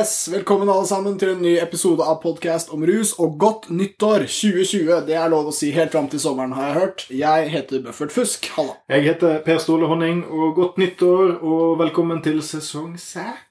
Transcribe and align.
Yes, 0.00 0.28
Velkommen 0.32 0.68
alle 0.68 0.86
sammen 0.86 1.18
til 1.20 1.34
en 1.34 1.42
ny 1.44 1.50
episode 1.60 2.00
av 2.08 2.22
podkast 2.22 2.70
om 2.72 2.86
rus, 2.88 3.10
og 3.20 3.34
godt 3.42 3.66
nyttår 3.68 4.22
2020. 4.32 5.02
Det 5.04 5.16
er 5.18 5.28
lov 5.28 5.50
å 5.50 5.52
si 5.52 5.68
helt 5.76 5.92
fram 5.92 6.08
til 6.08 6.22
sommeren, 6.22 6.54
har 6.56 6.70
jeg 6.70 6.78
hørt. 6.78 7.04
Jeg 7.12 7.50
heter 7.52 7.82
Buffert 7.84 8.14
Fusk. 8.14 8.48
Halla. 8.54 8.78
Jeg 8.88 9.04
heter 9.10 9.42
Per 9.44 9.60
Ståle 9.60 9.90
Honning, 9.92 10.22
og 10.24 10.56
godt 10.56 10.80
nyttår, 10.80 11.36
og 11.44 11.76
velkommen 11.82 12.24
til 12.24 12.40
sesong 12.40 12.94
seks? 12.96 13.49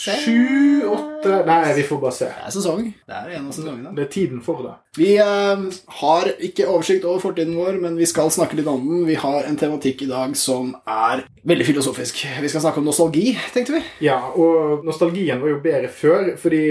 Sju? 0.00 0.86
Åtte? 0.88 1.44
Nei, 1.46 1.74
vi 1.76 1.82
får 1.82 1.98
bare 2.00 2.16
se. 2.16 2.24
Det 2.24 2.46
er 2.48 2.52
sesong. 2.54 2.86
Det 3.06 3.16
er 3.16 3.32
en 3.36 3.48
av 3.50 3.52
sesongene. 3.52 3.90
Det 3.92 4.06
er 4.06 4.12
tiden 4.14 4.38
for 4.40 4.62
det. 4.64 4.72
Vi 4.96 5.10
eh, 5.20 5.64
har 6.00 6.30
ikke 6.40 6.68
oversikt 6.72 7.04
over 7.04 7.20
fortiden 7.20 7.52
vår, 7.58 7.76
men 7.82 7.98
vi 8.00 8.06
skal 8.08 8.30
snakke 8.32 8.56
litt 8.56 8.70
om 8.70 8.80
den. 8.80 9.02
Vi 9.04 9.18
har 9.20 9.44
en 9.44 9.58
tematikk 9.60 10.06
i 10.06 10.08
dag 10.08 10.32
som 10.40 10.70
er 10.88 11.26
veldig 11.44 11.66
filosofisk. 11.68 12.22
Vi 12.40 12.48
skal 12.48 12.64
snakke 12.64 12.80
om 12.80 12.88
nostalgi, 12.88 13.34
tenkte 13.52 13.76
vi. 13.76 13.82
Ja, 14.06 14.16
og 14.32 14.86
nostalgien 14.88 15.42
var 15.42 15.52
jo 15.52 15.58
bedre 15.66 15.90
før, 15.92 16.30
fordi 16.40 16.62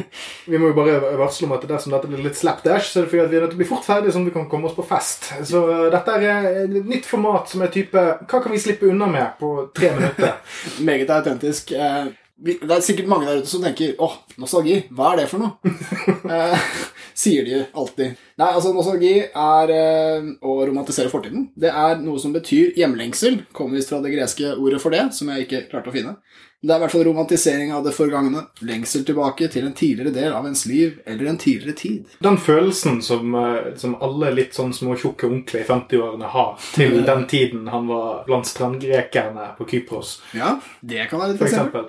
vi 0.52 0.60
må 0.62 0.70
jo 0.70 0.76
bare 0.78 1.16
varsle 1.18 1.48
om 1.48 1.56
at 1.56 1.66
dersom 1.66 1.96
dette 1.96 2.10
blir 2.10 2.22
litt 2.22 2.38
slapdash, 2.38 2.92
så 2.92 3.00
er 3.00 3.08
det 3.08 3.14
fordi 3.14 3.24
at 3.24 3.32
vi 3.32 3.40
er 3.40 3.46
nødt 3.46 3.54
til 3.56 3.58
å 3.58 3.62
bli 3.64 3.70
fort 3.72 3.88
ferdig, 3.88 4.12
sånn 4.14 4.28
at 4.28 4.30
vi 4.30 4.36
kan 4.36 4.46
komme 4.52 4.70
oss 4.70 4.76
på 4.78 4.86
fest. 4.86 5.32
Så 5.42 5.64
uh, 5.66 5.88
dette 5.90 6.14
er 6.20 6.46
et 6.62 6.78
nytt 6.86 7.10
format 7.10 7.50
som 7.50 7.66
er 7.66 7.74
type 7.74 7.98
Hva 7.98 8.38
kan 8.44 8.54
vi 8.54 8.62
slippe 8.62 8.86
unna 8.86 9.10
med 9.10 9.34
på 9.40 9.50
tre 9.74 9.90
minutter? 9.98 10.38
Meget 10.86 11.10
autentisk. 11.10 11.74
Eh, 11.74 12.06
det 12.36 12.68
er 12.68 12.84
sikkert 12.84 13.08
mange 13.08 13.24
der 13.24 13.40
ute 13.40 13.48
som 13.48 13.62
tenker 13.64 13.96
åh, 14.02 14.18
nostalgi, 14.40 14.82
hva 14.92 15.14
er 15.14 15.22
det 15.22 15.28
for 15.30 15.40
noe? 15.40 15.72
eh, 16.36 16.66
sier 17.16 17.46
de 17.46 17.62
alltid. 17.72 18.18
Nei, 18.36 18.48
altså 18.50 18.74
nostalgi 18.76 19.14
er 19.24 19.72
eh, 19.72 20.26
å 20.44 20.56
romantisere 20.68 21.12
fortiden. 21.12 21.48
Det 21.56 21.72
er 21.72 22.02
noe 22.02 22.20
som 22.20 22.34
betyr 22.36 22.76
hjemlengsel. 22.76 23.40
Kommer 23.56 23.80
visst 23.80 23.92
fra 23.92 24.02
det 24.04 24.12
greske 24.12 24.52
ordet 24.52 24.82
for 24.82 24.92
det, 24.92 25.06
som 25.16 25.32
jeg 25.32 25.46
ikke 25.46 25.64
klarte 25.70 25.92
å 25.92 25.96
finne. 25.96 26.18
Det 26.66 26.74
er 26.74 26.80
i 26.80 26.82
hvert 26.82 26.92
fall 26.96 27.04
romantisering 27.06 27.70
av 27.76 27.84
det 27.86 27.92
forgangne. 27.94 28.40
Lengsel 28.66 29.04
tilbake 29.06 29.46
til 29.52 29.68
en 29.68 29.74
tidligere 29.76 30.10
del 30.14 30.32
av 30.34 30.46
ens 30.48 30.64
liv 30.66 30.96
eller 31.06 31.28
en 31.30 31.38
tidligere 31.38 31.76
tid. 31.78 32.16
Den 32.24 32.38
følelsen 32.42 32.98
som, 33.06 33.34
eh, 33.38 33.68
som 33.78 33.94
alle 34.02 34.32
litt 34.34 34.56
sånn 34.56 34.72
små 34.74 34.96
tjukke 34.98 35.28
onkler 35.30 35.62
i 35.62 35.68
50-årene 35.68 36.30
har 36.32 36.56
til 36.74 37.04
den 37.06 37.26
tiden 37.30 37.68
han 37.70 37.86
var 37.86 38.24
blant 38.26 38.48
strandgrekerne 38.50 39.52
på 39.58 39.68
Kypros, 39.70 40.16
Ja, 40.34 40.56
det 40.80 41.06
kan 41.10 41.20
være 41.20 41.36
et 41.36 41.38
for 41.38 41.46
eksempel. 41.46 41.86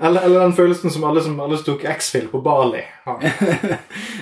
Eller, 0.00 0.20
eller 0.22 0.40
den 0.40 0.54
følelsen 0.54 0.90
som 0.94 1.04
alle 1.04 1.22
som, 1.24 1.34
alle 1.40 1.58
tok 1.66 1.84
X-Fill 1.84 2.28
på 2.30 2.42
Bali 2.44 2.84
har. 3.04 3.18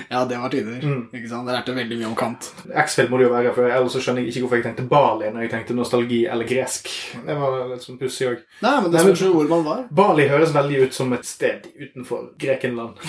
Ja, 0.09 0.23
det 0.25 0.39
var 0.41 0.49
tider. 0.49 0.81
Ikke 1.13 1.29
sant? 1.29 1.45
Det 1.45 1.53
lærte 1.53 1.75
veldig 1.75 1.97
mye 1.99 2.07
om 2.09 2.15
Kant. 2.17 2.47
X-Fill 2.83 3.09
må 3.11 3.19
det 3.19 3.27
jo 3.27 3.33
være, 3.35 3.51
for 3.53 3.69
ellers 3.69 3.93
så 3.93 4.01
skjønner 4.01 4.23
jeg 4.25 4.31
ikke 4.33 4.41
hvorfor 4.47 4.57
jeg 4.57 4.65
tenkte 4.65 4.87
Bali 4.89 5.29
når 5.29 5.45
jeg 5.45 5.51
tenkte 5.53 5.75
nostalgi 5.77 6.23
eller 6.25 6.49
gresk. 6.49 6.89
Det 7.27 7.35
var 7.37 7.59
litt 7.69 7.85
sånn 7.85 7.99
pussig 8.01 8.31
òg. 8.31 8.41
Nei, 8.65 8.75
men 8.81 8.89
det 8.93 9.03
spørs 9.05 9.21
jo 9.27 9.33
hvor 9.35 9.51
man 9.51 9.58
var. 9.65 9.83
Bali 9.95 10.27
høres 10.29 10.53
veldig 10.55 10.85
ut 10.85 10.95
som 10.95 11.11
et 11.15 11.27
sted 11.27 11.67
utenfor 11.73 12.29
Grekenland. 12.41 12.99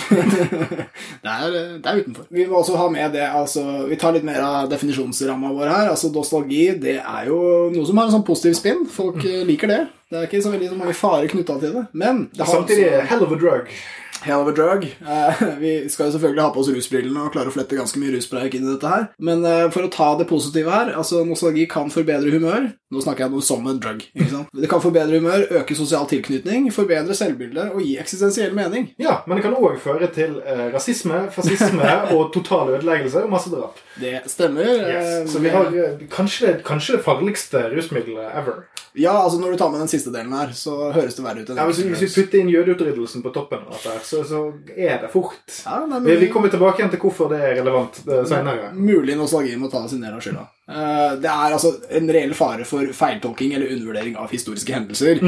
Det 1.21 1.29
er, 1.29 1.55
det 1.81 1.89
er 1.89 1.99
utenfor. 2.01 2.25
Vi 2.33 2.45
må 2.49 2.57
også 2.57 2.77
ha 2.79 2.87
med 2.91 3.13
det, 3.13 3.23
altså 3.23 3.85
Vi 3.89 3.97
tar 3.99 4.15
litt 4.15 4.25
mer 4.25 4.39
av 4.41 4.69
definisjonsramma 4.71 5.51
vår 5.53 5.69
her. 5.69 5.89
Altså 5.91 6.09
Nostalgi 6.13 6.63
det 6.81 6.97
er 6.99 7.29
jo 7.29 7.39
noe 7.73 7.85
som 7.87 7.99
har 7.99 8.09
en 8.09 8.15
sånn 8.15 8.25
positiv 8.27 8.55
spinn. 8.57 8.85
Folk 8.89 9.21
mm. 9.21 9.43
liker 9.49 9.71
det. 9.71 9.81
Det 10.11 10.19
er 10.19 10.27
ikke 10.27 10.41
så 10.43 10.53
veldig 10.53 10.71
så 10.73 10.77
mange 10.79 10.97
farer 10.97 11.29
knytta 11.31 11.57
til 11.61 11.75
det. 11.77 11.83
Men 11.93 12.25
det 12.33 12.43
har 12.43 12.53
Samtidig 12.57 12.87
også 12.89 13.09
hell 13.11 13.25
of 13.27 13.35
a 13.35 13.41
drug. 13.43 13.69
Hell 14.21 14.41
of 14.41 14.47
a 14.47 14.53
drug. 14.55 14.85
Eh, 14.85 15.41
vi 15.63 15.71
skal 15.89 16.07
jo 16.09 16.15
selvfølgelig 16.17 16.43
ha 16.45 16.51
på 16.53 16.61
oss 16.63 16.69
rusbrillene 16.73 17.23
og 17.25 17.33
klare 17.33 17.51
å 17.51 17.55
flette 17.55 17.77
ganske 17.79 17.99
mye 18.01 18.13
ruspreik 18.15 18.55
inn 18.57 18.67
i 18.67 18.73
dette 18.75 18.91
her. 18.91 19.07
Men 19.19 19.45
eh, 19.47 19.67
for 19.73 19.87
å 19.87 19.91
ta 19.93 20.11
det 20.19 20.27
positive 20.29 20.71
her 20.73 20.93
altså 20.97 21.23
Nostalgi 21.27 21.67
kan 21.71 21.91
forbedre 21.93 22.31
humør. 22.33 22.69
Nå 22.91 22.99
snakker 23.05 23.23
jeg 23.23 23.31
noe 23.31 23.45
som 23.45 23.67
en 23.71 23.77
drug. 23.79 24.01
ikke 24.11 24.29
sant? 24.33 24.49
Det 24.51 24.67
kan 24.71 24.81
forbedre 24.83 25.21
humør, 25.21 25.45
øke 25.61 25.75
sosial 25.79 26.03
tilknytning, 26.11 26.65
forbedre 26.75 27.15
selvbildet 27.15 27.69
og 27.71 27.79
gi 27.85 27.93
eksistensiell 28.01 28.51
mening. 28.57 28.89
Ja, 28.99 29.21
men 29.27 29.39
det 29.39 29.45
kan 29.45 29.55
òg 29.55 29.77
føre 29.79 30.09
til 30.11 30.41
eh, 30.43 30.65
rasisme, 30.73 31.21
fascisme 31.31 31.87
og 32.17 32.33
total 32.35 32.73
ødeleggelse 32.75 33.23
og 33.23 33.31
masse 33.31 33.51
drap. 33.53 33.79
Det 34.01 34.17
stemmer. 34.31 34.67
Yes. 34.67 35.07
eh, 35.21 35.31
Så 35.31 35.39
vi 35.43 35.53
har 35.55 35.71
eh, 35.71 36.03
kanskje, 36.11 36.57
kanskje 36.67 36.97
det 36.97 37.05
farligste 37.07 37.63
rusmiddelet 37.71 38.35
ever. 38.43 38.65
Ja, 38.99 39.13
altså 39.23 39.39
når 39.39 39.53
du 39.53 39.59
tar 39.61 39.69
med 39.71 39.79
den 39.79 39.87
siste 39.87 40.11
delen 40.11 40.33
her, 40.35 40.49
så 40.51 40.89
høres 40.91 41.15
det 41.15 41.23
verre 41.23 41.45
ut 41.45 41.51
Ja, 41.55 41.63
hvis, 41.69 41.77
vi- 41.79 42.09
putter 42.11 42.41
inn 42.41 42.49
jødeutryddelsen 42.51 43.23
på 43.23 43.31
toppen 43.31 43.61
av 43.63 43.71
dette, 43.77 43.93
her, 43.95 44.03
så, 44.11 44.23
så 44.27 44.39
er 44.75 44.97
det 45.01 45.09
fort. 45.13 45.39
Ja, 45.65 45.85
nei, 45.87 45.99
men... 45.99 46.19
Vi, 46.19 46.27
kommer 46.33 46.51
tilbake 46.51 46.81
igjen 46.81 46.91
til 46.91 46.99
hvorfor 46.99 47.29
det 47.31 47.39
er 47.39 47.53
relevant 47.61 48.01
uh, 48.09 48.17
seinere. 48.27 48.73
mulig 48.75 49.15
nostalgi 49.15 49.55
må 49.59 49.69
ta 49.71 49.85
sin 49.87 50.03
del 50.03 50.17
av 50.17 50.23
skylda. 50.25 50.43
Eh, 50.71 51.13
det 51.23 51.31
er 51.31 51.55
altså 51.55 51.71
en 51.99 52.11
reell 52.11 52.33
fare 52.35 52.67
for 52.67 52.91
feiltolking 52.95 53.55
eller 53.55 53.71
undervurdering 53.71 54.17
av 54.19 54.31
historiske 54.35 54.75
hendelser. 54.75 55.23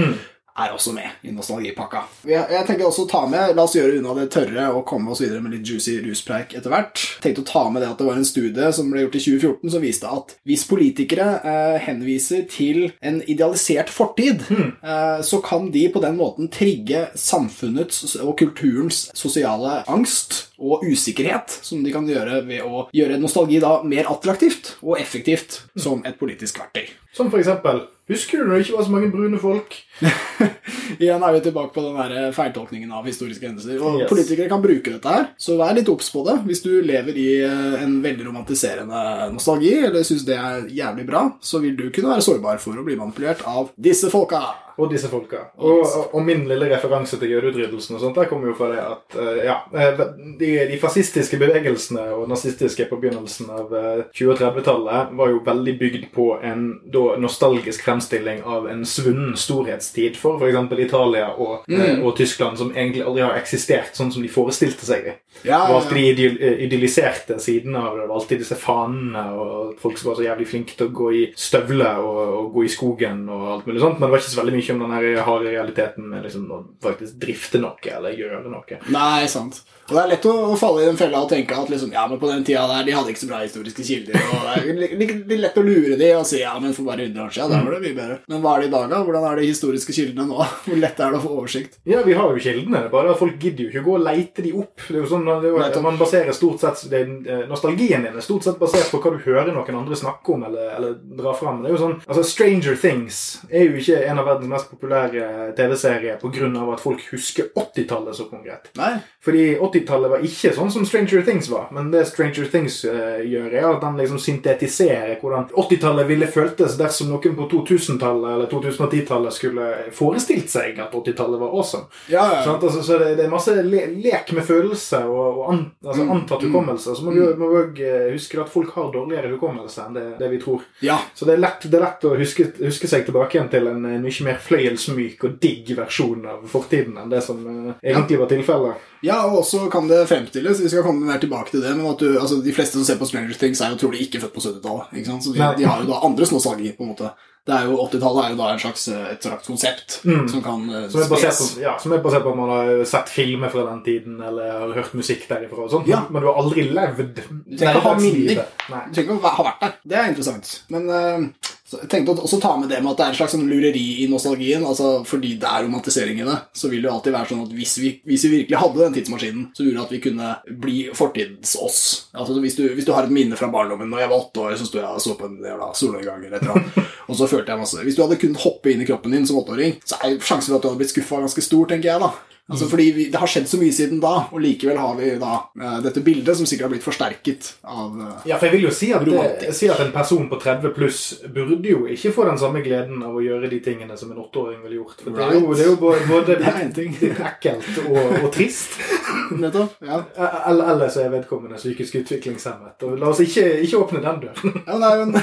Er 0.54 0.70
også 0.70 0.92
med 0.94 1.26
i 1.26 1.32
nostalgipakka. 1.34 2.04
Jeg, 2.30 2.46
jeg 2.54 2.66
tenker 2.68 2.86
også 2.86 3.08
å 3.08 3.10
ta 3.10 3.24
med, 3.26 3.56
La 3.58 3.64
oss 3.66 3.74
gjøre 3.74 3.98
unna 3.98 4.14
det 4.20 4.28
tørre 4.36 4.68
og 4.76 4.84
komme 4.86 5.10
oss 5.10 5.24
videre 5.24 5.42
med 5.42 5.56
litt 5.56 5.66
juicy 5.66 5.96
ruspreik 6.04 6.54
etter 6.54 6.70
hvert. 6.70 7.02
Tenkte 7.24 7.42
å 7.42 7.48
ta 7.50 7.64
med 7.74 7.82
det 7.82 7.90
at 7.90 7.98
det 7.98 8.06
var 8.06 8.20
en 8.22 8.28
studie 8.28 8.70
som 8.78 8.92
ble 8.94 9.02
gjort 9.08 9.18
i 9.18 9.24
2014 9.24 9.74
som 9.74 9.82
viste 9.82 10.12
at 10.14 10.36
hvis 10.46 10.68
politikere 10.70 11.28
eh, 11.42 11.80
henviser 11.88 12.46
til 12.54 12.84
en 13.02 13.18
idealisert 13.26 13.90
fortid, 13.90 14.46
eh, 14.54 15.20
så 15.26 15.42
kan 15.42 15.72
de 15.74 15.88
på 15.90 16.04
den 16.06 16.22
måten 16.22 16.54
trigge 16.54 17.08
samfunnets 17.18 18.20
og 18.22 18.36
kulturens 18.38 19.08
sosiale 19.18 19.82
angst 19.90 20.53
og 20.64 20.86
usikkerhet, 20.88 21.60
som 21.66 21.84
de 21.84 21.92
kan 21.94 22.08
gjøre 22.08 22.42
ved 22.48 22.64
å 22.64 22.86
gjøre 22.96 23.20
nostalgi 23.22 23.60
da 23.64 23.76
mer 23.84 24.08
attraktivt 24.12 24.78
og 24.82 24.96
effektivt 25.02 25.62
som 25.76 26.04
et 26.08 26.20
politisk 26.20 26.64
verktøy. 26.64 26.88
Som 27.14 27.30
for 27.30 27.44
eksempel 27.44 27.84
Husker 28.12 28.42
du 28.42 28.50
når 28.50 28.58
det 28.58 28.64
ikke 28.66 28.76
var 28.76 28.84
så 28.84 28.92
mange 28.92 29.08
brune 29.14 29.38
folk? 29.40 29.76
Igjen 31.04 31.24
er 31.24 31.36
vi 31.38 31.40
tilbake 31.46 31.72
på 31.72 31.84
den 31.86 31.96
der 31.96 32.34
feiltolkningen 32.36 32.92
av 32.92 33.06
historiske 33.08 33.48
hendelser. 33.48 33.78
Og 33.80 34.02
Yes. 34.02 34.10
Politikere 34.10 34.50
kan 34.52 34.60
bruke 34.64 34.92
dette 34.92 35.14
her, 35.14 35.30
så 35.40 35.56
vær 35.56 35.72
litt 35.78 35.88
obs 35.88 36.10
på 36.12 36.26
det. 36.28 36.36
Hvis 36.50 36.64
du 36.66 36.72
lever 36.84 37.16
i 37.16 37.28
eh, 37.46 37.78
en 37.86 37.96
veldig 38.04 38.28
romantiserende 38.28 39.30
nostalgi, 39.32 39.72
eller 39.88 40.04
syns 40.04 40.26
det 40.28 40.36
er 40.36 40.68
jævlig 40.68 41.08
bra, 41.08 41.24
så 41.40 41.64
vil 41.64 41.78
du 41.80 41.86
kunne 41.96 42.12
være 42.12 42.26
sårbar 42.28 42.60
for 42.60 42.76
å 42.76 42.84
bli 42.84 43.00
manipulert 43.00 43.46
av 43.48 43.72
disse 43.80 44.12
folka. 44.12 44.44
Og 44.78 44.90
disse 44.92 45.10
folka. 45.12 45.44
Og, 45.58 45.84
og, 45.86 46.16
og 46.16 46.24
min 46.26 46.48
lille 46.50 46.70
referanse 46.72 47.20
til 47.22 47.30
jødeutryddelsen 47.36 47.96
og 47.98 48.02
sånt, 48.02 48.16
der 48.18 48.30
kommer 48.30 48.50
jo 48.50 48.56
fra 48.58 48.70
det 48.72 48.80
at 48.82 49.18
uh, 49.20 49.38
ja, 49.46 49.58
eh, 49.76 50.00
de, 50.40 50.50
de 50.72 50.80
fascistiske 50.82 51.38
bevegelsene 51.42 52.08
og 52.16 52.26
nazistiske 52.32 52.88
på 52.90 52.98
begynnelsen 53.02 53.52
av 53.54 53.74
eh, 53.78 54.04
20- 54.16 54.32
og 54.34 54.42
30-tallet 54.42 55.14
var 55.20 55.30
jo 55.34 55.42
veldig 55.46 55.76
bygd 55.80 56.08
på 56.16 56.28
en 56.42 56.66
da, 56.94 57.04
nostalgisk 57.22 57.86
fremstilling 57.86 58.42
av 58.50 58.66
en 58.72 58.82
svunnen 58.88 59.36
storhetstid 59.38 60.18
for 60.20 60.42
f.eks. 60.42 60.74
Italia 60.84 61.30
og, 61.38 61.68
eh, 61.70 62.00
og 62.02 62.16
Tyskland, 62.18 62.58
som 62.58 62.74
egentlig 62.74 63.04
aldri 63.06 63.24
har 63.28 63.38
eksistert 63.40 63.94
sånn 63.98 64.12
som 64.14 64.26
de 64.26 64.32
forestilte 64.32 64.88
seg. 64.88 65.06
det. 65.06 65.16
Ja, 65.44 65.60
var 65.68 65.82
alltid 65.82 65.98
de 65.98 66.08
idyll- 66.14 66.42
eh, 66.42 66.58
idylliserte 66.66 67.38
sidene 67.40 67.78
av 67.80 67.96
det. 67.98 68.04
Det 68.04 68.10
var 68.10 68.20
alltid 68.20 68.44
disse 68.44 68.56
fanene 68.60 69.24
og 69.38 69.78
folk 69.82 69.98
som 69.98 70.10
var 70.12 70.20
så 70.20 70.28
jævlig 70.28 70.48
flinke 70.50 70.78
til 70.78 70.90
å 70.90 70.94
gå 70.94 71.12
i 71.14 71.24
støvler 71.38 72.02
og, 72.02 72.22
og 72.40 72.52
gå 72.58 72.66
i 72.66 72.74
skogen 72.74 73.24
og 73.30 73.48
alt 73.54 73.68
mulig 73.70 73.82
sånt. 73.84 74.00
Men 74.00 74.08
det 74.08 74.12
var 74.16 74.24
ikke 74.24 74.34
så 74.34 74.42
veldig 74.42 74.56
mye 74.58 74.63
om 74.72 74.80
den 74.86 74.96
her 74.96 75.22
harde 75.28 75.52
realiteten 75.52 76.08
med 76.10 76.24
liksom 76.24 76.48
å 76.54 76.64
faktisk 76.84 77.20
drifte 77.22 77.60
noe 77.60 77.94
eller 77.98 78.16
gjøre 78.16 78.44
noe. 78.48 78.82
Nei, 78.94 79.28
sant. 79.32 79.64
Og 79.84 79.98
det 79.98 80.00
er 80.00 80.12
lett 80.14 80.26
å, 80.32 80.34
å 80.54 80.56
falle 80.56 80.84
i 80.84 80.86
den 80.88 80.98
fella 81.00 81.20
og 81.26 81.28
tenke 81.32 81.56
at 81.60 81.68
liksom, 81.72 81.92
ja, 81.92 82.06
men 82.08 82.20
på 82.22 82.30
den 82.30 82.46
tida 82.48 82.64
der, 82.70 82.86
de 82.88 82.94
hadde 82.96 83.12
ikke 83.12 83.24
så 83.26 83.28
bra 83.28 83.42
historiske 83.44 83.84
kilder. 83.84 84.16
og 84.16 84.46
Det 84.46 84.54
er 84.72 85.00
litt, 85.02 85.34
lett 85.42 85.58
å 85.60 85.64
lure 85.66 85.98
de 86.00 86.08
og 86.16 86.24
si 86.28 86.40
ja, 86.40 86.54
men 86.64 86.72
for 86.76 86.88
bare 86.88 87.04
100 87.10 87.20
år 87.26 87.34
siden, 87.36 87.52
der 87.52 87.66
var 87.68 87.76
det 87.76 87.82
mye 87.84 87.98
bedre. 87.98 88.18
Men 88.32 88.44
hva 88.46 88.54
er 88.56 88.64
det 88.64 88.70
i 88.70 88.74
dag, 88.74 88.86
da? 88.94 89.02
Hvordan 89.04 89.28
er 89.28 89.42
de 89.42 89.50
historiske 89.50 89.96
kildene 89.98 90.28
nå? 90.30 90.40
Hvor 90.66 90.80
lett 90.80 91.02
er 91.04 91.12
det 91.12 91.20
å 91.20 91.24
få 91.26 91.34
oversikt? 91.36 91.76
Ja, 91.90 92.00
vi 92.08 92.16
har 92.16 92.32
jo 92.32 92.44
kildene, 92.46 92.86
bare 92.94 93.18
folk 93.20 93.36
gidder 93.44 93.66
jo 93.66 93.74
ikke 93.74 93.84
å 93.84 93.88
gå 93.90 93.98
og 93.98 94.06
leite 94.08 94.46
de 94.46 94.54
opp. 94.62 94.86
Det 94.88 94.96
er 94.96 95.02
jo 95.02 95.12
sånn, 95.12 95.28
er 95.34 95.50
jo, 95.50 95.84
man 95.84 96.00
baserer 96.00 96.38
stort 96.38 96.64
sett, 96.64 96.86
det, 96.94 97.04
eh, 97.28 97.44
Nostalgien 97.52 98.08
din 98.08 98.16
er 98.16 98.24
stort 98.24 98.48
sett 98.48 98.62
basert 98.62 98.88
på 98.94 99.04
hva 99.04 99.12
du 99.18 99.20
hører 99.28 99.52
noen 99.52 99.82
andre 99.82 100.00
snakke 100.00 100.38
om 100.38 100.48
eller, 100.48 100.72
eller 100.78 100.96
dra 101.20 101.36
fram. 101.36 101.60
Det 101.60 101.74
er 101.74 101.76
jo 101.76 101.84
sånn, 101.84 101.98
altså 102.08 102.24
Stranger 102.32 102.80
Things 102.80 103.20
er 103.52 103.68
jo 103.68 103.84
ikke 103.84 104.00
en 104.08 104.24
av 104.24 104.32
verdens 104.32 104.53
mest 104.54 104.72
populære 104.72 105.52
TV-serie 105.58 106.18
pga. 106.22 106.52
at 106.74 106.82
folk 106.82 107.04
husker 107.12 107.50
80-tallet 107.56 108.16
så 108.16 108.28
konkret. 108.30 108.72
Nei. 108.80 108.94
Fordi 109.24 109.46
80-tallet 109.58 110.12
var 110.12 110.26
ikke 110.26 110.54
sånn 110.56 110.72
som 110.72 110.86
Stranger 110.88 111.24
Things 111.28 111.50
var. 111.52 111.70
Men 111.76 111.92
det 111.94 112.06
Stranger 112.10 112.50
Things 112.52 112.82
uh, 112.86 113.22
gjør, 113.24 113.50
er 113.52 113.70
at 113.70 113.82
den 113.84 114.00
liksom 114.02 114.20
syntetiserer 114.22 115.16
hvordan 115.22 115.50
80-tallet 115.52 116.10
ville 116.10 116.28
føltes 116.32 116.78
dersom 116.80 117.12
noen 117.14 117.38
på 117.38 117.48
2000-tallet 117.52 118.30
eller 118.34 118.52
2010-tallet 118.52 119.36
skulle 119.36 119.70
forestilt 119.96 120.52
seg 120.52 120.80
at 120.84 120.94
80-tallet 120.94 121.42
var 121.42 121.54
awesome. 121.54 121.90
Ja, 122.12 122.26
ja. 122.38 122.44
Sånn, 122.48 122.62
Altså, 122.64 122.84
så 122.84 122.98
det, 122.98 123.16
det 123.18 123.26
er 123.26 123.32
masse 123.32 123.54
le 123.66 123.82
lek 124.04 124.32
med 124.36 124.46
følelser 124.48 125.08
og, 125.10 125.40
og 125.42 125.50
an 125.52 125.62
altså, 125.84 126.06
antatt 126.16 126.46
hukommelse. 126.48 126.96
Så 126.96 127.06
må 127.06 127.14
vi 127.16 127.24
òg 127.24 127.82
eh, 127.84 128.06
huske 128.14 128.40
at 128.42 128.52
folk 128.52 128.72
har 128.78 128.92
dårligere 128.94 129.34
hukommelse 129.36 129.84
enn 129.84 129.98
det, 129.98 130.06
det 130.22 130.30
vi 130.32 130.40
tror. 130.42 130.64
ja. 130.84 131.00
Så 131.14 131.28
det 131.28 131.36
er 131.36 131.44
lett, 131.44 131.68
det 131.68 131.78
er 131.78 131.86
lett 131.86 132.08
å 132.08 132.14
huske, 132.20 132.48
huske 132.62 132.90
seg 132.90 133.06
tilbake 133.08 133.38
igjen 133.38 133.52
til 133.52 133.68
en 133.72 133.84
mye 133.84 134.28
mer 134.28 134.40
fløyelsmyk 134.48 135.24
og 135.28 135.38
digg 135.44 135.74
versjon 135.78 136.26
av 136.30 136.46
fortiden 136.52 136.98
enn 137.02 137.12
det 137.12 137.24
som 137.26 137.42
eh, 137.48 137.74
egentlig 137.92 138.20
var 138.22 138.32
tilfellet. 138.32 138.90
Ja, 139.04 139.18
og 139.28 139.42
også 139.42 139.66
kan 139.74 139.90
det 139.90 140.06
fremstilles, 140.08 140.62
vi 140.64 140.70
skal 140.72 140.86
komme 140.86 141.10
mer 141.10 141.20
tilbake 141.20 141.52
til 141.52 141.62
det, 141.66 141.74
men 141.76 141.90
at 141.92 142.00
du, 142.00 142.14
altså, 142.20 142.40
de 142.44 142.54
fleste 142.56 142.78
som 142.80 142.86
ser 142.88 143.00
på 143.02 143.10
Stranger 143.10 143.36
Things, 143.40 143.60
er 143.62 143.74
jo 143.76 143.82
trolig 143.84 144.06
ikke 144.08 144.22
født 144.24 144.36
på 144.38 144.46
70-tallet. 144.46 144.94
ikke 144.96 145.10
sant? 145.12 145.26
Så 145.28 145.34
de, 145.36 145.44
de 145.60 145.68
har 145.68 145.84
jo 145.84 145.90
da 145.92 146.00
andres 146.08 146.32
nostalgi, 146.32 146.72
på 146.78 146.86
en 146.86 146.94
måte. 146.94 147.12
Det 147.44 147.52
er 147.52 147.66
jo 147.68 147.76
80-tallet 147.84 148.24
er 148.24 148.30
jo 148.32 148.38
da 148.40 148.46
en 148.54 148.62
slags, 148.64 148.86
et 148.88 149.26
slags 149.28 149.50
konsept 149.52 149.98
Mm. 150.08 150.28
som 150.32 150.40
kan 150.46 150.62
uh, 150.72 150.86
Som 150.92 151.02
er, 151.04 151.10
basert 151.12 151.36
på, 151.42 151.48
ja, 151.60 151.74
som 151.84 151.92
er 151.92 152.00
basert 152.06 152.24
på 152.24 152.32
at 152.32 152.38
man 152.40 152.52
har 152.54 152.70
sett 152.88 153.12
filmer 153.12 153.52
fra 153.52 153.66
den 153.68 153.82
tiden 153.84 154.22
eller 154.24 154.54
har 154.62 154.72
hørt 154.78 154.94
musikk 154.96 155.26
derifra. 155.28 155.66
og 155.66 155.74
sånt, 155.74 155.88
Ja. 155.92 156.06
Men 156.10 156.24
du 156.24 156.30
har 156.32 156.40
aldri 156.40 156.64
levd 156.72 157.20
Du 157.20 157.58
trenger 157.58 157.82
ikke 157.82 157.84
ha 157.90 157.94
minner. 158.00 158.46
Du 158.70 158.96
trenger 158.96 159.04
ikke 159.04 159.18
å 159.20 159.36
ha 159.36 159.44
vært 159.50 159.60
der. 159.66 159.76
Det 159.92 160.00
er 160.00 160.08
interessant. 160.14 160.54
Men 160.72 160.88
eh, 160.90 161.52
så 161.74 161.80
jeg 161.82 161.90
tenkte 161.90 162.14
å 162.14 162.40
ta 162.42 162.52
med 162.60 162.70
det 162.70 162.80
med 162.84 162.92
at 162.92 163.00
det 163.00 163.06
er 163.06 163.14
en 163.14 163.18
slags 163.18 163.34
sånn 163.34 163.48
lureri 163.50 163.86
i 164.04 164.08
nostalgien. 164.12 164.66
altså 164.68 165.02
Fordi 165.10 165.32
det 165.42 165.50
er 165.50 165.66
romantisering 165.66 166.20
i 166.22 166.28
det, 166.28 166.36
så 166.54 166.70
vil 166.70 166.84
det 166.84 166.90
jo 166.90 166.94
alltid 166.94 167.16
være 167.16 167.30
sånn 167.32 167.42
at 167.48 167.56
hvis 167.58 167.74
vi, 167.82 167.94
hvis 168.06 168.26
vi 168.28 168.32
virkelig 168.36 168.60
hadde 168.62 168.82
den 168.84 168.98
tidsmaskinen, 168.98 169.48
så 169.58 169.66
gjorde 169.66 169.80
det 169.80 169.86
at 169.88 169.96
vi 169.96 170.02
kunne 170.04 170.34
bli 170.66 170.78
fortids-oss. 170.94 171.80
Altså 172.14 172.38
hvis 172.44 172.60
du, 172.60 172.68
hvis 172.78 172.86
du 172.86 172.94
har 172.94 173.08
et 173.08 173.16
minne 173.16 173.40
fra 173.40 173.50
barndommen 173.54 173.90
Når 173.90 174.04
jeg 174.04 174.12
var 174.12 174.20
åtte 174.20 174.44
år, 174.44 174.58
så 174.60 174.68
sto 174.70 174.82
jeg 174.82 174.90
og 174.90 175.02
så 175.02 175.16
på 175.18 175.30
en 175.30 175.40
jævla 175.42 175.72
solnedgang 175.78 176.28
eller 176.28 176.38
et 176.38 176.46
eller 176.46 176.60
annet, 176.60 176.92
og 177.10 177.18
så 177.18 177.30
følte 177.32 177.56
jeg 177.56 177.64
masse 177.64 177.88
Hvis 177.88 177.98
du 177.98 178.04
hadde 178.04 178.20
kunnet 178.22 178.44
hoppe 178.46 178.70
inn 178.70 178.84
i 178.84 178.88
kroppen 178.90 179.16
din 179.18 179.26
som 179.30 179.40
åtteåring, 179.42 179.80
så 179.88 179.98
er 180.04 180.20
sjansen 180.20 180.52
for 180.52 180.60
at 180.60 180.68
du 180.68 180.70
hadde 180.70 180.84
blitt 180.84 180.94
skuffa 180.94 181.24
ganske 181.26 181.46
stor, 181.48 181.66
tenker 181.72 181.90
jeg, 181.90 182.04
da. 182.04 182.14
Altså 182.52 182.68
fordi 182.68 182.92
vi, 182.92 183.04
Det 183.12 183.20
har 183.20 183.30
skjedd 183.32 183.46
så 183.48 183.58
mye 183.60 183.72
siden 183.72 184.02
da, 184.04 184.14
og 184.28 184.42
likevel 184.44 184.76
har 184.76 184.98
vi 184.98 185.14
da 185.22 185.36
uh, 185.48 185.78
dette 185.84 186.02
bildet 186.04 186.36
som 186.36 186.48
sikkert 186.50 186.68
har 186.68 186.74
blitt 186.74 186.84
forsterket 186.84 187.54
av 187.64 187.94
uh, 187.96 188.26
Ja, 188.28 188.36
for 188.36 188.50
jeg 188.50 188.58
vil 188.58 188.66
jo 188.68 188.74
si 188.76 188.90
at, 188.96 189.06
det, 189.08 189.54
si 189.56 189.70
at 189.72 189.80
en 189.80 189.94
person 189.96 190.28
på 190.28 190.40
30 190.42 190.74
pluss 190.76 191.00
burde 191.24 191.72
jo 191.72 191.86
ikke 191.88 192.12
få 192.12 192.28
den 192.28 192.42
samme 192.42 192.60
gleden 192.66 193.00
av 193.00 193.16
å 193.16 193.24
gjøre 193.24 193.48
de 193.52 193.62
tingene 193.64 193.96
som 194.00 194.12
en 194.12 194.20
åtteåring 194.26 194.60
ville 194.66 194.82
gjort. 194.82 195.06
For 195.06 195.16
det, 195.16 195.24
er 195.24 195.40
jo, 195.40 195.56
det 195.56 195.64
er 195.64 195.72
jo 195.72 195.80
både, 195.80 196.04
både 196.10 196.38
Det 196.44 196.88
er 197.08 197.24
ekkelt 197.30 197.80
og, 197.86 198.02
og 198.26 198.30
trist. 198.36 198.76
Nettopp. 199.40 199.80
Ja. 199.84 200.00
Eller, 200.48 200.70
eller 200.74 200.90
så 200.90 201.02
er 201.04 201.12
vedkommende 201.12 201.58
psykisk 201.60 201.96
utviklingshemmet. 202.00 202.84
Og 202.88 202.96
la 203.00 203.10
oss 203.12 203.20
ikke, 203.24 203.44
ikke 203.66 203.82
åpne 203.84 204.02
den 204.04 204.22
døren. 204.24 204.56
ja 204.68 204.78
det 204.80 204.90
er 204.90 205.00
jo 205.00 205.06
en, 205.06 205.18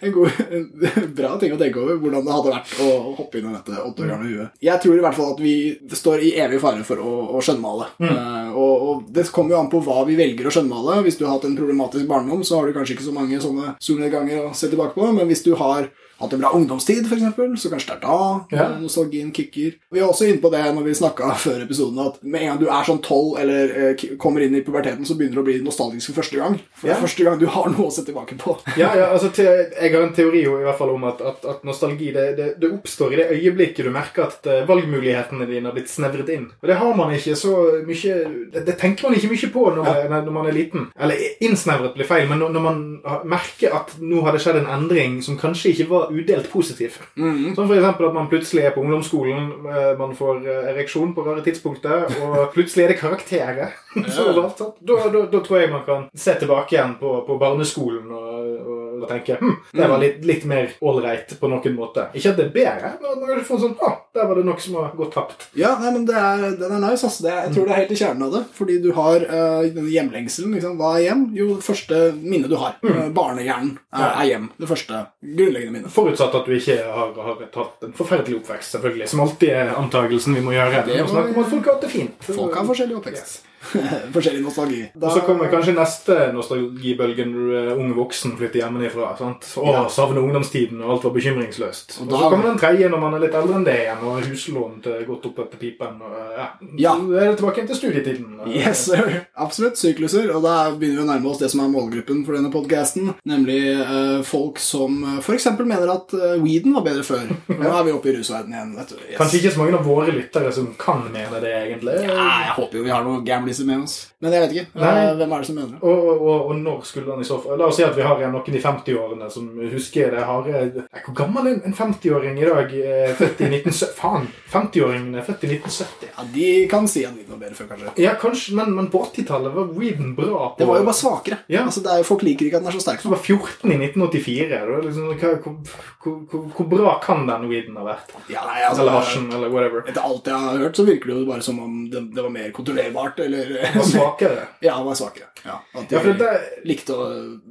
en, 0.00 0.14
god, 0.16 0.40
en 0.58 1.06
bra 1.16 1.30
ting 1.40 1.54
å 1.54 1.58
tenke 1.60 1.80
over, 1.82 2.00
hvordan 2.02 2.26
det 2.26 2.34
hadde 2.36 2.54
vært 2.56 2.74
å 2.82 2.88
hoppe 3.20 3.38
inn 3.38 3.48
i 3.48 3.54
dette 3.54 3.78
åtte 3.78 4.04
år 4.04 4.12
gamle 4.12 4.30
huet. 4.32 4.58
Jeg 4.64 4.82
tror 4.82 4.98
i 4.98 5.04
hvert 5.06 5.18
fall 5.18 5.32
at 5.36 5.42
vi 5.44 5.54
står 6.02 6.26
i 6.26 6.34
evig 6.44 6.60
fare 6.62 6.84
for 6.88 7.02
å, 7.02 7.14
å 7.38 7.42
skjønnmale. 7.44 7.88
Eh, 8.02 8.50
og, 8.52 8.86
og 8.88 9.08
det 9.14 9.28
kommer 9.34 9.56
jo 9.56 9.62
an 9.62 9.72
på 9.72 9.82
hva 9.86 10.02
vi 10.08 10.18
velger 10.18 10.48
å 10.48 10.54
skjønnmale. 10.54 11.00
Hvis 11.06 11.20
du 11.20 11.26
har 11.26 11.36
hatt 11.36 11.48
en 11.48 11.58
problematisk 11.58 12.08
barndom, 12.10 12.44
så 12.46 12.58
har 12.58 12.68
du 12.68 12.76
kanskje 12.76 12.98
ikke 12.98 13.08
så 13.08 13.16
mange 13.16 13.40
sånne 13.42 13.76
solnedganger 13.82 14.48
å 14.48 14.54
se 14.56 14.72
tilbake 14.72 14.98
på, 14.98 15.12
men 15.14 15.30
hvis 15.30 15.46
du 15.46 15.54
har 15.60 15.88
hatt 16.22 16.32
en 16.36 16.40
bra 16.42 16.50
ungdomstid, 16.56 17.04
eksempel, 17.12 17.52
så 17.58 17.70
kanskje 17.72 17.92
det 17.92 17.96
er 17.96 18.02
da 18.06 18.46
Ja. 18.56 18.68
nostalgien 18.80 19.32
kicker. 19.34 19.74
Vi 19.92 20.00
er 20.00 20.06
også 20.08 20.28
inne 20.28 20.40
på 20.42 20.50
det 20.52 20.62
når 20.74 20.84
vi 20.86 20.94
snakka 20.94 21.32
før 21.46 21.62
episoden, 21.66 21.98
at 22.06 22.22
med 22.22 22.42
en 22.42 22.48
gang 22.52 22.60
du 22.62 22.66
er 22.70 22.86
sånn 22.88 23.02
tolv 23.04 23.38
eller 23.42 23.74
eh, 23.92 24.04
kommer 24.22 24.40
inn 24.46 24.54
i 24.56 24.62
puberteten, 24.64 25.04
så 25.08 25.16
begynner 25.18 25.40
du 25.40 25.42
å 25.42 25.46
bli 25.50 25.58
nostalgisk 25.64 26.12
for 26.12 26.22
første 26.22 26.38
gang. 26.40 26.58
For 26.78 26.86
det 26.88 26.92
Ja. 26.94 26.96
er 26.98 27.04
første 27.06 27.24
gang 27.26 27.38
du 27.40 27.46
har 27.46 27.68
noe 27.70 27.88
å 27.88 27.92
se 27.92 28.04
tilbake 28.06 28.38
på. 28.38 28.56
Ja, 28.82 28.94
ja, 28.96 29.10
altså 29.12 29.28
te, 29.34 29.42
Jeg 29.44 29.92
har 29.92 30.02
en 30.02 30.14
teori 30.16 30.42
jo 30.44 30.58
i 30.60 30.64
hvert 30.64 30.78
fall 30.78 30.90
om 30.94 31.04
at, 31.04 31.20
at, 31.20 31.44
at 31.44 31.64
nostalgi 31.64 32.12
det, 32.14 32.26
det, 32.38 32.48
det 32.60 32.70
oppstår 32.72 33.12
i 33.12 33.16
det 33.20 33.28
øyeblikket 33.36 33.84
du 33.86 33.90
merker 33.94 34.26
at 34.28 34.46
eh, 34.46 34.64
valgmulighetene 34.68 35.46
dine 35.48 35.68
har 35.68 35.74
blitt 35.76 35.90
snevret 35.92 36.28
inn. 36.32 36.46
Og 36.62 36.68
det 36.70 36.76
har 36.80 36.94
man 36.96 37.12
ikke 37.14 37.36
så 37.38 37.52
mye 37.86 38.14
Det, 38.52 38.64
det 38.66 38.76
tenker 38.80 39.08
man 39.08 39.16
ikke 39.18 39.30
mye 39.32 39.50
på 39.52 39.62
når, 39.76 40.08
når 40.12 40.32
man 40.34 40.46
er 40.50 40.56
liten. 40.56 40.86
Eller 41.00 41.20
innsnevret 41.44 41.94
blir 41.96 42.06
feil, 42.08 42.28
men 42.30 42.38
når, 42.42 42.52
når 42.56 42.64
man 42.64 42.80
merker 43.28 43.74
at 43.76 43.94
nå 44.00 44.22
har 44.26 44.32
det 44.36 44.42
skjedd 44.44 44.60
en 44.62 44.70
endring 44.76 45.20
som 45.24 45.38
kanskje 45.40 45.72
ikke 45.72 45.88
var 45.90 46.11
udelt 46.12 46.48
positiv. 46.52 46.98
Mm. 47.16 47.54
Som 47.56 47.72
eksempel 47.72 48.08
at 48.08 48.14
man 48.16 48.28
plutselig 48.30 48.64
er 48.64 48.74
på 48.74 48.82
ungdomsskolen, 48.84 49.48
eh, 49.72 49.92
man 49.98 50.14
får 50.16 50.42
eh, 50.46 50.70
ereksjon 50.72 51.14
på 51.14 51.24
rare 51.26 51.44
tidspunkter, 51.44 52.06
og 52.22 52.46
plutselig 52.54 52.84
er 52.84 52.94
det 52.94 53.00
karakterer. 53.00 53.74
Så? 54.16 54.28
Da, 54.36 54.68
da, 55.12 55.24
da 55.32 55.40
tror 55.40 55.58
jeg 55.58 55.72
man 55.72 55.84
kan 55.86 56.06
se 56.14 56.36
tilbake 56.40 56.76
igjen 56.76 56.96
på, 57.00 57.14
på 57.26 57.38
barneskolen 57.40 58.10
og, 58.10 58.52
og, 58.62 58.91
og 59.02 59.10
tenke 59.10 59.38
hm, 59.40 59.58
det 59.72 59.90
var 59.90 60.02
litt, 60.02 60.22
litt 60.28 60.46
mer 60.48 60.72
ålreit 60.80 61.36
på 61.40 61.50
noen 61.50 61.76
måte. 61.76 62.08
Ikke 62.16 62.32
at 62.32 62.40
det 62.40 62.48
er 62.48 62.56
bedre, 62.56 62.94
men 63.02 63.20
man 63.20 63.32
kan 63.32 63.44
få 63.46 63.60
sånn 63.62 63.76
ah, 63.82 63.98
der 64.12 64.26
var 64.28 64.36
det 64.36 64.44
noe 64.44 64.60
som 64.60 64.74
har 64.76 64.90
gått 64.96 65.14
tapt. 65.14 65.46
Ja, 65.56 65.70
nei, 65.80 65.90
men 65.94 66.02
det 66.08 66.16
er, 66.18 66.42
den 66.60 66.74
er 66.76 66.82
nice. 66.82 67.06
Altså. 67.06 67.24
Det 67.24 67.32
jeg 67.32 67.52
tror 67.54 67.68
det 67.68 67.72
er 67.72 67.80
helt 67.80 67.94
i 67.94 67.98
kjernen 68.00 68.24
av 68.26 68.34
det. 68.36 68.42
Fordi 68.58 68.74
du 68.84 68.90
har 68.96 69.24
uh, 69.24 69.62
denne 69.64 69.88
hjemlengselen. 69.88 70.56
Liksom. 70.56 70.74
Hva 70.80 70.90
er 70.98 71.06
hjem? 71.06 71.22
Jo, 71.38 71.46
det 71.56 71.64
første 71.64 72.00
minnet 72.18 72.52
du 72.52 72.58
har. 72.60 72.76
Mm. 72.82 73.14
barnehjernen 73.16 73.70
er, 73.94 74.08
er 74.10 74.26
hjem. 74.28 74.50
Det 74.60 74.68
første 74.68 75.04
grunnleggende 75.22 75.76
minnet. 75.78 75.94
Forutsatt 75.94 76.36
at 76.36 76.48
du 76.48 76.56
ikke 76.58 76.76
har, 76.82 77.14
har 77.28 77.40
hatt 77.56 77.86
en 77.88 77.96
forferdelig 77.96 78.42
oppvekst, 78.42 78.76
selvfølgelig. 78.76 79.08
Som 79.14 79.24
alltid 79.24 79.54
er 79.62 79.72
antagelsen 79.78 80.36
vi 80.36 80.44
må 80.44 80.52
gjøre. 80.58 80.84
Det 80.90 81.00
må 81.08 81.46
folk 81.46 81.64
har 81.64 81.78
hatt 81.78 81.86
det 81.86 81.94
fint. 81.94 82.28
Folk 82.28 82.60
har 82.60 82.68
forskjellig 82.68 83.00
oppvekst. 83.00 83.40
forskjellig 84.14 84.42
nostalgi. 84.42 84.82
Og 85.00 85.08
så 85.14 85.22
kommer 85.26 85.50
kanskje 85.52 85.74
neste 85.76 86.16
nostalgibølge 86.34 87.26
når 87.28 87.76
ung 87.78 87.92
voksen 87.96 88.34
flytter 88.38 88.62
hjemmefra. 88.62 89.12
sant? 89.18 89.46
Å, 89.56 89.66
Ja. 89.72 89.82
savne 89.88 90.20
ungdomstiden, 90.20 90.80
og 90.82 90.90
alt 90.96 91.04
var 91.06 91.14
bekymringsløst. 91.16 92.00
Og 92.02 92.12
Og, 92.12 92.18
så 92.18 92.30
kommer 92.30 92.50
den 92.50 92.58
tredje 92.58 92.88
når 92.90 93.00
man 93.00 93.14
er 93.14 93.22
litt 93.26 93.34
eldre 93.38 93.54
enn 93.60 93.64
det 93.64 93.76
igjen, 93.84 94.02
og 94.02 94.22
huslån 94.26 94.82
til 94.82 95.04
godt 95.08 95.26
opp 95.30 95.38
etter 95.46 95.58
pipen. 95.62 96.00
Og, 96.02 96.16
ja. 96.36 96.48
Ja. 96.78 96.94
Så 96.96 97.16
er 97.20 97.30
det 97.30 97.38
tilbake 97.38 97.66
til 97.66 97.76
studietiden. 97.76 98.40
Yes, 98.46 98.84
sir. 98.90 99.26
Absolutt. 99.36 99.78
Sykluser. 99.78 100.30
Og 100.34 100.42
da 100.42 100.70
begynner 100.74 101.02
vi 101.02 101.06
å 101.06 101.10
nærme 101.12 101.30
oss 101.30 101.38
det 101.38 101.50
som 101.52 101.60
er 101.64 101.70
målgruppen 101.72 102.24
for 102.26 102.36
denne 102.36 102.50
podcasten, 102.52 103.14
nemlig 103.28 103.60
uh, 103.80 104.22
folk 104.26 104.58
som 104.62 104.98
uh, 105.04 105.18
f.eks. 105.22 105.46
mener 105.62 105.88
at 105.94 106.12
uh, 106.14 106.36
weeden 106.42 106.74
var 106.74 106.82
bedre 106.86 107.02
før. 107.06 107.30
Nå 107.62 107.70
er 107.72 107.84
vi 107.86 107.92
oppe 107.94 108.10
i 108.12 108.16
rusverdenen 108.18 108.52
igjen. 108.58 108.74
vet 108.76 108.88
du. 108.92 108.96
Yes. 109.08 109.16
Kanskje 109.18 109.40
ikke 109.40 109.54
så 109.54 109.62
mange 109.62 109.78
av 109.78 109.86
våre 109.86 110.12
lyttere 110.12 110.52
som 110.52 110.68
kan 110.78 111.04
mene 111.12 111.40
det, 111.42 111.52
egentlig. 111.62 111.96
Ja, 112.08 112.28
jeg 112.48 112.56
håper 112.58 112.78
jo 112.78 112.84
vi 112.84 112.90
har 112.94 113.04
noen 113.06 113.24
gambliser 113.52 113.66
med 113.66 113.82
oss. 113.84 114.12
Men 114.22 114.32
jeg 114.32 114.42
vet 114.42 114.52
ikke. 114.56 114.80
Nei. 114.80 114.92
Eh, 115.02 115.14
hvem 115.18 115.32
er 115.32 115.38
det 115.42 115.46
som 115.48 115.56
mener 115.56 115.72
det? 115.72 115.80
Og, 115.82 116.08
og, 116.22 116.50
og 116.50 116.56
når 116.58 116.82
skulle 116.86 117.06
den 117.10 117.20
i 117.24 117.26
så 117.26 117.38
fall 117.42 117.58
La 117.58 117.66
oss 117.68 117.76
si 117.76 117.84
at 117.84 117.96
vi 117.96 118.02
har 118.06 118.20
en- 118.22 118.32
noen 118.32 118.54
i 118.56 118.60
50-årene 118.62 119.30
som 119.30 119.48
husker 119.72 120.10
det 120.14 120.22
harde 120.24 120.52
Nei, 120.52 121.02
Hvor 121.06 121.14
gammel 121.16 121.46
er 121.50 121.60
en 121.66 121.74
50-åring 121.74 122.38
i 122.40 122.46
dag? 122.48 122.72
Eh, 122.72 123.14
Født 123.18 123.40
i 123.42 123.48
1970 123.50 123.94
Faen! 123.98 124.28
50-åringen 124.52 125.16
er 125.18 125.24
født 125.26 125.44
i 125.44 125.50
1970. 125.56 126.08
Ja, 126.12 126.24
De 126.32 126.48
kan 126.68 126.86
si 126.88 127.04
at 127.08 127.14
litt 127.16 127.28
var 127.30 127.38
bedre 127.40 127.56
før, 127.56 127.68
kanskje. 127.72 127.92
Ja, 128.02 128.14
kanskje, 128.20 128.54
men, 128.58 128.74
men 128.76 128.88
på 128.92 129.00
80-tallet 129.06 129.54
var 129.54 129.70
weeden 129.78 130.14
bra. 130.16 130.50
På, 130.52 130.58
Det 130.58 130.66
var 130.68 130.80
jo 130.80 130.84
bare 130.84 130.98
svakere. 130.98 131.38
Ja. 131.52 131.62
Altså, 131.64 131.82
er 131.88 132.04
folk 132.04 132.22
liker 132.26 132.46
ikke 132.46 132.60
at 132.60 132.64
den 132.66 132.68
er 132.72 132.76
så 132.76 132.82
sterk. 132.84 133.02
Du 133.02 133.08
var 133.12 133.22
14 133.22 133.72
i 133.72 133.78
1984. 133.78 134.48
Det 134.52 134.60
var 134.68 134.84
liksom, 134.84 135.08
hva, 135.22 135.32
hvor, 135.42 135.56
hvor, 136.04 136.18
hvor, 136.30 136.44
hvor 136.58 136.68
bra 136.74 136.94
kan 137.04 137.24
den 137.28 137.48
weeden 137.50 137.78
ha 137.80 137.86
vært? 137.86 138.12
Ja, 138.32 138.44
nei, 138.48 138.60
altså, 138.68 138.84
Eller 138.84 138.98
hasjen, 138.98 139.28
eller 139.32 139.52
whatever. 139.54 139.86
Etter 139.88 140.04
alt 140.04 140.28
jeg 140.28 140.36
har 140.44 140.60
hørt, 140.66 140.76
så 140.76 140.84
virker 140.88 141.12
det 141.12 141.16
jo 141.22 141.30
bare 141.32 141.46
som 141.48 141.58
om 141.64 141.78
det, 141.92 142.04
det 142.12 142.22
var 142.26 142.34
mer 142.36 142.50
kontrollerbart. 142.54 143.22
Eller 143.24 143.41
Det 143.48 143.72
var 143.74 143.88
svakere. 143.88 144.46
Ja, 144.60 144.74
han 144.78 144.86
var 144.86 144.94
svakere. 144.98 145.30
Ja, 145.44 145.58
de 145.88 145.96
Ja, 145.96 146.02
det, 146.18 146.32
likte 146.68 146.96
å 146.96 147.06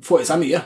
få 0.05 0.21
i 0.21 0.27
seg 0.27 0.41
mye. 0.43 0.63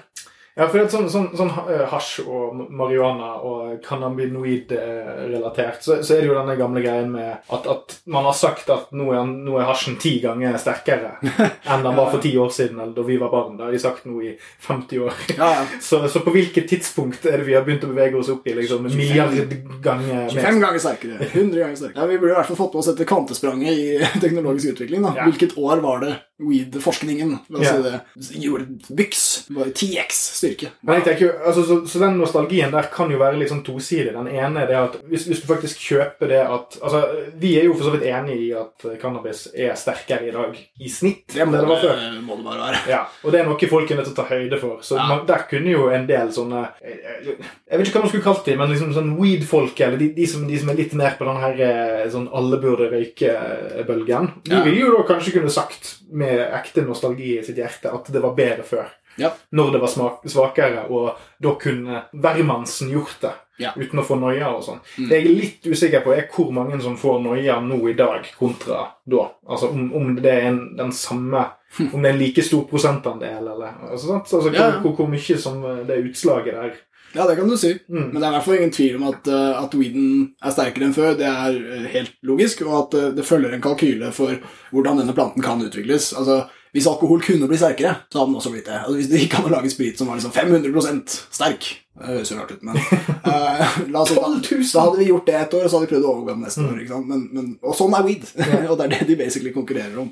Ja, 0.56 0.68
for 0.68 0.78
det 0.78 0.86
er 0.86 0.92
sånn, 0.94 1.10
sånn, 1.12 1.30
sånn 1.36 1.52
eh, 1.68 1.84
hasj 1.92 2.22
og 2.26 2.56
marihuana 2.72 3.34
og 3.44 3.74
cannabinoid-relatert, 3.84 5.82
så, 5.84 5.98
så 6.04 6.16
er 6.16 6.22
det 6.24 6.30
jo 6.30 6.38
denne 6.38 6.56
gamle 6.60 6.84
greien 6.84 7.12
med 7.12 7.34
at, 7.52 7.68
at 7.68 7.96
man 8.12 8.28
har 8.28 8.36
sagt 8.38 8.70
at 8.74 8.92
nå 8.96 9.10
er, 9.14 9.26
nå 9.28 9.58
er 9.60 9.68
hasjen 9.68 9.98
ti 10.02 10.14
ganger 10.24 10.58
sterkere 10.62 11.16
enn 11.72 11.84
den 11.86 11.98
var 11.98 12.12
for 12.14 12.24
ti 12.24 12.32
år 12.40 12.52
siden, 12.56 12.80
eller 12.80 12.96
da 12.96 13.06
vi 13.08 13.18
var 13.22 13.34
barn. 13.34 13.58
Det 13.60 13.68
har 13.68 13.76
de 13.76 13.82
sagt 13.84 14.06
nå 14.08 14.22
i 14.24 14.34
50 14.68 15.04
år. 15.06 15.14
Ja, 15.38 15.50
ja. 15.60 15.66
Så, 15.86 16.00
så 16.10 16.20
på 16.24 16.32
hvilket 16.34 16.70
tidspunkt 16.70 17.26
er 17.30 17.38
det 17.42 17.46
vi 17.48 17.54
har 17.54 17.66
begynt 17.66 17.84
å 17.86 17.92
bevege 17.92 18.18
oss 18.18 18.30
opp 18.34 18.48
i 18.48 18.54
liksom, 18.58 18.88
en 18.88 18.96
milliard 18.98 19.52
ganger 19.84 20.30
25 20.34 20.62
ganger 20.64 20.82
sterkere. 20.82 21.28
100 21.36 21.60
ganger 21.60 21.76
sterkere. 21.80 22.00
Ja, 22.02 22.08
Vi 22.10 22.18
burde 22.22 22.32
i 22.34 22.38
hvert 22.40 22.50
fall 22.50 22.60
fått 22.60 22.74
med 22.74 22.82
oss 22.82 22.90
dette 22.90 23.08
kvantespranget 23.10 23.72
i 23.76 24.22
teknologisk 24.24 24.74
utvikling. 24.74 25.04
da. 25.06 25.14
Ja. 25.20 25.28
Hvilket 25.30 25.58
år 25.62 25.84
var 25.84 26.02
det 26.06 26.16
weed-forskningen 26.40 27.38
Ja. 27.50 27.64
si 27.64 27.82
det, 27.84 28.00
gjorde 28.44 28.66
byks? 28.96 29.22
Bare 29.56 29.72
10x 29.72 30.18
styrke. 30.36 30.72
Men 30.84 30.96
jeg 31.00 31.04
tenker 31.06 31.26
jo, 31.26 31.32
altså, 31.48 31.64
så, 31.66 31.78
så 31.88 32.00
den 32.02 32.18
nostalgien 32.20 32.72
der 32.74 32.90
kan 32.94 33.12
jo 33.12 33.20
være 33.22 33.38
litt 33.40 33.50
sånn 33.54 33.64
tosidig. 33.66 34.12
Den 34.14 34.28
ene 34.28 34.64
er 34.66 34.68
det 34.68 34.76
at 34.80 34.98
hvis, 35.10 35.26
hvis 35.30 35.42
du 35.44 35.48
faktisk 35.54 35.80
kjøper 35.80 36.28
det 36.34 36.42
at 36.44 36.78
Altså, 36.86 37.00
vi 37.40 37.54
er 37.60 37.64
jo 37.70 37.74
for 37.78 37.88
så 37.88 37.94
vidt 37.96 38.04
enig 38.10 38.36
i 38.48 38.50
at 38.58 38.84
cannabis 39.02 39.46
er 39.56 39.76
sterkere 39.80 40.28
i 40.28 40.34
dag 40.36 40.58
i 40.80 40.90
snitt 40.92 41.34
Det 41.34 41.46
må 41.48 41.56
det 41.56 41.62
det 41.66 41.94
det, 41.96 42.22
må 42.26 42.36
det 42.38 42.46
bare 42.46 42.60
være. 42.68 42.82
Ja, 42.92 43.04
og 43.24 43.32
det 43.32 43.40
er 43.42 43.48
noe 43.48 43.70
folk 43.70 43.92
er 43.92 43.96
nødt 44.02 44.10
til 44.10 44.16
å 44.16 44.20
ta 44.20 44.28
høyde 44.30 44.60
for. 44.62 44.82
Så 44.86 44.98
Ja. 45.00 45.08
man, 45.08 45.26
der 45.28 45.46
kunne 45.50 45.72
jo 45.72 45.88
en 45.90 46.06
del 46.08 46.30
sånne 46.36 46.66
Jeg 46.84 47.38
jeg 47.72 47.80
vet 47.80 47.88
ikke 47.88 47.98
hva 48.00 48.04
man 48.06 48.10
skulle 48.12 48.24
kalt 48.28 48.46
dem, 48.46 48.58
men 48.60 48.70
liksom 48.72 48.92
sånn 48.94 49.16
weed-folk, 49.20 49.80
eller 49.82 49.98
de, 49.98 50.10
de, 50.16 50.26
som, 50.30 50.46
de 50.48 50.58
som 50.60 50.70
er 50.70 50.78
litt 50.78 50.94
mer 50.94 51.16
på 51.18 51.26
den 51.28 51.40
her 51.42 51.56
eh, 51.66 52.10
sånn 52.14 52.28
alle 52.32 52.58
burde 52.62 52.88
røyke-bølgen, 52.92 54.30
de 54.46 54.52
Ja. 54.56 54.64
ville 54.64 54.80
jo 54.86 54.94
da 54.98 55.04
kanskje 55.14 55.34
kunne 55.34 55.50
sagt 55.52 55.96
med 56.12 56.25
ekte 56.60 56.84
nostalgi 56.86 57.38
i 57.40 57.44
sitt 57.46 57.60
hjerte 57.60 57.94
at 57.94 58.12
det 58.14 58.22
var 58.24 58.36
bedre 58.38 58.66
før. 58.68 58.92
Ja. 59.16 59.32
Når 59.50 59.72
det 59.72 59.80
var 59.80 59.88
smak, 59.88 60.26
svakere, 60.28 60.86
og 60.92 61.16
da 61.40 61.56
kunne 61.60 62.04
hvermannsen 62.12 62.92
gjort 62.92 63.20
det. 63.22 63.34
Ja. 63.58 63.72
Uten 63.80 64.02
å 64.02 64.04
få 64.04 64.18
noia 64.20 64.50
og 64.52 64.66
sånn. 64.66 64.82
Mm. 64.98 65.06
Det 65.08 65.18
jeg 65.18 65.26
er 65.26 65.38
litt 65.40 65.68
usikker 65.72 66.02
på, 66.04 66.12
er 66.12 66.26
hvor 66.32 66.50
mange 66.56 66.76
som 66.84 66.98
får 67.00 67.22
noia 67.24 67.56
nå 67.64 67.78
i 67.88 67.94
dag 67.96 68.28
kontra 68.36 68.82
da. 69.08 69.30
Altså 69.48 69.70
om, 69.72 69.86
om 69.96 70.10
det 70.20 70.34
er 70.34 70.50
en, 70.50 70.60
den 70.76 70.92
samme 70.96 71.46
Om 71.94 72.04
det 72.04 72.08
er 72.10 72.14
en 72.14 72.20
like 72.22 72.44
stor 72.46 72.62
prosentandel, 72.70 73.48
eller 73.52 73.74
altså, 73.90 74.08
sant? 74.08 74.30
altså, 74.32 74.52
hvor, 74.52 74.76
hvor, 74.80 74.94
hvor 74.96 75.10
mye 75.12 75.36
som 75.40 75.58
eh, 75.68 75.82
det 75.88 75.98
utslaget 76.06 76.56
der. 76.56 76.78
Ja, 77.16 77.28
det 77.28 77.36
kan 77.36 77.48
du 77.50 77.58
si. 77.58 77.72
Mm. 77.90 78.10
Men 78.10 78.20
det 78.20 78.26
er 78.26 78.34
i 78.34 78.36
hvert 78.36 78.46
fall 78.46 78.58
ingen 78.58 78.76
tvil 78.76 78.98
om 79.00 79.08
at, 79.08 79.30
uh, 79.32 79.62
at 79.62 79.78
weeden 79.80 80.10
er 80.44 80.52
sterkere 80.52 80.90
enn 80.90 80.96
før. 80.96 81.16
Det 81.16 81.30
er 81.30 81.56
uh, 81.56 81.88
helt 81.94 82.18
logisk, 82.28 82.66
og 82.68 82.76
at 82.82 82.98
uh, 83.00 83.08
det 83.16 83.26
følger 83.28 83.56
en 83.56 83.64
kalkyle 83.64 84.12
for 84.16 84.36
hvordan 84.76 85.00
denne 85.00 85.16
planten 85.16 85.46
kan 85.46 85.64
utvikles. 85.64 86.12
Altså, 86.20 86.44
Hvis 86.76 86.90
alkohol 86.92 87.22
kunne 87.24 87.48
bli 87.48 87.56
sterkere, 87.56 87.94
så 88.12 88.20
hadde 88.20 88.34
den 88.34 88.40
også 88.42 88.52
blitt 88.52 88.68
det. 88.68 88.82
Altså, 88.82 88.98
hvis 89.00 89.08
det 89.08 89.22
gikk 89.24 89.38
an 89.40 89.48
å 89.48 89.54
lage 89.54 89.72
sprit 89.72 89.96
som 89.98 90.10
var 90.12 90.20
liksom 90.20 90.34
500 90.36 91.06
sterk 91.32 91.70
Det 91.96 92.10
høres 92.10 92.32
jo 92.34 92.40
rart 92.42 92.52
ut, 92.52 92.66
men 92.68 92.76
uh, 92.76 93.78
la 93.94 94.02
oss, 94.02 94.12
da, 94.12 94.28
da 94.28 94.84
hadde 94.84 95.00
vi 95.00 95.08
gjort 95.08 95.30
det 95.30 95.38
et 95.40 95.56
år, 95.56 95.64
og 95.64 95.72
så 95.72 95.80
hadde 95.80 95.88
vi 95.88 95.94
prøvd 95.94 96.10
å 96.10 96.16
overgå 96.18 96.34
det 96.34 96.44
neste 96.50 96.66
år. 96.68 96.82
ikke 96.82 96.98
sant? 96.98 97.14
Men, 97.14 97.30
men, 97.32 97.54
og 97.64 97.80
sånn 97.80 97.96
er 97.96 98.10
weed. 98.10 98.28
og 98.70 98.76
det 98.76 98.90
er 98.90 98.98
det 98.98 99.08
de 99.08 99.22
basically 99.24 99.56
konkurrerer 99.56 100.04
om. 100.04 100.12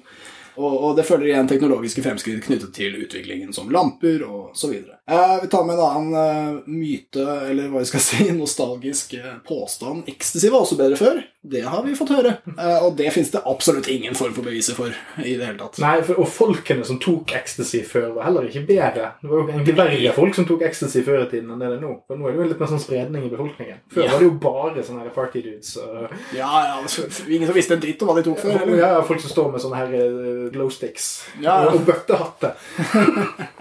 Og, 0.55 0.73
og, 0.73 0.91
det 0.97 1.05
følger 1.07 1.31
igjen 1.31 1.49
teknologiske 1.49 2.03
fremskritt 2.05 2.43
knyttet 2.45 2.73
til 2.75 2.97
utviklingen 3.01 3.53
som 3.55 3.71
lamper 3.73 4.21
og 4.27 4.57
så 4.57 4.69
videre. 4.69 4.99
Eh, 5.09 5.41
vi 5.41 5.47
tar 5.47 5.63
med 5.63 5.75
en 5.75 5.81
annen 5.81 6.13
eh, 6.15 6.59
myte, 6.65 7.23
eller 7.49 7.67
hva 7.67 7.81
vi 7.83 7.89
skal 7.89 8.03
si, 8.07 8.29
nostalgisk 8.31 9.13
eh, 9.13 9.33
påstand. 9.47 10.07
Ecstasy 10.07 10.49
var 10.49 10.63
også 10.63 10.77
bedre 10.79 10.95
før. 10.95 11.19
Det 11.43 11.61
har 11.67 11.83
vi 11.83 11.95
fått 11.95 12.13
høre. 12.15 12.37
Eh, 12.53 12.85
og 12.85 12.95
det 12.95 13.09
fins 13.11 13.33
det 13.33 13.41
absolutt 13.43 13.89
ingen 13.91 14.15
form 14.15 14.31
for 14.31 14.47
beviser 14.47 14.77
for 14.77 14.95
i 15.19 15.33
det 15.35 15.43
hele 15.43 15.59
tatt. 15.59 15.81
Nei, 15.83 15.97
for, 16.07 16.21
og 16.23 16.29
folkene 16.31 16.87
som 16.87 17.01
tok 17.03 17.33
ecstasy 17.35 17.81
før, 17.83 18.13
var 18.15 18.29
heller 18.29 18.47
ikke 18.47 18.63
bedre. 18.69 19.09
Det 19.19 19.27
var 19.27 19.41
jo 19.41 19.49
egentlig 19.51 19.75
verre 19.81 20.13
folk 20.15 20.39
som 20.39 20.47
tok 20.47 20.63
ecstasy 20.69 21.03
før 21.03 21.25
i 21.25 21.27
tiden 21.33 21.51
enn 21.51 21.59
det 21.59 21.67
er 21.67 21.83
nå. 21.83 21.97
For 22.07 22.21
nå 22.21 22.29
er 22.29 22.37
det 22.37 22.39
jo 22.45 22.47
litt 22.53 22.63
mer 22.63 22.71
sånn 22.71 22.83
spredning 22.85 23.27
i 23.27 23.33
befolkningen. 23.33 23.83
Før 23.91 24.05
ja. 24.05 24.13
var 24.13 24.23
det 24.23 24.29
jo 24.29 24.37
bare 24.47 24.87
sånne 24.87 25.03
her 25.03 25.11
party 25.17 25.43
dudes. 25.43 25.73
Og... 25.83 26.15
Ja, 26.31 26.47
ja, 26.69 26.79
altså, 26.79 27.09
ingen 27.27 27.51
som 27.51 27.59
visste 27.59 27.75
en 27.75 27.83
dritt 27.83 27.99
om 27.99 28.13
hva 28.13 28.15
de 28.21 28.23
tok 28.29 28.39
før. 28.45 28.71
Ja, 28.79 28.93
folk 29.03 29.19
som 29.25 29.35
står 29.35 29.51
med 29.51 29.65
sånne 29.65 29.83
her 29.83 30.49
glow 30.55 30.71
sticks 30.71 31.11
ja, 31.43 31.59
ja. 31.65 31.75
og 31.75 31.83
bøttehatter. 31.91 32.55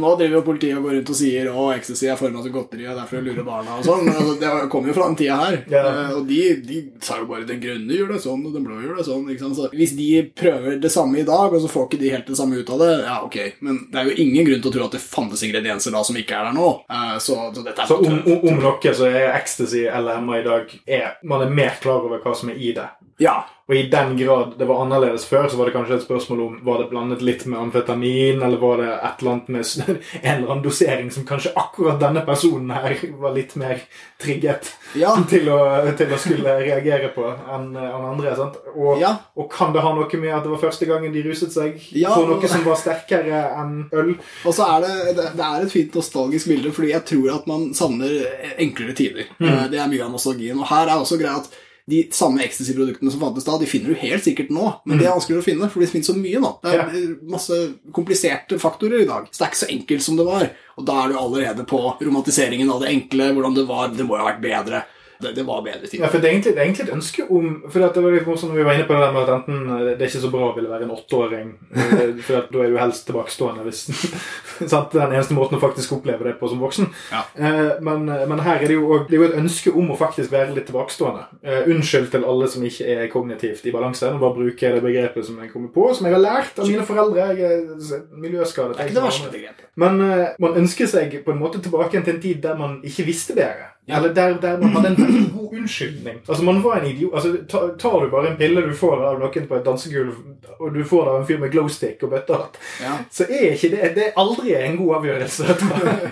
Og 0.00 0.06
nå 0.06 0.10
driver 0.16 0.38
jo 0.38 0.44
politiet 0.46 0.78
og 0.78 0.86
går 0.86 0.94
rundt 0.96 1.10
og 1.12 1.16
sier 1.18 1.48
å, 1.52 1.64
ecstasy 1.74 2.06
er 2.08 2.16
forma 2.16 2.40
som 2.40 2.54
godteri, 2.54 2.86
og 2.88 2.96
derfor 2.96 3.24
lurer 3.24 3.44
barna 3.44 3.76
og 3.76 3.84
sånn. 3.84 4.08
Altså, 4.08 4.36
det 4.40 4.52
kommer 4.72 4.90
jo 4.90 4.94
fra 4.96 5.08
den 5.10 5.18
tida 5.20 5.36
her. 5.42 5.58
Uh, 5.68 6.14
og 6.16 6.22
de, 6.30 6.38
de, 6.64 6.78
sa 7.04 7.18
jo 7.20 7.26
bare 7.28 7.44
den 7.48 7.60
grønne 7.60 7.98
gjør 7.98 8.14
det 8.14 8.20
sånn, 8.24 8.46
og 8.48 8.56
den 8.56 8.64
blå 8.64 8.78
gjør 8.80 9.02
det 9.02 9.06
sånn. 9.10 9.56
Så 9.58 9.68
hvis 9.74 9.92
de 9.98 10.08
prøver 10.40 10.78
det 10.80 10.92
samme 10.94 11.20
i 11.20 11.26
dag, 11.28 11.52
og 11.52 11.60
så 11.60 11.68
får 11.68 11.88
ikke 11.90 12.00
de 12.00 12.14
helt 12.14 12.32
det 12.32 12.38
samme 12.40 12.62
ut 12.62 12.72
av 12.72 12.80
det, 12.80 12.90
ja, 13.04 13.18
ok. 13.26 13.38
Men 13.66 13.82
det 13.92 14.00
er 14.00 14.08
jo 14.08 14.16
ingen 14.24 14.48
grunn 14.48 14.64
til 14.64 14.72
å 14.72 14.74
tro 14.78 14.88
at 14.88 14.96
det 14.96 15.02
fantes 15.04 15.44
ingredienser 15.44 15.92
da 15.92 16.04
som 16.08 16.16
ikke 16.16 16.38
er 16.38 16.48
der 16.48 16.56
nå. 16.56 16.70
Uh, 16.88 17.14
så, 17.20 17.36
så, 17.52 17.60
dette 17.60 17.84
er 17.84 17.92
så 17.92 18.00
om, 18.00 18.18
om 18.40 18.64
noe 18.64 18.96
så 18.96 19.10
er 19.10 19.34
ecstasy 19.34 19.84
eller 19.90 20.24
MA 20.24 20.40
i 20.40 20.46
dag 20.46 20.72
er, 20.88 21.18
Man 21.28 21.44
er 21.44 21.52
mer 21.52 21.76
klar 21.82 22.00
over 22.00 22.22
hva 22.24 22.32
som 22.36 22.52
er 22.54 22.56
i 22.56 22.72
det. 22.76 22.88
Ja. 23.20 23.42
Og 23.70 23.76
i 23.76 23.84
den 23.86 24.16
grad 24.18 24.56
det 24.58 24.66
var 24.66 24.80
annerledes 24.82 25.24
før, 25.30 25.44
så 25.48 25.56
var 25.56 25.68
det 25.68 25.76
kanskje 25.76 26.00
et 26.00 26.02
spørsmål 26.02 26.40
om 26.42 26.54
var 26.66 26.80
det 26.80 26.88
blandet 26.90 27.20
litt 27.22 27.44
med 27.46 27.60
amfetamin, 27.60 28.42
eller 28.42 28.58
var 28.58 28.80
det 28.82 28.88
et 28.96 29.20
eller 29.22 29.30
annet 29.36 29.52
med 29.54 29.60
en 30.22 30.32
eller 30.32 30.48
annen 30.48 30.64
dosering 30.64 31.12
som 31.14 31.26
kanskje 31.28 31.52
akkurat 31.54 32.00
denne 32.02 32.24
personen 32.26 32.72
her 32.74 32.96
var 33.22 33.36
litt 33.36 33.54
mer 33.60 33.84
trigget 34.18 34.72
ja. 34.98 35.14
til, 35.30 35.46
å, 35.54 35.60
til, 35.94 36.10
å, 36.10 36.18
skulle 36.18 36.56
reagere 36.64 37.12
på 37.14 37.28
enn 37.30 37.70
en 37.78 38.08
andre. 38.10 38.34
sant? 38.40 38.58
Og, 38.74 38.98
ja. 38.98 39.14
og, 39.38 39.46
kan 39.54 39.70
det 39.76 39.86
ha 39.86 39.94
noe 39.94 40.20
med 40.26 40.34
at 40.34 40.42
det 40.48 40.54
var 40.56 40.64
første 40.66 40.90
gangen 40.90 41.14
de 41.14 41.24
ruset 41.30 41.54
seg 41.54 41.78
ja, 41.94 42.10
på 42.10 42.26
noe 42.26 42.50
som 42.50 42.66
var 42.66 42.82
sterkere 42.82 43.46
enn 43.62 43.74
øl? 43.94 44.16
Og 44.42 44.56
så 44.56 44.66
er 44.66 44.86
det, 44.88 44.94
det, 45.14 45.30
det 45.38 45.46
er 45.46 45.62
et 45.62 45.78
fint 45.78 46.02
nostalgisk 46.02 46.50
bilde, 46.50 46.74
fordi 46.74 46.90
jeg 46.96 47.06
tror 47.14 47.36
at 47.38 47.46
man 47.46 47.70
savner 47.78 48.18
enklere 48.58 48.98
tider. 48.98 49.30
Mm. 49.38 49.46
Eh, 49.46 49.66
det 49.76 49.78
er 49.78 49.90
mye 49.94 50.06
av 50.10 50.14
nostalgien. 50.18 50.58
Og 50.58 50.72
her 50.74 50.88
er 50.88 50.98
også 50.98 51.22
greia 51.22 51.38
at 51.38 51.60
de 51.90 52.00
samme 52.14 52.42
ecstasy-produktene 52.44 53.12
som 53.12 53.22
fantes 53.22 53.46
da, 53.46 53.56
de 53.60 53.68
finner 53.68 53.92
du 53.92 54.00
helt 54.00 54.24
sikkert 54.24 54.52
nå, 54.54 54.66
men 54.84 54.96
mm. 54.96 55.00
det 55.00 55.08
er 55.08 55.16
vanskeligere 55.16 55.44
å 55.44 55.48
finne, 55.48 55.70
for 55.72 55.82
det 55.82 55.90
finnes 55.90 56.10
så 56.10 56.16
mye 56.16 56.42
nå. 56.42 56.52
Det 56.62 56.72
er 56.72 56.80
ja. 56.80 57.02
masse 57.32 57.58
kompliserte 57.96 58.60
faktorer 58.62 59.04
i 59.04 59.08
dag, 59.10 59.28
så 59.30 59.42
det 59.42 59.46
er 59.46 59.52
ikke 59.52 59.62
så 59.64 59.72
enkelt 59.74 60.06
som 60.06 60.20
det 60.20 60.28
var. 60.28 60.48
Og 60.80 60.86
da 60.88 60.96
er 61.02 61.12
du 61.12 61.18
allerede 61.20 61.66
på 61.68 61.82
romantiseringen 62.00 62.72
av 62.72 62.84
det 62.84 62.94
enkle, 62.94 63.30
hvordan 63.36 63.58
det 63.58 63.66
var. 63.68 63.92
Det 63.94 64.06
må 64.06 64.16
jo 64.16 64.24
ha 64.24 64.30
vært 64.30 64.44
bedre. 64.44 64.84
Det, 65.22 65.32
det, 65.32 65.42
var 65.42 65.62
bedre 65.62 65.86
tid. 65.86 66.00
Ja, 66.00 66.08
for 66.08 66.18
det 66.18 66.28
er, 66.28 66.32
egentlig, 66.32 66.54
det 66.54 66.60
er 66.60 66.68
egentlig 66.68 66.86
et 66.86 66.94
ønske 66.94 67.24
om 67.28 67.48
For 67.68 67.82
det 67.82 68.02
var 68.04 68.14
litt 68.14 68.28
morsomt 68.28 68.54
når 68.54 68.60
vi 68.60 68.64
var 68.64 68.78
inne 68.78 68.86
på 68.88 68.96
det 68.96 69.02
der 69.02 69.12
med 69.12 69.26
at 69.26 69.32
enten 69.34 69.58
eh, 69.74 69.82
det 69.90 70.04
er 70.06 70.08
ikke 70.08 70.22
så 70.22 70.30
bra 70.32 70.46
å 70.46 70.54
ville 70.56 70.70
være 70.70 70.86
en 70.86 70.94
åtteåring, 70.94 71.50
eh, 71.76 72.12
for 72.24 72.46
da 72.54 72.62
er 72.64 72.72
du 72.72 72.78
helst 72.80 73.04
tilbakestående 73.08 73.66
hvis 73.66 73.82
sant? 74.72 74.94
Den 74.94 75.12
eneste 75.12 75.36
måten 75.36 75.58
å 75.58 75.62
faktisk 75.62 75.92
oppleve 75.98 76.24
det 76.24 76.36
på 76.40 76.48
som 76.48 76.62
voksen. 76.64 76.88
Ja. 77.12 77.22
Eh, 77.36 77.60
men, 77.84 78.06
men, 78.08 78.44
her 78.46 78.62
er 78.62 78.72
det 78.72 78.78
jo 78.78 79.02
det 79.10 79.18
er 79.18 79.20
jo 79.20 79.28
et 79.28 79.38
ønske 79.42 79.74
om 79.76 79.92
å 79.92 79.98
faktisk 80.00 80.32
være 80.32 80.54
litt 80.56 80.68
tilbakestående. 80.70 81.26
Unnskyld 81.70 82.08
til 82.14 82.24
alle 82.28 82.48
som 82.50 82.64
ikke 82.64 82.94
er 82.94 83.10
kognitivt 83.12 83.66
i 83.68 83.74
balanse. 83.74 84.08
Nå 84.08 84.22
bare 84.22 84.38
bruker 84.38 84.68
jeg 84.68 84.78
det 84.78 84.84
begrepet 84.84 85.28
som 85.28 85.40
jeg 85.42 85.52
kommer 85.52 85.72
på, 85.74 85.90
som 85.96 86.08
jeg 86.08 86.16
har 86.16 86.24
lært 86.24 86.60
av 86.60 86.70
mine 86.70 86.86
foreldre. 86.88 87.28
Jeg 87.34 87.50
er 87.50 88.06
miljøskadet. 88.16 88.78
Det 88.78 88.86
er 88.86 88.92
ikke 88.92 89.00
det 89.00 89.08
verste 89.08 89.34
begrepet. 89.34 89.68
Men 89.80 90.00
man 90.40 90.56
ønsker 90.62 90.88
seg 90.90 91.20
på 91.24 91.34
en 91.34 91.40
måte 91.42 91.60
tilbake 91.62 92.00
til 92.00 92.16
en 92.16 92.24
tid 92.24 92.40
der 92.44 92.56
man 92.58 92.80
ikke 92.86 93.06
visste 93.08 93.36
bedre. 93.36 93.70
Eller 93.96 94.14
der, 94.14 94.34
der, 94.42 94.58
man 94.58 94.70
hadde 94.76 94.88
en 94.88 94.98
veldig 95.02 95.24
god 95.34 95.54
unnskyldning. 95.58 96.18
Altså, 96.26 96.44
man 96.44 96.62
var 96.62 96.80
en 96.80 96.86
idiot. 96.86 97.14
Altså, 97.14 97.32
tar 97.78 98.00
du 98.00 98.10
bare 98.10 98.30
en 98.30 98.36
pille 98.36 98.62
du 98.66 98.74
får 98.76 99.04
av 99.06 99.18
noen 99.20 99.48
på 99.48 99.56
et 99.56 99.64
dansegulv, 99.66 100.18
og 100.58 100.74
du 100.74 100.80
får 100.84 101.08
av 101.08 101.20
en 101.20 101.26
fyr 101.28 101.40
med 101.40 101.52
glowstick 101.54 102.02
og 102.04 102.12
bøttehatt, 102.14 102.58
ja. 102.82 102.96
så 103.10 103.26
er 103.28 103.54
ikke 103.54 103.72
det 103.74 103.92
Det 103.96 104.06
er 104.08 104.18
aldri 104.20 104.54
en 104.58 104.76
god 104.80 104.94
avgjørelse. 105.00 105.56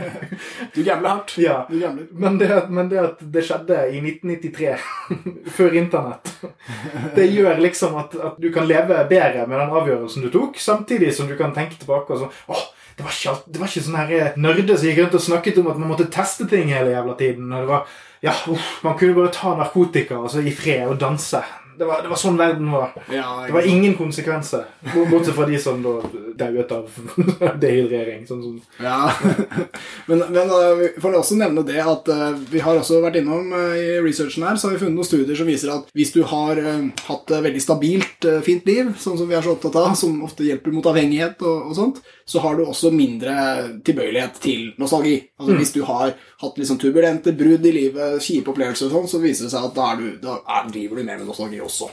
du 0.75 0.81
gambler 0.83 1.11
hardt. 1.11 1.37
Ja. 1.39 1.59
Men, 1.69 2.39
det, 2.41 2.51
men 2.69 2.91
det 2.93 3.03
at 3.03 3.23
det 3.37 3.45
skjedde 3.49 3.83
i 3.93 4.01
1993, 4.03 4.75
før 5.59 5.79
internett, 5.83 6.35
det 7.17 7.29
gjør 7.33 7.63
liksom 7.63 7.97
at, 8.01 8.17
at, 8.17 8.41
du 8.41 8.51
kan 8.55 8.69
leve 8.69 9.05
bedre 9.11 9.47
med 9.47 9.59
den 9.59 9.79
avgjørelsen 9.81 10.27
du 10.27 10.33
tok, 10.33 10.59
samtidig 10.63 11.15
som 11.17 11.29
du 11.29 11.37
kan 11.39 11.55
tenke 11.57 11.79
tilbake 11.81 12.15
og 12.15 12.25
sånn 12.25 12.55
åh, 12.55 12.67
det 12.99 13.05
var 13.07 13.15
ikke, 13.15 13.33
det 13.47 13.61
var 13.61 13.71
ikke 13.71 13.85
sånne 13.87 14.05
eh, 14.11 14.37
nerder 14.43 14.75
som 14.75 14.89
gikk 14.89 14.97
rundt 15.05 15.13
og 15.15 15.23
snakket 15.23 15.59
om 15.61 15.69
at 15.71 15.77
man 15.79 15.93
måtte 15.93 16.09
teste 16.11 16.49
ting 16.51 16.73
hele 16.73 16.91
jævla 16.91 17.15
tiden. 17.21 17.53
Og 17.53 17.63
det 17.63 17.71
var, 17.71 17.93
ja, 18.27 18.33
uff, 18.51 18.73
Man 18.83 18.97
kunne 18.99 19.15
bare 19.15 19.31
ta 19.37 19.55
narkotika 19.55 20.19
og 20.19 20.33
så 20.33 20.43
i 20.43 20.51
fred 20.51 20.91
og 20.91 20.99
danse. 20.99 21.45
Det 21.79 21.87
var, 21.87 22.03
det 22.03 22.11
var, 22.11 22.19
sånn 22.19 22.39
verden 22.39 22.71
var. 22.73 22.95
Ja, 23.13 23.45
det 23.47 23.55
var 23.55 23.67
ingen 23.67 23.95
konsekvenser. 23.99 24.65
Bortsett 24.83 25.37
fra 25.37 25.47
de 25.47 25.59
som 25.63 25.79
da 25.85 25.93
dauet 26.39 26.73
av 26.75 26.89
dehydrering. 27.63 28.25
Sånn, 28.27 28.43
sånn. 28.43 28.59
Ja, 28.83 29.13
men, 30.09 30.25
men 30.35 30.51
uh, 30.51 30.75
vi 30.81 30.91
får 30.99 31.19
også 31.21 31.39
nevne 31.39 31.63
det 31.67 31.79
at 31.83 32.11
uh, 32.11 32.33
vi 32.51 32.63
har 32.65 32.81
også 32.81 32.99
vært 33.05 33.21
innom 33.21 33.53
uh, 33.55 33.77
i 33.79 33.99
researchen 34.03 34.47
her, 34.49 34.59
så 34.59 34.69
har 34.69 34.77
vi 34.77 34.83
funnet 34.83 34.99
noen 34.99 35.09
studier 35.09 35.39
som 35.39 35.51
viser 35.51 35.73
at 35.75 35.91
hvis 35.95 36.15
du 36.17 36.25
har 36.27 36.59
hatt 37.09 37.31
veldig 37.31 37.63
stabilt, 37.63 38.27
fint 38.45 38.67
liv, 38.67 38.91
sånn 38.99 39.19
som 39.21 39.31
vi 39.31 39.37
er 39.39 39.45
så 39.45 39.55
opptatt 39.55 39.79
av, 39.79 39.95
som 39.99 40.19
ofte 40.27 40.47
hjelper 40.47 40.75
mot 40.75 40.87
avhengighet 40.91 41.43
og, 41.47 41.71
og 41.71 41.79
sånt, 41.79 42.03
så 42.29 42.43
har 42.45 42.59
du 42.59 42.67
også 42.67 42.91
mindre 42.93 43.35
tilbøyelighet 43.87 44.43
til 44.43 44.67
nostalgi. 44.81 45.17
Altså 45.39 45.55
mm. 45.55 45.59
Hvis 45.63 45.73
du 45.73 45.81
har 45.89 46.13
hatt 46.43 46.59
liksom 46.61 46.79
turbulente 46.83 47.33
brudd 47.33 47.65
i 47.67 47.73
livet, 47.73 48.19
kjipe 48.23 48.53
opplevelser 48.53 48.91
og 48.91 48.97
sånn, 48.99 49.09
så 49.15 49.21
viser 49.23 49.47
det 49.47 49.53
seg 49.55 49.69
at 49.71 49.77
da, 49.79 49.89
du, 49.99 50.11
da 50.21 50.37
er, 50.43 50.69
driver 50.69 51.01
du 51.01 51.07
mer 51.07 51.21
med 51.21 51.31
nostalgi 51.31 51.63
også. 51.69 51.93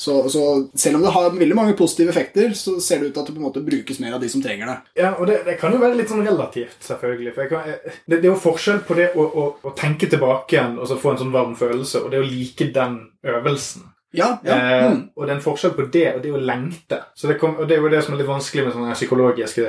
Så, 0.00 0.28
så, 0.32 0.68
selv 0.74 0.96
om 0.96 1.02
det 1.02 1.10
har 1.12 1.30
veldig 1.30 1.56
mange 1.56 1.72
positive 1.76 2.08
effekter, 2.08 2.54
så 2.56 2.78
ser 2.80 3.02
det 3.02 3.10
ut 3.10 3.14
til 3.14 3.20
at 3.20 3.26
det 3.28 3.34
på 3.34 3.40
en 3.42 3.44
måte 3.50 3.60
brukes 3.60 3.98
mer 4.00 4.14
av 4.16 4.22
de 4.22 4.30
som 4.32 4.40
trenger 4.40 4.70
det. 4.70 4.76
Ja, 5.02 5.10
og 5.12 5.28
det, 5.28 5.42
det 5.44 5.58
kan 5.60 5.76
jo 5.76 5.80
være 5.82 5.98
litt 5.98 6.08
sånn 6.08 6.24
relativt, 6.24 6.78
selvfølgelig. 6.86 7.34
For 7.36 7.50
kan, 7.52 7.68
det, 7.68 8.14
det, 8.14 8.22
er 8.22 8.30
jo 8.30 8.38
forskjell 8.40 8.80
på 8.88 8.96
det 8.96 9.10
å, 9.12 9.26
å, 9.28 9.44
å 9.60 9.74
tenke 9.76 10.08
tilbake 10.08 10.56
igjen 10.56 10.78
og 10.80 10.88
så 10.88 10.96
få 10.96 11.12
en 11.12 11.20
sånn 11.20 11.34
varm 11.34 11.52
følelse, 11.58 12.00
og 12.00 12.14
det 12.14 12.22
å 12.22 12.24
like 12.24 12.70
den 12.72 12.96
øvelsen. 13.28 13.90
Ja, 14.16 14.40
ja. 14.42 14.56
Eh, 14.56 14.86
mm. 14.90 15.02
og 15.14 15.26
det 15.26 15.30
er 15.30 15.36
en 15.36 15.44
forskjell 15.44 15.76
på 15.76 15.86
det 15.92 16.06
og 16.14 16.24
det 16.24 16.32
å 16.34 16.40
lengte. 16.42 17.02
Så 17.14 17.28
det, 17.28 17.36
kom, 17.38 17.60
og 17.60 17.68
det 17.68 17.76
er 17.76 17.84
jo 17.84 17.92
det 17.92 18.00
som 18.02 18.16
er 18.16 18.22
litt 18.22 18.30
vanskelig 18.30 18.64
med 18.66 18.74
sånne 18.74 18.96
psykologiske 18.96 19.66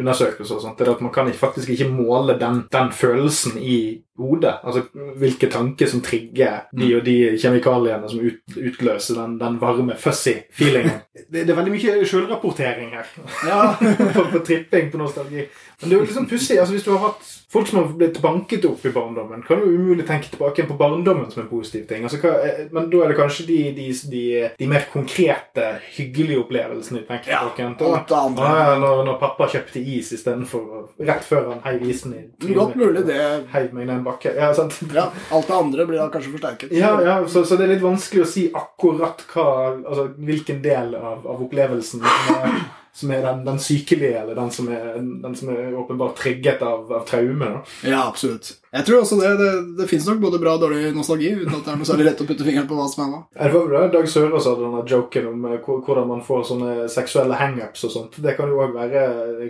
undersøkelser. 0.00 0.56
og 0.56 0.64
sånt, 0.64 0.80
det 0.80 0.88
er 0.88 0.94
at 0.96 1.04
Man 1.04 1.12
kan 1.14 1.28
ikke, 1.28 1.44
faktisk 1.44 1.76
ikke 1.76 1.92
måle 1.92 2.38
den, 2.40 2.64
den 2.72 2.90
følelsen 2.96 3.60
i 3.60 3.78
hodet. 4.18 4.54
Altså 4.62 4.84
hvilke 5.18 5.48
tanker 5.50 5.90
som 5.90 6.02
trigger 6.04 6.68
de 6.72 6.90
og 6.96 7.04
de 7.06 7.16
kjemikaliene 7.40 8.10
som 8.10 8.22
ut, 8.22 8.56
utløser 8.56 9.18
den, 9.18 9.38
den, 9.40 9.60
varme, 9.60 9.96
fussy 9.98 10.36
feelingen. 10.54 11.02
Det, 11.14 11.46
det, 11.46 11.50
er 11.50 11.56
veldig 11.56 11.72
mye 11.72 12.06
sjølrapportering 12.06 12.90
her. 12.94 13.06
Ja. 13.48 13.74
på, 13.78 14.24
på, 14.32 14.40
tripping 14.46 14.90
på 14.92 14.98
nostalgi. 14.98 15.46
Men 15.80 15.88
det 15.88 15.96
er 15.96 16.00
jo 16.00 16.06
liksom 16.06 16.26
pussig. 16.30 16.58
Altså, 16.58 16.74
hvis 16.74 16.84
du 16.84 16.90
har 16.92 17.00
hatt 17.08 17.22
folk 17.54 17.68
som 17.70 17.78
har 17.80 17.92
blitt 17.98 18.18
banket 18.22 18.66
opp 18.66 18.82
i 18.86 18.92
barndommen, 18.94 19.42
kan 19.46 19.62
jo 19.62 19.70
umulig 19.70 20.06
tenke 20.06 20.30
tilbake 20.30 20.66
på 20.68 20.76
barndommen 20.78 21.30
som 21.30 21.44
en 21.44 21.48
positiv 21.50 21.86
ting. 21.88 22.04
Altså, 22.06 22.18
hva, 22.22 22.34
eh, 22.46 22.64
men 22.74 22.90
da 22.92 23.02
er 23.04 23.12
det 23.12 23.18
kanskje 23.18 23.46
de, 23.48 23.58
de, 23.76 23.86
de, 24.12 24.24
de 24.58 24.70
mer 24.70 24.86
konkrete, 24.92 25.68
hyggelige 25.96 26.42
opplevelsene 26.44 27.02
du 27.02 27.08
tenker 27.08 27.30
tilbake 27.30 27.66
ja, 27.66 27.72
til. 27.78 28.42
Ah, 28.44 28.74
når, 28.82 29.04
når, 29.08 29.18
pappa 29.22 29.48
kjøpte 29.54 29.82
is 29.82 30.12
istedenfor 30.18 30.90
rett 31.02 31.26
før 31.26 31.52
han 31.52 31.62
heiv 31.66 31.86
isen 31.90 32.14
i 32.18 32.54
Godt 32.54 32.76
mulig 32.78 33.06
det. 33.08 33.22
Heiv 33.54 33.74
meg 33.74 33.88
ned 33.90 34.03
en 34.04 34.10
bakke. 34.12 34.36
Ja, 34.36 34.52
ja, 34.52 35.08
alt 35.30 35.50
det 35.50 35.56
andre 35.56 35.88
blir 35.88 36.02
da 36.02 36.08
kanskje 36.12 36.36
forsterket. 36.36 36.76
Ja, 36.76 36.94
ja 37.02 37.18
så, 37.28 37.44
så, 37.44 37.56
det 37.56 37.68
er 37.68 37.76
litt 37.76 37.84
vanskelig 37.84 38.24
å 38.24 38.30
si 38.30 38.46
akkurat 38.54 39.24
hva, 39.32 39.50
altså, 39.80 40.08
hvilken 40.20 40.62
del 40.64 40.96
av, 41.00 41.24
av 41.24 41.44
opplevelsen 41.48 42.04
som 42.04 42.34
er, 42.38 42.58
som 42.94 43.10
er 43.10 43.24
den, 43.26 43.40
den, 43.44 43.58
sykelige, 43.58 44.20
eller 44.20 44.36
den 44.38 44.50
som 44.54 44.68
er, 44.70 44.92
den 45.22 45.34
som 45.34 45.48
er 45.50 45.74
åpenbart 45.74 46.14
trigget 46.20 46.62
av, 46.62 46.92
av 46.92 47.02
traume. 47.08 47.48
Ja, 47.82 48.04
absolutt. 48.06 48.52
Jeg 48.74 48.86
tror 48.86 49.00
også 49.00 49.18
det. 49.18 49.32
Det, 49.40 49.50
det 49.80 49.88
fins 49.90 50.06
nok 50.06 50.20
både 50.22 50.38
bra 50.42 50.54
og 50.54 50.62
dårlig 50.62 50.92
nostalgi, 50.94 51.32
uten 51.40 51.56
at 51.56 51.66
det 51.66 51.74
er 51.74 51.80
noe 51.80 51.90
særlig 51.90 52.06
rett 52.08 52.22
å 52.22 52.28
putte 52.28 52.46
fingeren 52.46 52.70
på 52.70 52.78
hva 52.78 52.86
som 52.90 53.04
er 53.04 53.10
hva. 53.10 53.20
Det 53.34 53.50
var 53.56 53.68
bra 53.72 53.82
Dag 53.96 54.08
Sørås 54.10 54.48
hadde 54.50 54.66
denne 54.68 54.86
joken 54.94 55.28
om 55.32 55.50
uh, 55.50 55.58
hvordan 55.74 56.08
man 56.12 56.24
får 56.26 56.48
sånne 56.52 56.88
seksuelle 56.94 57.38
hangups 57.42 57.86
og 57.88 57.94
sånt. 57.96 58.22
Det 58.22 58.38
kan 58.38 58.50
jo 58.50 58.62
òg 58.62 58.78
være 58.78 59.04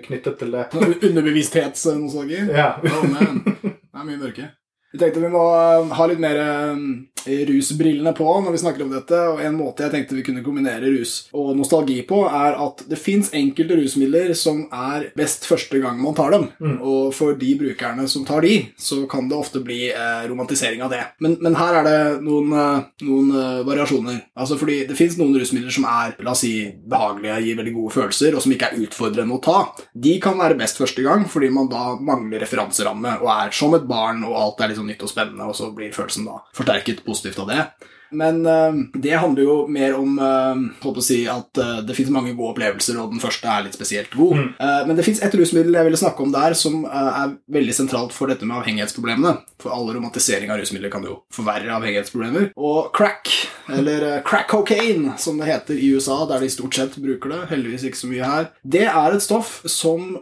knyttet 0.09 0.41
til 0.41 0.57
det. 0.57 0.67
Underbevissthetsnostalgi? 0.81 2.47
Ja. 2.49 2.75
Oh, 2.81 3.09
man. 3.13 3.74
Er 4.05 4.09
mye 4.11 4.17
mørke. 4.21 4.51
Vi 4.95 5.01
tenkte 5.03 5.25
vi 5.25 5.33
må 5.35 5.43
eh, 5.51 5.95
ha 5.99 6.07
litt 6.07 6.23
mer 6.23 6.39
eh, 6.39 6.79
rusbrillene 7.27 8.13
på 8.15 8.27
når 8.45 8.55
vi 8.55 8.61
snakker 8.63 8.85
om 8.85 8.93
dette, 8.93 9.19
og 9.33 9.41
en 9.43 9.57
måte 9.57 9.85
jeg 9.85 9.95
tenkte 9.95 10.17
vi 10.19 10.25
kunne 10.27 10.45
kombinere 10.45 10.93
rus 10.93 11.17
og 11.35 11.55
nostalgi 11.59 12.01
på, 12.07 12.21
er 12.29 12.59
at 12.61 12.85
det 12.91 13.01
fins 13.01 13.33
enkelte 13.35 13.79
rusmidler 13.79 14.35
som 14.39 14.65
er 14.69 15.09
best 15.17 15.49
første 15.49 15.81
gang 15.83 16.01
man 16.03 16.17
tar 16.17 16.35
dem. 16.35 16.47
Mm. 16.61 16.77
Og 16.79 17.15
for 17.17 17.37
de 17.39 17.55
brukerne 17.61 18.07
som 18.11 18.27
tar 18.29 18.45
de, 18.45 18.55
så 18.79 19.03
kan 19.11 19.29
det 19.31 19.39
ofte 19.39 19.63
bli 19.65 19.89
eh, 19.91 20.27
romantisering 20.31 20.85
av 20.85 20.93
det. 20.95 21.03
Men, 21.25 21.39
men, 21.43 21.59
her 21.59 21.81
er 21.81 21.89
det 21.89 21.99
noen, 22.25 22.51
eh, 22.59 22.87
noen 23.07 23.31
uh, 23.35 23.65
variasjoner. 23.67 24.17
Altså 24.39 24.59
fordi 24.59 24.81
det 24.89 24.97
fins 24.99 25.17
noen 25.19 25.37
rusmidler 25.39 25.73
som 25.75 25.87
er 25.89 26.17
la 26.25 26.35
oss 26.35 26.43
si, 26.45 26.53
behagelige, 26.91 27.41
gir 27.47 27.59
veldig 27.61 27.75
gode 27.77 27.95
følelser, 27.95 28.35
og 28.35 28.45
som 28.45 28.55
ikke 28.55 28.71
er 28.71 28.85
utfordrende 28.85 29.39
å 29.39 29.43
ta. 29.45 29.59
De 29.95 30.17
kan 30.23 30.39
være 30.41 30.59
best 30.59 30.81
første 30.81 31.05
gang 31.05 31.25
fordi 31.31 31.51
man 31.55 31.71
da 31.71 31.95
mangler 31.95 32.43
referanseramme 32.43 33.19
og 33.23 33.31
er 33.33 33.55
som 33.55 33.75
et 33.79 33.87
barn, 33.89 34.25
og 34.27 34.37
alt 34.41 34.65
er 34.65 34.73
liksom 34.73 34.84
nytt 34.89 35.03
og 35.05 35.13
spennende, 35.13 35.49
og 35.49 35.57
så 35.59 35.71
blir 35.75 35.95
følelsen 35.95 36.29
da 36.29 36.41
forsterket 36.57 37.05
positivt 37.07 37.43
av 37.45 37.53
det. 37.53 37.67
Men 38.15 38.47
uh, 38.47 38.75
det 38.95 39.17
handler 39.19 39.43
jo 39.43 39.55
mer 39.71 39.97
om 39.99 40.19
uh, 40.19 41.01
si 41.05 41.25
at 41.31 41.61
uh, 41.61 41.81
det 41.85 41.97
fins 41.97 42.13
mange 42.15 42.35
gode 42.35 42.55
opplevelser, 42.55 42.99
og 43.01 43.13
den 43.15 43.23
første 43.23 43.51
er 43.51 43.67
litt 43.67 43.77
spesielt 43.77 44.15
god. 44.15 44.35
Mm. 44.35 44.51
men 44.89 44.97
det 44.97 45.05
fins 45.07 45.21
et 45.23 45.35
rusmiddel 45.37 45.75
jeg 45.77 45.87
ville 45.87 45.99
snakke 45.99 46.23
om 46.23 46.33
der 46.33 46.55
som 46.59 46.85
er 46.87 47.35
veldig 47.53 47.75
sentralt 47.77 48.15
for 48.15 48.31
dette 48.31 48.47
med 48.47 48.57
avhengighetsproblemene. 48.61 49.35
For 49.61 49.75
all 49.75 49.91
romantisering 49.95 50.51
av 50.53 50.61
rusmidler 50.61 50.93
kan 50.93 51.05
jo 51.07 51.19
forverre 51.35 51.73
avhengighetsproblemer. 51.77 52.51
Og 52.57 52.91
crack, 52.97 53.31
eller 53.73 54.23
crack 54.27 54.51
cocaine, 54.53 55.15
som 55.21 55.39
det 55.41 55.51
heter 55.51 55.79
i 55.81 55.91
USA, 55.95 56.21
der 56.31 56.45
de 56.45 56.51
stort 56.53 56.79
sett 56.79 56.99
bruker 57.03 57.33
det, 57.33 57.41
heldigvis 57.53 57.87
ikke 57.89 58.01
så 58.01 58.11
mye 58.11 58.33
her, 58.33 58.51
det 58.63 58.85
er 58.91 59.17
et 59.17 59.25
stoff 59.25 59.57
som 59.71 60.19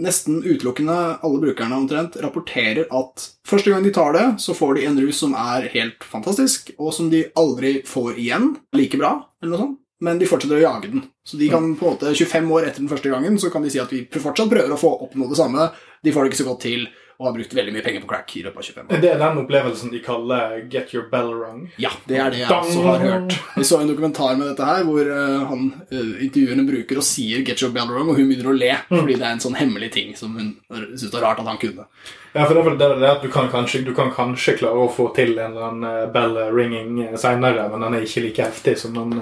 nesten 0.00 0.42
utelukkende 0.44 0.98
alle 1.22 1.42
brukerne 1.46 1.80
omtrent 1.82 2.18
rapporterer 2.22 2.88
at 2.88 3.28
første 3.48 3.72
gang 3.72 3.84
de 3.84 3.92
tar 3.94 4.12
det, 4.16 4.26
så 4.42 4.54
får 4.56 4.78
de 4.78 4.88
en 4.88 4.98
rus 5.02 5.22
som 5.24 5.36
er 5.38 5.68
helt 5.74 6.04
fantastisk, 6.06 6.72
og 6.78 6.92
som 6.94 7.10
de 7.12 7.24
aldri 7.38 7.80
får 7.86 8.18
igjen 8.22 8.52
like 8.76 9.00
bra, 9.00 9.16
eller 9.42 9.54
noe 9.54 9.62
sånt. 9.64 9.78
Men 10.02 10.18
de 10.18 10.26
fortsetter 10.26 10.58
å 10.58 10.64
jage 10.64 10.88
den. 10.90 11.04
Så 11.22 11.38
de 11.38 11.46
kan 11.50 11.68
på 11.78 11.86
en 11.86 11.92
måte 11.94 12.10
25 12.10 12.48
år 12.50 12.64
etter 12.66 12.82
den 12.82 12.90
første 12.90 13.10
gangen 13.12 13.36
så 13.38 13.52
kan 13.54 13.62
de 13.62 13.70
si 13.70 13.78
at 13.78 13.92
vi 13.94 14.00
fortsatt 14.10 14.50
prøver 14.50 14.74
å 14.74 14.78
få 14.80 14.90
oppnå 15.04 15.28
det 15.30 15.38
samme. 15.38 15.68
De 16.02 16.10
får 16.10 16.24
det 16.24 16.32
ikke 16.32 16.40
så 16.40 16.46
godt 16.48 16.64
til 16.64 16.88
og 17.22 17.28
har 17.28 17.34
brukt 17.36 17.54
veldig 17.54 17.72
mye 17.76 17.84
penger 17.86 18.02
på 18.02 18.10
crack 18.10 18.32
i 18.36 18.42
løpet 18.42 18.58
av 18.58 18.66
25 18.66 18.88
år. 18.88 19.02
Det 19.04 19.10
er 19.12 19.20
den 19.20 19.38
opplevelsen 19.44 19.92
de 19.92 20.00
kaller 20.02 20.56
'get 20.66 20.94
your 20.94 21.06
bell 21.12 21.30
rung'? 21.30 21.68
Ja, 21.78 21.92
det 22.10 22.18
er 22.18 22.34
det 22.34 22.40
jeg 22.42 22.50
også 22.50 22.82
har 22.88 22.98
hørt. 22.98 23.36
Vi 23.56 23.64
så 23.64 23.78
en 23.80 23.92
dokumentar 23.92 24.34
med 24.36 24.48
dette 24.50 24.66
her, 24.66 24.82
hvor 24.88 25.06
uh, 25.06 25.46
han 25.52 25.68
intervjuer 25.92 26.58
en 26.58 26.66
bruker 26.66 26.98
og 26.98 27.06
sier 27.06 27.44
'get 27.46 27.62
your 27.62 27.70
bell 27.70 27.86
rung', 27.86 28.10
og 28.10 28.18
hun 28.18 28.26
begynner 28.26 28.50
å 28.50 28.56
le 28.58 28.72
mm. 28.74 28.98
fordi 28.98 29.14
det 29.14 29.28
er 29.28 29.38
en 29.38 29.46
sånn 29.46 29.58
hemmelig 29.60 29.92
ting 29.92 30.16
som 30.18 30.34
hun 30.34 30.56
syns 30.72 31.10
det 31.10 31.18
er 31.20 31.26
rart 31.28 31.40
at 31.40 31.46
han 31.46 31.62
kunne. 31.62 31.86
Ja, 32.32 32.46
for 32.46 32.54
det 32.54 32.60
er 32.62 32.68
vel 32.70 32.78
det, 32.80 32.90
det 33.00 33.10
at 33.10 33.22
du 33.22 33.30
kan, 33.30 33.48
kanskje, 33.52 33.84
du 33.86 33.94
kan 33.94 34.10
kanskje 34.10 34.56
klare 34.58 34.82
å 34.82 34.92
få 34.92 35.10
til 35.14 35.36
en 35.36 35.52
eller 35.52 35.66
annen 35.68 35.88
eh, 35.90 36.12
bell 36.12 36.38
ringing 36.56 37.16
seinere, 37.20 37.68
men 37.70 37.84
den 37.84 37.98
er 37.98 38.06
ikke 38.06 38.24
like 38.24 38.46
heftig 38.48 38.78
som 38.80 38.96
den 38.96 39.12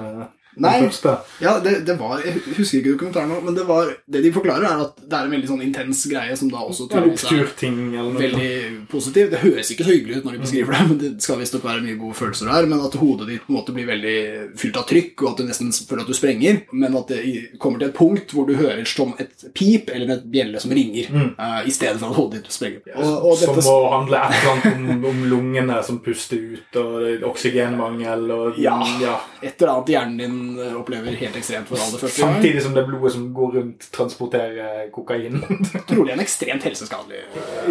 Nei, 0.59 0.90
ja, 1.38 1.61
det, 1.62 1.87
det, 1.87 1.95
var 1.95 2.19
Jeg 2.25 2.40
husker 2.57 2.80
ikke 2.80 2.95
dokumentaren 2.97 3.30
nå, 3.30 3.37
men 3.45 3.54
det, 3.54 3.62
var, 3.69 3.92
det 4.11 4.23
de 4.25 4.33
forklarer, 4.35 4.66
er 4.66 4.83
at 4.83 4.97
det 4.99 5.14
er 5.14 5.28
en 5.28 5.35
veldig 5.37 5.50
sånn 5.52 5.62
intens 5.62 6.00
greie 6.11 6.35
som 6.37 6.50
da 6.50 6.64
også 6.64 6.88
tydeligvis 6.90 7.25
er 7.30 8.16
veldig 8.19 8.50
positiv. 8.90 9.30
Det 9.30 9.42
høres 9.45 9.71
ikke 9.71 9.87
så 9.87 9.95
hyggelig 9.95 10.19
ut 10.19 10.26
når 10.26 10.37
de 10.37 10.42
beskriver 10.42 10.75
det, 10.75 10.80
men 10.88 10.99
det 11.00 11.11
skal 11.23 11.38
visstnok 11.40 11.66
være 11.69 11.85
mye 11.85 11.99
gode 12.00 12.19
følelser 12.19 12.50
der. 12.50 12.66
Men 12.73 12.83
at 12.83 12.99
hodet 12.99 13.28
ditt 13.30 13.45
på 13.47 13.54
en 13.54 13.59
måte 13.61 13.75
blir 13.76 13.87
veldig 13.88 14.16
fylt 14.59 14.80
av 14.80 14.88
trykk, 14.90 15.14
og 15.23 15.30
at 15.30 15.40
du 15.40 15.47
nesten 15.52 15.71
føler 15.76 16.02
at 16.02 16.11
du 16.11 16.19
sprenger. 16.19 16.61
Men 16.75 16.99
at 16.99 17.14
det 17.14 17.23
kommer 17.62 17.83
til 17.83 17.92
et 17.92 17.97
punkt 18.00 18.35
hvor 18.35 18.50
du 18.50 18.57
hører 18.59 18.83
som 18.90 19.14
et 19.23 19.47
pip 19.54 19.95
eller 19.95 20.16
et 20.16 20.26
bjelle 20.35 20.62
som 20.62 20.75
ringer, 20.75 21.14
mm. 21.14 21.30
uh, 21.38 21.62
i 21.62 21.75
stedet 21.75 22.02
for 22.02 22.11
at 22.11 22.19
hodet 22.19 22.42
ditt 22.42 22.59
sprenger. 22.59 22.83
Og, 22.97 23.30
og 23.30 23.38
dette, 23.38 23.54
som 23.62 23.71
må 23.71 23.95
handle 23.95 24.25
et 24.26 24.37
eller 24.40 24.52
annet 24.57 24.99
om, 24.99 25.09
om, 25.14 25.25
lungene 25.30 25.78
som 25.87 26.02
puster 26.02 26.42
ut, 26.59 26.80
og 26.83 27.30
oksygenmangel 27.30 28.26
og 28.34 28.60
ja, 28.60 28.76
ja. 28.99 29.17
et 29.41 29.54
eller 29.54 29.76
annet 29.76 29.95
i 29.95 29.97
hjernen 29.97 30.21
din 30.21 30.41
Eh, 30.58 30.76
opplever 30.80 31.13
helt 31.13 31.36
ekstremt 31.36 31.69
for 31.69 31.80
aller 31.80 31.99
første 31.99 32.23
gang. 32.23 32.34
Samtidig 32.34 32.63
som 32.65 32.75
det 32.75 32.84
blodet 32.89 33.13
som 33.13 33.26
går 33.34 33.52
rundt, 33.58 33.86
transporterer 33.95 34.91
kokain. 34.95 35.43
Trolig 35.91 36.15
en 36.15 36.23
ekstremt 36.23 36.65
helseskadelig 36.67 37.23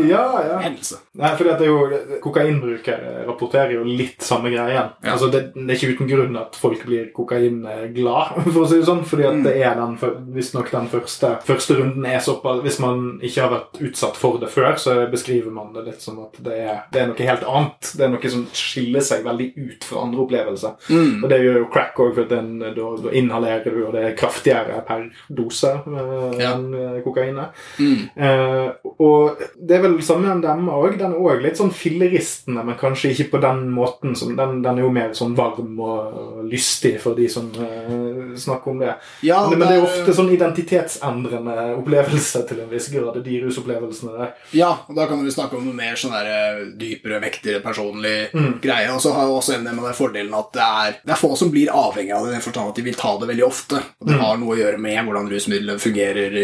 ja, 0.10 0.24
ja. 0.46 0.58
hendelse. 0.63 1.02
Nei, 1.20 1.32
for 1.38 1.48
det 1.48 1.65
er 1.65 1.70
jo, 1.70 2.18
Kokainbrukere 2.24 3.26
rapporterer 3.28 3.76
jo 3.78 3.84
litt 3.88 4.24
samme 4.26 4.52
greien. 4.54 4.94
Ja. 5.02 5.13
Altså, 5.13 5.30
det, 5.34 5.50
det, 5.56 5.65
er 5.68 5.78
ikke 5.78 5.96
uten 5.96 6.12
grunn 6.12 6.39
at 6.39 6.58
folk 6.60 6.84
blir 6.88 7.10
kokainglad, 7.15 8.39
for 8.54 8.63
å 8.63 8.68
si 8.70 8.80
det 8.80 8.88
sånn. 8.89 9.04
fordi 9.08 9.28
at 9.30 9.42
det 9.46 9.56
er 9.63 9.80
den, 9.80 9.98
visstnok 10.36 10.72
den 10.74 10.89
første, 10.92 11.36
første 11.46 11.80
runden 11.80 12.08
er 12.10 12.22
såpass 12.24 12.63
Hvis 12.63 12.80
man 12.82 13.20
ikke 13.26 13.44
har 13.46 13.54
vært 13.54 13.80
utsatt 13.89 14.18
for 14.20 14.39
det 14.42 14.52
før, 14.54 14.74
så 14.82 14.96
beskriver 15.12 15.54
man 15.54 15.74
det 15.76 15.86
litt 15.88 16.04
som 16.04 16.20
at 16.24 16.38
det 16.44 16.58
er, 16.60 16.84
det 16.94 17.04
er 17.04 17.12
noe 17.12 17.30
helt 17.30 17.46
annet. 17.48 17.94
Det 17.96 18.06
er 18.06 18.13
noe 18.13 18.34
som 18.34 18.46
skiller 18.56 19.04
seg 19.06 19.26
veldig 19.26 19.50
ut 19.58 19.88
fra 19.88 20.04
andre 20.06 20.24
opplevelser. 20.26 20.78
Mm. 20.89 21.24
Og 21.24 21.30
det 21.32 21.42
gjør 21.44 21.62
jo 21.62 21.70
crack 21.74 22.00
òg, 22.00 22.13
for 22.18 22.30
den 22.60 22.76
da, 22.76 22.89
da, 23.04 23.13
inhalerer 23.15 23.76
du, 23.76 23.82
og 23.88 23.93
det 23.95 24.04
er 24.06 24.17
kraftigere 24.19 24.82
per 24.88 25.08
dose 25.28 25.72
eh, 25.80 26.39
ja. 26.41 26.54
enn 26.54 26.69
eh, 26.76 27.00
kokainet. 27.06 27.58
Mm. 27.80 28.02
Eh, 28.15 28.91
og 29.00 29.43
det 29.56 29.78
er 29.78 29.86
vel 29.86 29.98
samme 30.06 30.34
med 30.34 30.43
dem 30.45 30.69
òg. 30.72 30.98
Den 31.00 31.15
er 31.15 31.24
òg 31.24 31.43
litt 31.43 31.60
sånn 31.60 31.74
filleristende, 31.76 32.63
men 32.67 32.78
kanskje 32.80 33.13
ikke 33.13 33.30
på 33.36 33.43
den 33.43 33.65
måten. 33.76 34.15
Som, 34.19 34.36
den, 34.38 34.60
den, 34.65 34.80
er 34.80 34.86
jo 34.86 34.91
mer 34.93 35.13
sånn 35.17 35.36
varm 35.38 35.80
og 35.84 36.43
lystig 36.50 36.95
for 37.04 37.17
de 37.17 37.30
som 37.32 37.50
eh, 37.56 38.36
snakker 38.39 38.74
om 38.74 38.84
det. 38.84 38.95
Ja, 39.26 39.41
men, 39.48 39.56
det, 39.56 39.60
men, 39.60 39.67
det 39.67 39.80
er 39.80 39.88
ofte 39.88 40.15
sånn 40.17 40.34
identitetsendrende 40.34 41.58
opplevelse 41.78 42.43
til 42.50 42.63
en 42.63 42.72
viss 42.72 42.89
grad, 42.93 43.19
de 43.26 43.41
rusopplevelsene 43.45 44.15
der. 44.17 44.34
Ja, 44.58 44.72
og 44.88 44.98
da 44.98 45.08
kan 45.10 45.24
vi 45.24 45.34
snakke 45.34 45.60
om 45.60 45.67
noe 45.67 45.78
mer 45.78 46.00
sånn 46.00 46.15
der, 46.15 46.32
eh, 46.34 46.63
dypere, 46.80 47.22
vektigere 47.24 47.63
personlig 47.63 48.17
mm. 48.34 48.52
greie. 48.63 48.89
Og 48.93 49.02
så 49.04 49.13
har 49.15 49.30
jo 49.30 49.38
også 49.39 49.60
med 49.60 49.72
den 49.72 49.98
fordelen 49.98 50.36
at 50.38 50.52
det 50.56 50.65
er, 50.65 51.00
det 51.06 51.15
er 51.15 51.22
få 51.22 51.34
som 51.39 51.52
blir 51.54 51.72
avhengig 51.74 52.15
av 52.15 52.28
det 52.28 52.39
forstand 52.50 52.72
at 52.72 52.80
de 52.80 52.86
vil 52.86 52.98
ta 53.00 53.14
det 53.22 53.30
veldig 53.30 53.46
ofte. 53.46 53.80
Og 54.02 54.10
det 54.10 54.16
mm. 54.18 54.22
har 54.24 54.40
noe 54.42 54.56
å 54.56 54.60
gjøre 54.60 54.82
med 54.82 55.00
hvordan 55.08 55.30
rusmiddelet 55.32 55.84
fungerer 55.84 56.38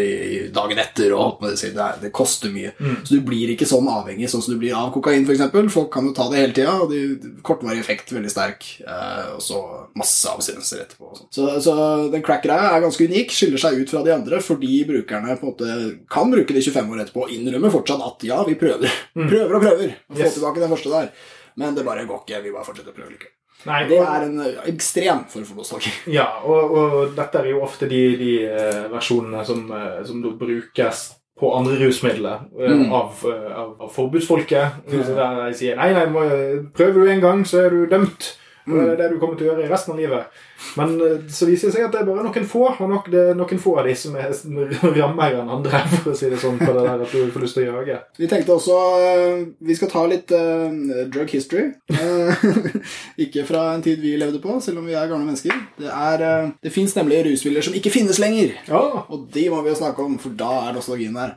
dagen 0.55 0.81
etter. 0.81 1.13
og 1.15 1.43
det, 1.45 1.87
det, 2.01 2.11
koster 2.15 2.53
mye. 2.53 2.71
Mm. 2.79 2.97
Så 3.03 3.17
du 3.17 3.25
blir 3.25 3.53
ikke 3.53 3.67
sånn 3.69 3.89
avhengig 3.91 4.29
sånn 4.31 4.43
som 4.45 4.55
du 4.55 4.61
blir 4.61 4.75
av 4.77 4.91
kokain, 4.95 5.27
f.eks. 5.27 5.43
Folk 5.73 5.91
kan 5.93 6.07
jo 6.09 6.15
ta 6.15 6.27
det 6.31 6.41
hele 6.41 6.55
tida, 6.55 6.77
og 6.83 6.93
de, 6.93 7.35
kortvarig 7.45 7.81
effekt 7.83 8.13
veldig 8.15 8.31
sterk. 8.31 8.67
Eh, 8.85 9.35
og 9.35 9.43
så 9.43 9.61
masse 9.97 10.31
avsinnelser 10.31 10.85
etterpå. 10.85 11.13
Så, 11.29 11.47
så 11.63 11.75
den 12.13 12.25
crack-greia 12.25 12.73
er 12.73 12.85
ganske 12.85 13.09
unik, 13.09 13.35
skiller 13.35 13.61
seg 13.61 13.79
ut 13.81 13.91
fra 13.91 14.03
de 14.05 14.13
andre 14.15 14.41
fordi 14.45 14.81
brukerne 14.87 15.37
på 15.39 15.47
en 15.47 15.51
måte 15.53 15.77
kan 16.11 16.29
bruke 16.31 16.55
det 16.55 16.65
25 16.65 16.91
år 16.93 17.05
etterpå 17.05 17.25
og 17.25 17.31
innrømmer 17.33 17.73
fortsatt 17.73 18.03
at 18.05 18.27
ja, 18.27 18.41
vi 18.47 18.57
prøver. 18.59 18.91
Mm. 19.15 19.29
Prøver 19.29 19.57
og 19.57 19.63
prøver 19.63 19.95
å 19.95 20.17
få 20.17 20.21
yes. 20.21 20.37
tilbake 20.37 20.63
den 20.63 20.75
første 20.75 20.93
der. 20.93 21.09
Men 21.55 21.77
det 21.77 21.87
bare 21.87 22.05
går 22.07 22.25
ikke. 22.25 22.43
Vi 22.43 22.53
bare 22.53 22.67
fortsetter 22.67 22.91
å 22.91 22.97
prøve 22.97 23.13
likevel. 23.15 23.34
Nei, 23.65 23.81
det 23.89 23.97
er 23.97 24.25
en 24.27 24.39
eh, 24.45 24.63
ekstrem 24.69 25.25
form 25.31 25.45
for 25.47 25.59
nostalgi. 25.59 25.91
Ja, 26.17 26.27
og, 26.45 26.73
og, 26.77 26.95
dette 27.17 27.41
er 27.41 27.51
jo 27.51 27.63
ofte 27.65 27.89
de, 27.89 28.01
de 28.19 28.31
uh, 28.45 28.81
versjonene 28.93 29.43
som, 29.47 29.65
uh, 29.71 30.01
som 30.05 30.21
brukes 30.39 31.05
på 31.35 31.51
andre 31.57 31.77
rusmidler 31.81 32.45
uh, 32.53 32.71
mm. 32.71 32.87
av, 32.93 33.25
av, 33.25 33.69
av, 33.81 33.91
forbudsfolket. 33.95 34.81
Mm. 34.87 35.05
Der 35.09 35.39
de 35.41 35.59
sier 35.59 35.79
nei, 35.81 35.91
nei, 35.97 36.05
prøver 36.77 37.01
du 37.01 37.13
en 37.13 37.23
gang, 37.25 37.45
så 37.47 37.65
er 37.65 37.73
du 37.73 37.85
dømt. 37.91 38.35
Mm. 38.65 38.77
Det 38.77 38.91
er 38.91 39.01
det 39.01 39.09
du 39.13 39.19
kommer 39.21 39.37
til 39.37 39.49
å 39.49 39.53
gjøre 39.53 39.65
i 39.65 39.71
resten 39.71 39.93
av 39.93 40.01
livet. 40.01 40.45
Men 40.79 40.95
eh, 41.01 41.25
så 41.31 41.47
viser 41.47 41.69
det 41.69 41.75
seg 41.75 41.85
at 41.87 41.93
det 41.93 42.01
er 42.01 42.07
bare 42.07 42.25
noen 42.25 42.47
få 42.49 42.65
og 42.71 42.89
nok, 42.91 43.09
det 43.11 43.21
er 43.31 43.37
noen 43.37 43.61
få 43.61 43.75
av 43.79 43.87
de 43.87 43.95
som 43.97 44.15
er 44.19 44.33
rammere 44.97 45.41
enn 45.41 45.51
andre. 45.57 45.81
for 45.95 46.13
å 46.13 46.17
si 46.17 46.29
det 46.31 46.39
sånn, 46.41 46.59
på 46.61 46.71
det 46.71 46.85
der 46.85 47.03
at 47.05 47.13
du 47.13 47.31
får 47.33 47.45
lyst 47.45 47.59
til 47.59 47.69
å 47.69 47.77
jage. 47.79 47.99
Vi 48.19 48.29
tenkte 48.31 48.55
også 48.55 48.75
uh, 48.75 49.43
vi 49.65 49.77
skal 49.77 49.91
ta 49.91 50.05
litt 50.09 50.33
uh, 50.35 51.05
drug 51.11 51.31
history. 51.31 51.67
Uh, 51.91 52.45
ikke 53.25 53.45
fra 53.47 53.67
en 53.75 53.85
tid 53.85 54.01
vi 54.03 54.15
levde 54.19 54.41
på, 54.43 54.57
selv 54.63 54.81
om 54.81 54.89
vi 54.89 54.97
er 54.97 55.09
gamle 55.09 55.27
mennesker. 55.27 55.55
Det, 55.79 55.91
er, 55.91 56.51
det 56.63 56.73
fins 56.73 56.95
nemlig 56.97 57.23
rusmidler 57.29 57.65
som 57.65 57.77
ikke 57.77 57.93
finnes 57.93 58.19
lenger. 58.21 58.55
Ja. 58.69 58.83
Og 59.05 59.27
de 59.33 59.47
må 59.53 59.61
vi 59.65 59.73
jo 59.73 59.79
snakke 59.79 60.03
om, 60.05 60.17
for 60.21 60.35
da 60.37 60.51
er 60.65 60.75
nostalgien 60.77 61.15
der. 61.15 61.35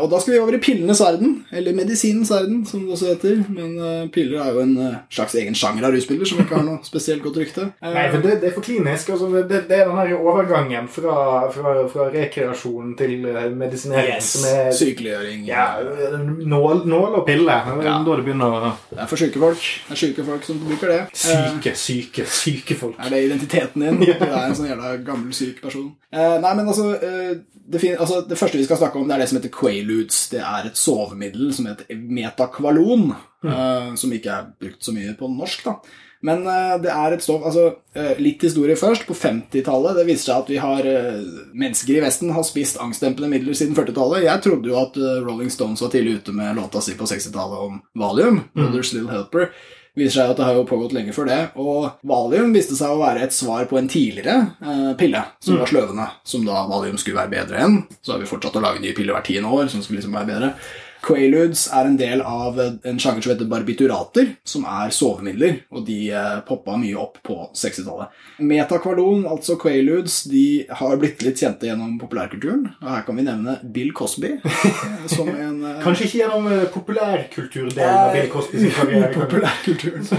og 0.00 0.08
da 0.12 0.20
skal 0.22 0.34
vi 0.34 0.40
over 0.42 0.56
i 0.56 0.62
pillenes 0.62 1.02
verden. 1.02 1.42
Eller 1.52 1.76
medisinens 1.76 2.32
verden, 2.32 2.62
som 2.68 2.84
det 2.84 2.96
også 2.96 3.12
heter. 3.12 3.42
Men 3.52 4.10
piller 4.14 4.42
er 4.42 4.54
jo 4.54 4.64
en 4.64 4.74
slags 5.12 5.36
egen 5.38 5.56
sjanger 5.58 5.88
av 5.88 5.94
rusmidler 5.94 6.28
som 6.28 6.42
ikke 6.42 6.58
har 6.58 6.66
noe 6.66 6.82
spesielt 6.90 7.24
godt 7.24 7.40
rykte. 7.42 7.68
Nei, 7.84 8.06
for 8.12 8.24
det, 8.24 8.38
det 8.42 8.50
er 8.50 8.56
for 8.56 8.67
klinisk. 8.68 9.10
Altså 9.14 9.28
det, 9.32 9.62
det, 9.68 9.76
er 9.76 9.88
den 9.88 9.96
her 9.96 10.14
overgangen 10.18 10.88
fra, 10.92 11.48
fra, 11.52 11.74
fra 11.90 12.08
rekreasjon 12.12 12.94
til 12.98 13.26
eh, 13.28 13.48
medisinering 13.52 14.16
yes. 14.18 14.30
som 14.36 14.46
er 14.50 14.70
Sykeliggjøring. 14.76 15.44
Ja, 15.48 15.66
nål, 16.22 16.84
nål, 16.88 17.20
og 17.20 17.26
pille. 17.26 17.58
Ja. 17.82 17.98
Da 18.06 18.16
det 18.18 18.26
begynner 18.26 18.68
å 18.68 18.72
Det 18.90 19.00
er 19.02 19.10
for 19.10 19.20
syke 19.20 19.42
folk. 19.42 19.68
Det 19.88 19.96
er 19.96 20.02
syke 20.02 20.26
folk 20.26 20.48
som 20.48 20.62
bruker 20.62 20.92
det. 20.94 21.00
Syke, 21.18 21.74
syke, 21.78 22.26
syke 22.30 22.78
folk. 22.78 22.98
Er 23.02 23.14
det 23.14 23.22
identiteten 23.28 23.86
din? 23.86 24.02
ja. 24.10 24.18
Du 24.20 24.26
er 24.28 24.42
en 24.44 24.58
sånn 24.58 24.70
jævla 24.70 24.96
gammel, 25.06 25.32
syk 25.36 25.62
person. 25.64 25.92
Eh, 26.12 26.36
nei, 26.42 26.52
men 26.58 26.66
altså, 26.66 26.90
eh, 26.96 27.38
det, 27.68 27.84
altså 27.94 28.22
det, 28.28 28.38
første 28.40 28.60
vi 28.60 28.66
skal 28.68 28.80
snakke 28.80 29.00
om, 29.00 29.08
det 29.08 29.16
er 29.16 29.24
det 29.24 29.30
som 29.32 29.40
heter 29.40 29.54
Quaaludes. 29.54 30.26
Det 30.32 30.42
er 30.42 30.68
et 30.68 30.80
sovemiddel 30.80 31.54
som 31.56 31.68
heter 31.70 32.04
metakvalon, 32.18 33.10
mm. 33.44 33.54
eh, 33.54 33.96
som 34.00 34.12
ikke 34.14 34.36
er 34.36 34.52
brukt 34.60 34.84
så 34.84 34.94
mye 34.96 35.16
på 35.18 35.30
norsk. 35.32 35.66
da 35.68 36.04
Men 36.26 36.42
uh, 36.48 36.74
det 36.82 36.90
er 36.90 37.14
et 37.14 37.22
stoff 37.22 37.44
altså, 37.46 37.68
uh, 37.94 38.14
Litt 38.18 38.42
historie 38.42 38.74
først. 38.78 39.06
På 39.06 39.14
50-tallet 39.14 40.00
det 40.00 40.06
viser 40.08 40.32
seg 40.32 40.42
at 40.42 40.52
vi 40.52 40.60
har 40.62 40.88
uh, 40.90 41.48
mennesker 41.54 41.98
i 41.98 42.04
Vesten 42.04 42.34
har 42.34 42.46
spist 42.46 42.80
angstdempende 42.82 43.30
midler 43.30 43.58
siden 43.58 43.76
40-tallet. 43.78 44.26
Jeg 44.26 44.44
trodde 44.44 44.72
jo 44.72 44.78
at 44.80 44.98
Rolling 45.26 45.52
Stones 45.54 45.82
var 45.84 45.94
tidlig 45.94 46.18
ute 46.22 46.34
med 46.36 46.58
låta 46.58 46.82
si 46.84 46.98
på 46.98 47.08
60-tallet 47.08 47.66
om 47.68 47.82
Valium. 47.98 48.42
Mm. 48.56 48.72
Little 48.74 49.10
Helper 49.12 49.52
viser 49.98 50.20
seg 50.20 50.32
at 50.32 50.40
det 50.40 50.46
har 50.46 50.58
jo 50.58 50.66
pågått 50.68 50.94
lenge 50.96 51.14
før 51.16 51.28
det. 51.30 51.38
Og 51.60 51.88
valium 52.08 52.52
viste 52.54 52.76
seg 52.78 52.94
å 52.94 53.00
være 53.00 53.26
et 53.26 53.36
svar 53.36 53.68
på 53.70 53.78
en 53.80 53.90
tidligere 53.90 54.36
eh, 54.62 54.92
pille, 55.00 55.22
som 55.44 55.56
mm. 55.56 55.62
var 55.62 55.72
sløvende. 55.72 56.08
Som 56.28 56.44
da 56.48 56.64
valium 56.70 56.98
skulle 57.00 57.20
være 57.20 57.34
bedre 57.34 57.64
enn. 57.64 57.80
Så 58.02 58.14
har 58.14 58.22
vi 58.22 58.30
fortsatt 58.30 58.58
å 58.58 58.64
lage 58.64 58.82
nye 58.84 58.96
piller 58.96 59.16
hvert 59.16 59.28
tiende 59.30 59.52
år 59.54 59.70
som 59.72 59.84
skulle 59.84 60.02
liksom 60.02 60.16
være 60.18 60.30
bedre. 60.32 60.52
Quaaludes 61.08 61.64
er 61.72 61.88
en 61.88 61.96
del 61.96 62.20
av 62.20 62.58
en 62.60 62.98
sjanger 63.00 63.24
som 63.24 63.32
heter 63.32 63.48
barbiturater, 63.48 64.34
som 64.44 64.66
er 64.68 64.92
sovemidler, 64.94 65.62
og 65.72 65.86
de 65.86 65.96
eh, 66.12 66.40
poppa 66.48 66.76
mye 66.80 66.98
opp 67.00 67.16
på 67.24 67.38
60-tallet. 67.56 68.12
Metakvalon, 68.44 69.24
altså 69.30 69.56
Quaaludes, 69.60 70.20
de 70.28 70.66
har 70.80 70.98
blitt 71.00 71.24
litt 71.24 71.40
kjente 71.40 71.70
gjennom 71.70 71.96
populærkulturen. 72.02 72.66
Og 72.82 72.90
her 72.92 73.06
kan 73.06 73.16
vi 73.16 73.24
nevne 73.24 73.56
Bill 73.62 73.94
Cosby 73.96 74.34
som 75.14 75.30
en 75.32 75.62
eh, 75.64 75.80
Kanskje 75.84 76.10
ikke 76.10 76.20
gjennom 76.20 76.50
eh, 76.52 76.66
populærkulturdelen 76.74 77.96
av 78.02 78.12
Bill 78.16 78.28
Cosby 78.34 78.68
karriere. 78.76 79.14
populærkulturen 79.18 80.12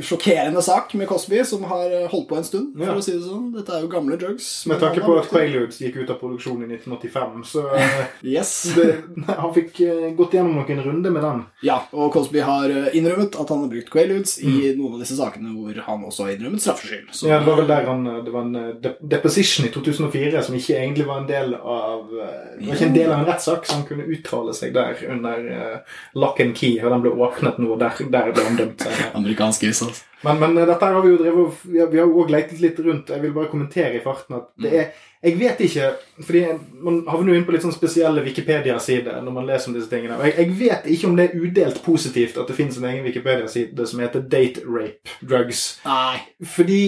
sjokkerende 0.00 0.62
sak 0.62 0.94
med 0.94 1.08
Cosby, 1.08 1.44
som 1.44 1.64
har 1.64 2.02
eh, 2.02 2.08
holdt 2.10 2.28
på 2.28 2.36
en 2.36 2.44
stund. 2.44 2.72
for 2.78 2.86
ja. 2.86 2.94
å 2.96 3.04
si 3.04 3.14
det 3.16 3.24
sånn. 3.26 3.50
Dette 3.54 3.74
er 3.76 3.84
jo 3.84 3.90
gamle 3.92 4.16
drugs. 4.20 4.48
Med 4.70 4.80
tanke 4.80 5.02
på 5.04 5.16
at 5.20 5.28
Quaaludes 5.30 5.80
gikk 5.82 6.00
ut 6.00 6.12
av 6.12 6.20
produksjon 6.20 6.62
i 6.64 6.68
1985, 6.70 7.42
så 7.48 7.66
eh, 7.76 7.98
yes. 8.34 8.52
det, 8.76 8.88
Han 9.28 9.52
fikk 9.54 9.82
eh, 9.84 10.08
gått 10.18 10.36
gjennom 10.36 10.56
noen 10.60 10.82
runder 10.86 11.14
med 11.14 11.26
den. 11.26 11.42
Ja, 11.66 11.82
og 11.92 12.12
Cosby 12.14 12.42
har 12.46 12.72
innrømmet 12.92 13.36
at 13.36 13.52
han 13.52 13.64
har 13.64 13.72
brukt 13.72 13.92
Quaaludes 13.92 14.38
mm. 14.40 14.48
i 14.48 14.72
noen 14.78 14.96
av 14.96 15.04
disse 15.04 15.18
sakene 15.18 15.52
hvor 15.52 15.82
han 15.88 16.06
også 16.08 16.26
har 16.26 16.36
innrømmet 16.36 16.64
straffskyld. 16.64 17.12
Ja, 17.28 17.40
det 17.42 17.50
var 17.50 17.60
vel 17.60 17.70
der 17.70 17.88
han 17.90 18.08
Det 18.24 18.32
var 18.32 18.46
en 18.46 18.98
deposition 19.10 19.66
i 19.66 19.72
2004 19.74 20.42
som 20.46 20.56
ikke 20.56 20.78
egentlig 20.78 21.06
var 21.08 21.22
en 21.22 21.28
del 21.28 21.54
av 21.58 22.08
Det 22.12 22.66
var 22.66 22.76
ikke 22.76 22.88
en 22.88 22.96
del 22.96 23.10
av 23.10 23.18
en 23.18 23.28
rettssak, 23.28 23.66
så 23.66 23.78
han 23.78 23.86
kunne 23.88 24.08
uttale 24.12 24.54
seg 24.56 24.74
der 24.74 24.98
under 25.12 25.46
uh, 25.46 25.98
lock 26.18 26.40
and 26.42 26.56
key, 26.58 26.76
og 26.82 26.92
den 26.92 27.04
ble 27.04 27.14
åpnet 27.26 27.60
nå, 27.60 27.72
og 27.74 27.80
der, 27.82 27.98
der 28.12 28.32
ble 28.32 28.46
han 28.46 28.58
dømt. 28.58 28.86
Amerikansk 29.18 29.66
jus 29.66 29.81
altså. 29.88 30.04
Men, 30.22 30.38
men, 30.38 30.58
eh, 30.58 30.66
dette 30.68 30.90
har 30.94 31.02
vi 31.02 31.10
jo 31.10 31.18
drevet 31.18 31.64
Vi 31.66 31.80
har 31.82 32.06
jo 32.06 32.20
òg 32.22 32.30
leitet 32.30 32.60
litt 32.62 32.78
rundt. 32.80 33.10
Jeg 33.10 33.22
vil 33.24 33.34
bare 33.34 33.50
kommentere 33.50 33.96
i 33.98 34.04
farten 34.04 34.38
at 34.38 34.48
det 34.62 34.72
er 34.78 34.88
Jeg 35.22 35.38
vet 35.38 35.60
ikke 35.66 35.90
fordi 36.22 36.42
Man 36.82 37.02
havner 37.10 37.32
jo 37.32 37.40
inn 37.40 37.46
på 37.46 37.54
litt 37.54 37.66
sånn 37.66 37.74
spesielle 37.74 38.24
Wikipedia-sider 38.26 39.20
når 39.22 39.36
man 39.38 39.48
leser 39.48 39.70
om 39.70 39.78
disse 39.78 39.90
tingene. 39.90 40.18
Og 40.18 40.28
jeg, 40.28 40.36
jeg, 40.38 40.58
vet 40.62 40.90
ikke 40.94 41.10
om 41.10 41.16
det 41.18 41.28
er 41.28 41.46
udelt 41.46 41.82
positivt 41.84 42.38
at 42.38 42.50
det 42.50 42.58
finnes 42.58 42.78
en 42.78 42.90
egen 42.90 43.06
Wikipedia-side 43.06 43.88
som 43.88 44.02
heter 44.04 44.22
Date 44.22 44.66
Rape 44.66 45.18
Drugs. 45.22 45.64
Nei. 45.86 46.22
Fordi 46.54 46.82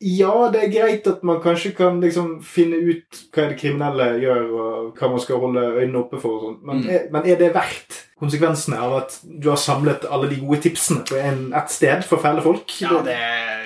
ja, 0.00 0.32
det 0.52 0.62
er 0.64 0.70
greit 0.72 1.08
at 1.10 1.24
man 1.28 1.42
kanskje 1.44 1.74
kan 1.76 1.98
liksom 2.00 2.38
finne 2.40 2.78
ut 2.80 3.18
hva 3.34 3.50
det 3.50 3.58
kriminelle 3.60 4.06
gjør, 4.22 4.46
og 4.48 4.94
hva 4.96 5.10
man 5.12 5.20
skal 5.20 5.42
holde 5.42 5.64
øynene 5.74 6.00
oppe 6.00 6.20
for. 6.22 6.38
og 6.38 6.46
sånt. 6.46 6.62
Men, 6.64 6.80
mm. 6.86 7.10
men 7.12 7.28
er 7.28 7.36
det 7.36 7.50
verdt 7.52 7.98
konsekvensene 8.20 8.78
av 8.80 8.96
at 9.00 9.18
du 9.24 9.50
har 9.50 9.60
samlet 9.60 10.06
alle 10.10 10.28
de 10.30 10.40
gode 10.42 10.60
tipsene 10.66 11.04
på 11.08 11.18
en, 11.20 11.48
ett 11.56 11.72
sted 11.72 12.04
for 12.06 12.22
fæle 12.22 12.44
folk? 12.44 12.76
Ja, 12.82 13.00
det 13.04 13.16
er 13.16 13.60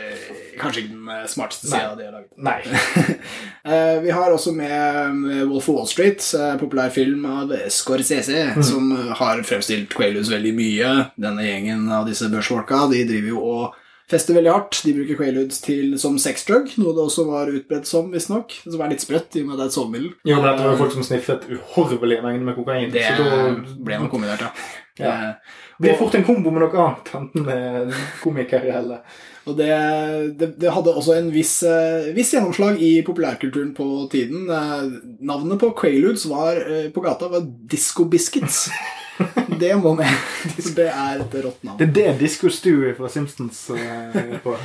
kanskje 0.61 0.85
ikke 0.85 0.95
den 0.95 1.29
smarteste 1.29 1.69
sida 1.69 1.95
de 1.99 2.07
har 2.07 2.15
laget. 2.15 2.31
Nei. 2.39 2.61
uh, 3.67 3.97
vi 4.05 4.13
har 4.15 4.33
også 4.33 4.55
med 4.55 5.25
Wolf 5.51 5.69
of 5.69 5.75
Wall 5.75 5.89
Street, 5.91 6.23
uh, 6.39 6.55
populær 6.61 6.93
film 6.95 7.27
av 7.29 7.55
Scorsese, 7.73 8.51
mm. 8.55 8.63
som 8.67 8.93
har 9.19 9.43
fremstilt 9.47 9.95
Quailus 9.95 10.31
veldig 10.33 10.55
mye. 10.57 10.93
Denne 11.21 11.47
gjengen 11.47 11.89
av 11.93 12.07
disse 12.09 12.31
børsfolka 12.33 12.87
de 12.93 13.03
driver 13.09 13.35
jo 13.35 13.43
og 13.45 13.81
fester 14.11 14.37
veldig 14.37 14.53
hardt. 14.53 14.81
De 14.85 14.95
bruker 14.97 15.19
Quaaludes 15.19 15.61
til, 15.65 15.97
som 16.01 16.17
sexdrug, 16.21 16.73
noe 16.81 16.95
det 16.97 17.05
også 17.05 17.27
var 17.29 17.53
utbredt 17.53 17.89
som, 17.89 18.11
visstnok. 18.15 18.57
Som 18.65 18.85
er 18.85 18.95
litt 18.95 19.05
sprøtt, 19.05 19.37
i 19.37 19.45
og 19.45 19.51
med 19.51 19.57
at 19.57 19.63
det 19.63 19.67
er 19.67 19.73
et 19.73 19.79
sovemiddel. 19.79 20.09
Jo, 20.31 20.39
men 20.41 20.49
det 20.49 20.71
var 20.71 20.81
folk 20.81 20.97
som 20.97 21.07
sniffet 21.07 21.47
uhorvelige 21.51 22.25
mengder 22.25 22.49
med 22.51 22.59
kokain. 22.59 22.91
Det 22.95 23.05
så 23.05 23.29
da 23.29 23.45
ble 23.85 24.01
nok 24.03 24.15
kombinert, 24.15 24.47
ja. 24.47 24.51
ja. 25.05 25.13
Eh, 25.13 25.61
det 25.75 25.89
blir 25.89 25.97
fort 25.99 26.15
en 26.15 26.27
kombo 26.27 26.53
med 26.55 26.63
noe 26.63 26.83
annet, 26.85 27.15
enten 27.19 27.47
med 27.49 27.97
komikere 28.23 28.77
eller 28.79 29.23
og 29.45 29.59
det, 29.59 29.69
det, 30.41 30.47
det, 30.57 30.71
hadde 30.73 30.95
også 30.97 31.19
en 31.19 31.27
viss, 31.35 31.59
uh, 31.69 32.07
viss, 32.17 32.31
gjennomslag 32.33 32.79
i 32.81 33.03
populærkulturen 33.05 33.75
på 33.77 33.87
tiden. 34.13 34.47
Uh, 34.49 34.95
navnet 35.21 35.61
på 35.61 35.69
Quaaludes 35.77 36.25
var, 36.31 36.57
uh, 36.65 36.87
på 36.95 37.05
gata 37.05 37.29
var 37.29 37.45
Disco 37.45 38.09
Biscuits. 38.09 38.71
det 39.63 39.75
må 39.81 39.95
med. 39.99 40.11
Det 40.77 40.89
er 40.89 41.21
et 41.23 41.37
rått 41.45 41.63
navn. 41.67 41.79
Det 41.79 41.89
er 41.89 41.95
det 41.99 42.17
Disco 42.25 42.51
Stewie 42.53 42.95
fra 42.99 43.11
Simpsons 43.13 43.67
er 43.77 44.41
på. 44.45 44.57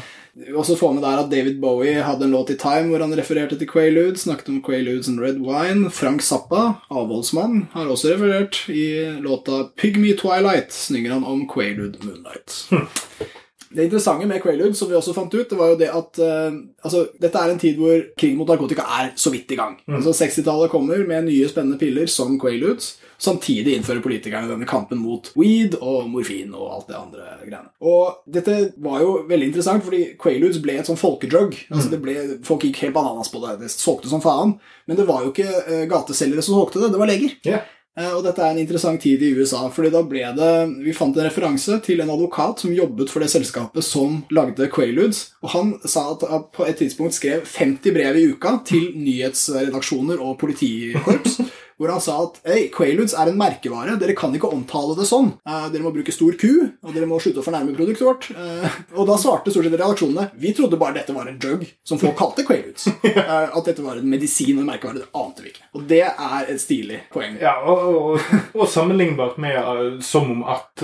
Også 0.55 0.77
få 0.79 0.91
med 0.93 1.03
der 1.03 1.19
at 1.19 1.31
David 1.31 1.57
Bowie 1.59 2.03
hadde 2.05 2.27
en 2.27 2.31
låt 2.31 2.51
i 2.53 2.57
Time 2.59 2.91
hvor 2.91 3.01
han 3.03 3.15
refererte 3.17 3.57
til 3.59 3.67
Quaaludes, 3.67 4.23
snakket 4.23 4.51
om 4.53 4.61
Quaaludes 4.63 5.09
and 5.11 5.19
Red 5.19 5.41
Wine. 5.43 5.89
Frank 5.91 6.21
Zappa, 6.23 6.79
avholdsmann, 6.89 7.67
har 7.73 7.89
også 7.89 8.13
referert. 8.13 8.61
I 8.69 9.19
låta 9.19 9.63
Pygmy 9.75 10.13
Twilight 10.17 10.71
snynger 10.73 11.17
han 11.17 11.27
om 11.27 11.47
Quaalude 11.49 11.99
Moonlight. 12.05 12.65
Hm. 12.69 12.87
Det 13.69 13.83
interessante 13.83 14.25
med 14.25 14.41
Quaaludes 14.41 14.79
som 14.79 14.89
vi 14.89 14.95
også 14.97 15.13
fant 15.13 15.33
ut, 15.33 15.49
det 15.49 15.57
var 15.57 15.67
jo 15.69 15.75
det 15.77 15.91
at 15.93 16.19
uh, 16.25 16.55
altså, 16.81 17.03
dette 17.21 17.37
er 17.37 17.51
en 17.51 17.59
tid 17.61 17.77
hvor 17.77 17.99
krig 18.17 18.33
mot 18.37 18.49
narkotika 18.49 18.81
er 18.97 19.11
så 19.13 19.29
vidt 19.29 19.51
i 19.53 19.59
gang. 19.59 19.75
Mm. 19.85 19.99
Altså 19.99 20.15
60-tallet 20.23 20.71
kommer 20.73 21.03
med 21.05 21.27
nye 21.27 21.49
spennende 21.51 21.77
piller 21.77 22.09
som 22.09 22.39
Quaaludes. 22.41 22.95
Samtidig 23.19 23.73
innfører 23.75 24.03
politikerne 24.03 24.47
denne 24.47 24.67
kampen 24.69 25.01
mot 25.03 25.27
weed 25.35 25.75
og 25.79 26.07
morfin 26.11 26.53
og 26.55 26.69
alt 26.75 26.91
det 26.91 26.95
andre 26.99 27.25
greiene. 27.43 27.71
Og 27.83 28.21
dette 28.31 28.55
var 28.79 29.01
jo 29.03 29.17
veldig 29.27 29.49
interessant, 29.49 29.83
fordi 29.83 30.13
Quaaludes 30.21 30.61
ble 30.63 30.77
et 30.79 30.87
sånn 30.87 30.99
folkedrug. 30.99 31.57
Altså 31.67 31.91
det 31.91 31.99
ble, 32.03 32.15
folk 32.47 32.63
gikk 32.63 32.85
helt 32.85 32.95
bananas 32.95 33.31
på 33.33 33.41
det. 33.43 33.57
Det 33.63 33.73
solgte 33.73 34.11
som 34.11 34.23
faen. 34.23 34.55
Men 34.87 34.99
det 34.99 35.07
var 35.09 35.25
jo 35.25 35.33
ikke 35.33 35.49
uh, 35.49 35.83
gateselgere 35.91 36.45
som 36.45 36.55
solgte 36.55 36.79
det, 36.85 36.93
det 36.95 37.03
var 37.03 37.11
leger. 37.11 37.35
Yeah. 37.47 37.67
Og 37.99 38.21
dette 38.23 38.39
er 38.39 38.53
en 38.53 38.61
interessant 38.61 39.01
tid 39.03 39.19
i 39.25 39.33
USA, 39.35 39.65
fordi 39.73 39.89
da 39.91 39.99
ble 40.07 40.21
det 40.37 40.51
Vi 40.85 40.93
fant 40.95 41.17
en 41.17 41.25
referanse 41.25 41.79
til 41.83 41.99
en 41.99 42.11
advokat 42.13 42.61
som 42.63 42.71
jobbet 42.71 43.11
for 43.11 43.19
det 43.23 43.31
selskapet 43.33 43.83
som 43.83 44.21
lagde 44.31 44.69
Quaaludes, 44.71 45.33
og 45.43 45.51
han 45.55 45.73
sa 45.83 46.05
at 46.13 46.23
på 46.55 46.67
et 46.67 46.79
tidspunkt 46.79 47.17
skrev 47.17 47.43
50 47.43 47.95
brev 47.97 48.19
i 48.19 48.27
uka 48.31 48.59
til 48.69 48.93
nyhetsredaksjoner 48.95 50.21
og 50.23 50.37
politikorps 50.39 51.41
hvor 51.79 51.93
han 51.93 52.01
sa 52.03 52.17
at 52.25 52.39
hey, 52.43 52.67
Quaaludes 52.73 53.15
er 53.15 53.31
en 53.31 53.39
merkevare, 53.39 53.95
dere 54.01 54.15
kan 54.17 54.33
ikke 54.35 54.51
omtale 54.51 54.97
det 54.97 55.07
sånn. 55.07 55.31
Uh, 55.47 55.69
dere 55.71 55.85
må 55.85 55.93
bruke 55.95 56.11
stor 56.11 56.35
ku, 56.39 56.51
og 56.83 56.91
dere 56.91 57.07
må 57.07 57.21
slutte 57.23 57.39
å 57.39 57.45
fornærme 57.45 57.75
produktet 57.77 58.03
vårt. 58.03 58.27
Uh, 58.35 58.67
og 58.99 59.07
da 59.07 59.15
svarte 59.21 59.53
stort 59.53 59.67
sett 59.67 59.77
redaksjonene 59.77 60.27
vi 60.39 60.51
trodde 60.57 60.79
bare 60.79 60.97
dette 60.99 61.15
var 61.15 61.29
en 61.31 61.39
drug, 61.39 61.63
som 61.87 62.01
folk 62.01 62.17
kalte 62.19 62.43
Quaaludes. 62.47 62.89
Uh, 62.99 63.47
at 63.57 63.69
dette 63.69 63.85
var 63.85 64.01
en 64.01 64.09
medisin 64.11 64.57
og 64.57 64.65
en 64.65 64.71
merkevare, 64.73 65.05
det 65.05 65.23
ante 65.23 65.45
vi 65.45 65.53
ikke. 65.53 65.69
Og 65.79 65.87
det 65.87 66.03
er 66.09 66.51
et 66.51 66.59
stilig 66.59 66.99
poeng. 67.13 67.39
Ja, 67.39 67.55
og, 67.63 67.85
og, 67.87 68.35
og 68.59 68.67
sammenlignbart 68.67 69.39
med 69.39 70.03
som 70.03 70.27
om 70.33 70.43
at 70.51 70.83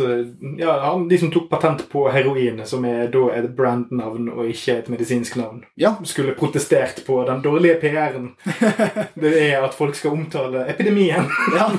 ja, 0.60 0.94
de 1.10 1.18
som 1.20 1.30
tok 1.34 1.50
patent 1.52 1.84
på 1.92 2.06
heroin, 2.14 2.62
som 2.68 2.86
er 2.88 3.10
da 3.12 3.26
et 3.36 3.50
brandnavn 3.58 4.32
og 4.32 4.48
ikke 4.48 4.80
et 4.80 4.90
medisinsk 4.94 5.36
navn, 5.40 5.66
ja. 5.80 5.96
skulle 6.08 6.36
protestert 6.40 7.04
på 7.08 7.20
den 7.28 7.44
dårlige 7.44 7.78
PR-en 7.84 8.32
det 9.22 9.34
er 9.50 9.66
at 9.66 9.76
folk 9.76 9.98
skal 9.98 10.16
omtale 10.16 10.66
epidemi 10.72 10.85
epidemien. 10.86 11.30
ja. 11.58 11.72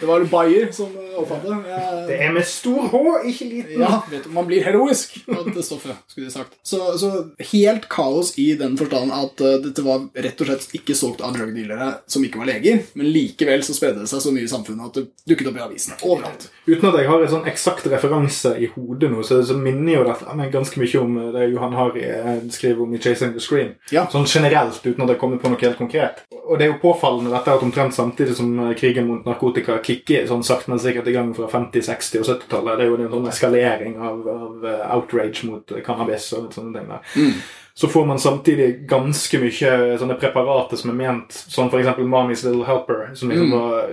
Det 0.00 0.06
var 0.06 0.24
Bayer 0.24 0.72
som 0.72 0.86
oppfattet 1.16 1.50
det. 1.50 2.06
Det 2.08 2.16
er 2.24 2.32
med 2.34 2.46
stor 2.46 2.88
H, 2.90 2.98
ikke 3.30 3.46
liten. 3.48 3.80
Ja, 3.80 4.02
vet 4.10 4.24
du, 4.26 4.30
Man 4.34 4.46
blir 4.48 4.64
heroisk 4.64 5.16
av 5.28 5.46
dette 5.46 5.62
stoffet, 5.64 5.96
skulle 6.10 6.28
de 6.28 6.34
sagt. 6.34 6.56
Så, 6.62 6.80
så, 6.98 7.10
helt 7.52 7.86
kaos 7.92 8.34
i 8.38 8.50
den 8.58 8.76
forstand 8.76 9.14
at 9.14 9.40
uh, 9.44 9.54
dette 9.62 9.84
var 9.86 10.08
rett 10.26 10.42
og 10.42 10.50
slett 10.50 10.76
ikke 10.76 10.96
solgt 10.98 11.22
av 11.24 11.36
drugdealere 11.36 11.90
som 12.10 12.24
ikke 12.26 12.42
var 12.42 12.50
leger, 12.50 12.82
men 12.98 13.10
likevel 13.14 13.64
så 13.64 13.76
spredde 13.76 14.02
det 14.02 14.10
seg 14.10 14.24
så 14.24 14.34
mye 14.34 14.48
i 14.48 14.50
samfunnet 14.50 14.90
at 14.90 14.98
det 14.98 15.06
dukket 15.30 15.50
opp 15.50 15.60
i 15.60 15.64
avisene 15.64 15.98
overalt. 16.02 16.48
Uten 16.66 16.90
at 16.90 16.98
jeg 17.00 17.10
har 17.10 17.24
en 17.24 17.32
sånn 17.36 17.48
eksakt 17.50 17.88
referanse 17.92 18.54
i 18.60 18.68
hodet 18.74 19.12
nå, 19.12 19.24
så, 19.26 19.40
så 19.46 19.56
minner 19.58 19.98
jo 19.98 20.06
dette 20.08 20.36
meg 20.36 20.52
ganske 20.54 20.80
mye 20.80 21.02
om 21.02 21.18
det 21.36 21.48
Johan 21.52 21.78
Harry 21.78 22.04
skriver 22.52 22.84
om 22.84 22.94
i 22.94 23.00
'Chasing 23.00 23.34
the 23.36 23.42
Scream'. 23.42 23.74
Ja. 23.94 24.06
Sånn 24.10 24.28
generelt, 24.28 24.80
uten 24.84 25.04
at 25.04 25.14
jeg 25.14 25.20
kommer 25.20 25.40
på 25.40 25.52
noe 25.52 25.60
helt 25.60 25.80
konkret. 25.80 26.24
Og 26.44 26.58
det 26.58 26.66
er 26.66 26.74
jo 26.74 26.80
påfallende 26.82 27.32
dette 27.32 27.52
at 27.52 27.64
omtrent 27.64 27.96
samme 27.96 28.13
samtidig 28.14 28.36
som 28.36 28.58
eh, 28.58 28.74
krigen 28.74 29.06
mot 29.06 29.24
narkotika 29.26 29.78
kicker 29.82 30.26
sånn 30.26 30.44
sakte, 30.46 30.70
men 30.70 30.78
sikkert 30.78 31.08
i 31.10 31.16
gang 31.16 31.34
fra 31.34 31.48
50-, 31.50 31.82
60- 31.82 32.22
og 32.22 32.28
70-tallet. 32.28 32.78
Det 32.78 32.84
er 32.84 32.90
jo 32.90 32.98
en 32.98 33.10
sånn 33.10 33.28
eskalering 33.32 33.98
av, 33.98 34.28
av, 34.28 34.66
eh, 34.70 34.84
outrage 34.94 35.44
mot 35.48 35.74
cannabis 35.84 36.30
og 36.38 36.52
sånne 36.54 36.78
ting. 36.78 36.88
der. 36.88 37.02
Mm. 37.16 37.42
Så 37.74 37.88
får 37.90 38.06
man 38.06 38.18
samtidig 38.22 38.86
ganske 38.86 39.38
mye 39.42 39.98
sånne 39.98 40.18
preparater 40.20 40.78
som 40.78 40.92
er 40.92 41.00
ment, 41.00 41.32
som 41.34 41.66
f.eks. 41.66 41.98
Mommy's 41.98 42.44
Little 42.46 42.68
Helper, 42.68 43.08
som 43.18 43.32
liksom 43.32 43.50
mm. 43.50 43.58
var 43.58 43.90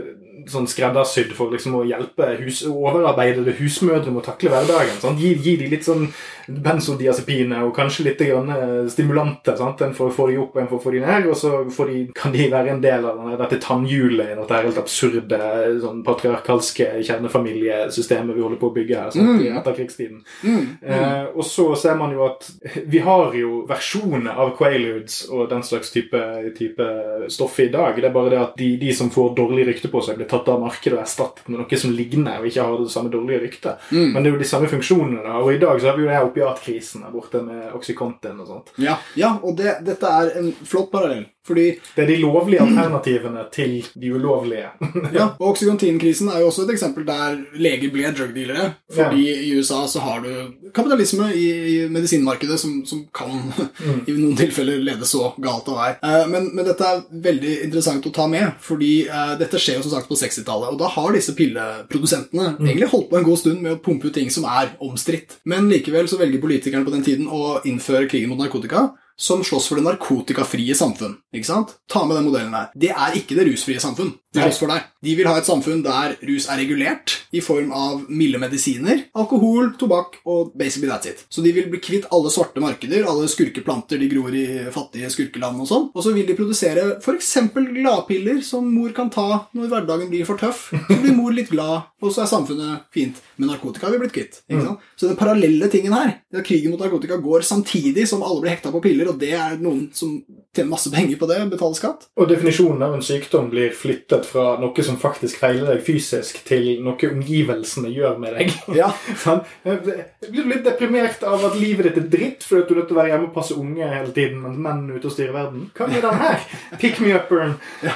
sånn 0.49 0.67
skreddersydd 0.69 1.33
for 1.37 1.53
liksom 1.53 1.75
å 1.79 1.85
hjelpe 1.87 2.27
hus, 2.41 2.63
overarbeidede 2.67 3.55
husmødre 3.59 4.11
med 4.11 4.21
å 4.23 4.27
takle 4.31 4.51
hverdagen. 4.53 4.99
Sant? 5.01 5.19
Gi, 5.21 5.33
gi 5.41 5.57
de 5.59 5.69
litt 5.71 5.87
sånn 5.87 6.07
benzodiazepine 6.51 7.61
og 7.65 7.73
kanskje 7.75 8.05
litt 8.07 8.21
grann 8.25 8.49
eh, 8.53 8.89
stimulanter. 8.91 9.55
Sant? 9.59 9.83
En 9.85 9.95
for 9.97 10.09
å 10.09 10.15
få 10.15 10.27
de 10.31 10.39
opp 10.41 10.57
en 10.59 10.69
for 10.69 10.79
å 10.79 10.83
få 10.83 10.93
de 10.95 11.03
ned, 11.03 11.27
og 11.29 11.37
så 11.37 11.85
de, 11.89 12.03
kan 12.17 12.33
de 12.33 12.47
være 12.51 12.73
en 12.73 12.83
del 12.83 13.07
av 13.07 13.21
dette 13.43 13.61
tannhjulet 13.63 14.33
i 14.33 14.37
dette 14.39 14.61
helt 14.65 14.81
absurde 14.81 15.41
sånn 15.83 16.01
patriarkalske 16.07 16.89
kjernefamiliesystemet 16.99 18.35
vi 18.35 18.45
holder 18.45 18.61
på 18.61 18.71
å 18.71 18.75
bygge 18.75 19.03
her 19.03 19.15
sant? 19.15 19.29
Mm. 19.31 19.43
i 19.45 19.51
etterkrigstiden. 19.59 20.23
Mm. 20.43 20.57
Mm. 20.57 20.95
Eh, 20.95 21.25
og 21.35 21.45
så 21.47 21.67
ser 21.79 21.97
man 21.99 22.15
jo 22.15 22.25
at 22.27 22.47
vi 22.89 23.03
har 23.03 23.35
jo 23.37 23.61
versjoner 23.69 24.39
av 24.41 24.55
Quaaludes 24.57 25.23
og 25.29 25.49
den 25.51 25.63
slags 25.65 25.93
type, 25.93 26.19
type 26.57 26.87
stoff 27.31 27.59
i 27.61 27.69
dag. 27.73 27.99
Det 27.99 28.09
er 28.09 28.15
bare 28.15 28.33
det 28.33 28.41
at 28.41 28.57
de, 28.59 28.73
de 28.81 28.91
som 28.95 29.11
får 29.13 29.35
dårlig 29.37 29.67
rykte 29.69 29.91
på 29.91 30.01
seg, 30.03 30.19
blir 30.19 30.30
tatt 30.31 30.49
av 30.51 30.61
markedet 30.63 30.97
og 30.97 31.03
erstattet 31.03 31.49
med 31.49 31.61
noe 31.61 31.79
som 31.83 31.93
ligner 31.95 32.39
og 32.39 32.47
ikke 32.49 32.65
har 32.67 32.79
det 32.79 32.93
samme 32.93 33.11
dårlige 33.13 33.43
ryktet. 33.45 33.89
Mm. 33.91 34.07
Men 34.13 34.17
det 34.21 34.31
er 34.31 34.35
jo 34.35 34.41
de 34.41 34.49
samme 34.51 34.71
funksjonene. 34.71 35.23
da, 35.25 35.37
Og 35.41 35.53
i 35.53 35.61
dag 35.61 35.81
så 35.81 35.91
har 35.91 35.99
vi 35.99 36.05
jo 36.05 36.11
det 36.11 36.23
opiatkrisen 36.29 37.05
der 37.05 37.13
borte 37.13 37.43
med 37.45 37.75
Oxycontin 37.77 38.39
og 38.41 38.49
sånt. 38.49 38.73
Ja, 38.81 38.97
ja 39.19 39.35
og 39.41 39.57
det, 39.59 39.79
dette 39.87 40.15
er 40.21 40.33
en 40.41 40.51
flott 40.63 40.91
parallell. 40.93 41.27
Fordi 41.47 41.79
Det 41.95 42.03
er 42.03 42.07
de 42.07 42.19
lovlige 42.21 42.61
alternativene 42.61 43.43
til 43.53 43.79
de 44.01 44.13
ulovlige. 44.13 44.67
ja, 45.17 45.31
og 45.39 45.47
Oxycontin-krisen 45.51 46.29
er 46.29 46.43
jo 46.43 46.51
også 46.51 46.67
et 46.67 46.75
eksempel 46.75 47.05
der 47.07 47.39
leger 47.57 47.89
ble 47.89 48.11
drugdealere. 48.13 48.67
Fordi 48.93 49.23
ja. 49.25 49.39
i 49.47 49.57
USA 49.57 49.81
så 49.89 50.03
har 50.05 50.21
du 50.21 50.29
kapitalisme 50.75 51.31
i, 51.33 51.47
i 51.71 51.75
medisinmarkedet 51.89 52.59
som, 52.61 52.85
som 52.85 53.01
kan 53.13 53.33
mm. 53.33 54.05
i 54.09 54.15
noen 54.19 54.37
tilfeller 54.37 54.85
lede 54.85 55.09
så 55.09 55.31
galt 55.41 55.73
av 55.73 55.81
vei. 55.81 55.89
Uh, 56.05 56.29
men, 56.29 56.51
men, 56.53 56.67
dette 56.69 56.85
er 56.85 57.03
veldig 57.25 57.57
interessant 57.65 58.05
å 58.05 58.13
ta 58.13 58.29
med, 58.29 58.53
fordi 58.61 58.93
uh, 59.09 59.33
dette 59.41 59.57
skjer 59.57 59.79
jo 59.79 59.87
som 59.87 59.97
sagt 59.97 60.11
på 60.13 60.21
60-tallet. 60.21 60.75
Og 60.75 60.79
da 60.81 60.93
har 60.93 61.17
disse 61.17 61.33
pilleprodusentene 61.37 62.51
mm. 62.53 62.65
egentlig 62.67 62.93
holdt 62.93 63.09
på 63.09 63.17
en 63.17 63.29
god 63.31 63.41
stund 63.41 63.65
med 63.65 63.79
å 63.79 63.81
pumpe 63.81 64.11
ut 64.11 64.17
ting 64.21 64.29
som 64.29 64.45
er 64.45 64.75
omstridt. 64.77 65.39
Men 65.49 65.71
likevel 65.73 66.05
så 66.11 66.21
velger 66.21 66.43
politikerne 66.43 66.85
på 66.85 66.93
den 66.93 67.07
tiden 67.07 67.31
å 67.33 67.57
innføre 67.65 68.05
krigen 68.11 68.29
mot 68.29 68.41
narkotika 68.41 68.91
som 69.21 69.43
slåss 69.45 69.69
for 69.69 69.77
det 69.77 69.85
narkotikafrie 69.85 70.73
samfunn. 70.77 71.19
Ikke 71.35 71.47
sant? 71.47 71.75
Ta 71.91 72.03
med 72.07 72.17
den 72.17 72.27
modellen 72.27 72.55
her. 72.57 72.71
Det 72.73 72.89
er 72.89 73.17
ikke 73.19 73.37
det 73.37 73.45
rusfrie 73.51 73.81
samfunn. 73.83 74.15
De 74.33 74.41
slåss 74.41 74.61
for 74.63 74.71
deg. 74.71 74.87
De 75.03 75.13
vil 75.17 75.27
ha 75.27 75.35
et 75.37 75.47
samfunn 75.47 75.83
der 75.85 76.15
rus 76.25 76.47
er 76.49 76.61
regulert 76.61 77.17
i 77.35 77.41
form 77.43 77.71
av 77.75 78.05
milde 78.09 78.39
medisiner, 78.41 79.05
alkohol, 79.17 79.73
tobakk 79.79 80.17
og 80.29 80.53
basically 80.57 80.89
that's 80.89 81.09
it. 81.09 81.23
Så 81.29 81.43
de 81.43 81.51
vil 81.55 81.69
bli 81.71 81.81
kvitt 81.83 82.07
alle 82.15 82.31
svarte 82.33 82.63
markeder, 82.63 83.05
alle 83.07 83.29
skurkeplanter 83.31 83.99
de 84.01 84.09
gror 84.11 84.35
i 84.35 84.45
fattige 84.73 85.11
skurkeland 85.13 85.61
og 85.63 85.69
sånn. 85.69 85.87
Og 85.93 86.05
så 86.05 86.15
vil 86.15 86.27
de 86.27 86.37
produsere 86.37 86.85
f.eks. 86.97 87.31
gladpiller 87.53 88.41
som 88.45 88.67
mor 88.71 88.95
kan 88.95 89.11
ta 89.13 89.45
når 89.57 89.71
hverdagen 89.73 90.09
blir 90.11 90.27
for 90.27 90.41
tøff. 90.41 90.69
Så 90.71 90.99
blir 91.03 91.15
mor 91.17 91.35
litt 91.35 91.51
glad, 91.51 91.91
og 92.01 92.15
så 92.15 92.23
er 92.23 92.31
samfunnet 92.31 92.87
fint. 92.95 93.19
Men 93.37 93.51
narkotika 93.53 93.87
har 93.87 93.95
vi 93.95 94.01
blitt 94.03 94.15
kvitt. 94.15 94.41
Ikke 94.47 94.63
sant? 94.65 94.81
Mm. 94.81 94.95
Så 94.95 95.11
den 95.11 95.19
parallelle 95.19 95.69
tingen 95.71 95.95
her, 95.95 96.15
krigen 96.45 96.73
mot 96.73 96.81
narkotika 96.81 97.19
går 97.21 97.45
samtidig 97.47 98.07
som 98.09 98.23
alle 98.25 98.43
blir 98.43 98.55
hekta 98.55 98.71
på 98.73 98.83
piller, 98.83 99.10
og 99.11 99.19
det 99.21 99.33
er 99.37 99.57
noen 99.61 99.89
som 99.95 100.17
tjener 100.55 100.71
masse 100.71 100.91
penger 100.91 101.19
på 101.19 101.27
det, 101.29 101.39
betaler 101.51 101.77
skatt. 101.77 102.07
Og 102.19 102.27
definisjonen 102.29 102.83
av 102.83 102.95
en 102.95 103.05
sykdom 103.05 103.49
blir 103.51 103.71
flyttet 103.75 104.27
fra 104.27 104.55
noe 104.61 104.85
som 104.85 104.99
faktisk 104.99 105.39
feiler 105.41 105.69
deg 105.71 105.83
fysisk, 105.85 106.41
til 106.47 106.73
noe 106.83 107.11
omgivelsene 107.11 107.91
gjør 107.93 108.19
med 108.21 108.37
deg. 108.39 108.55
Ja. 108.81 108.87
sånn, 109.19 109.41
blir 109.65 110.45
du 110.45 110.49
litt 110.49 110.63
deprimert 110.65 111.23
av 111.27 111.43
at 111.49 111.57
livet 111.59 111.89
ditt 111.89 111.99
er 111.99 112.07
dritt 112.13 112.45
fordi 112.47 112.63
du 112.67 112.73
er 112.73 112.79
nødt 112.79 112.87
til 112.89 112.95
å 112.95 112.99
være 113.01 113.11
hjemme 113.11 113.27
og 113.27 113.35
passe 113.35 113.57
unge 113.57 113.89
hele 113.91 114.13
tiden 114.15 114.39
mens 114.41 114.61
menn 114.63 114.85
er 114.87 115.01
ute 115.01 115.09
og 115.09 115.15
styrer 115.15 115.35
verden? 115.35 115.67
Hva 115.77 115.89
med 115.91 116.05
den 116.05 116.23
her? 116.23 116.47
Pick 116.81 117.03
me 117.03 117.13
up-eren. 117.17 117.57
Ja. 117.81 117.95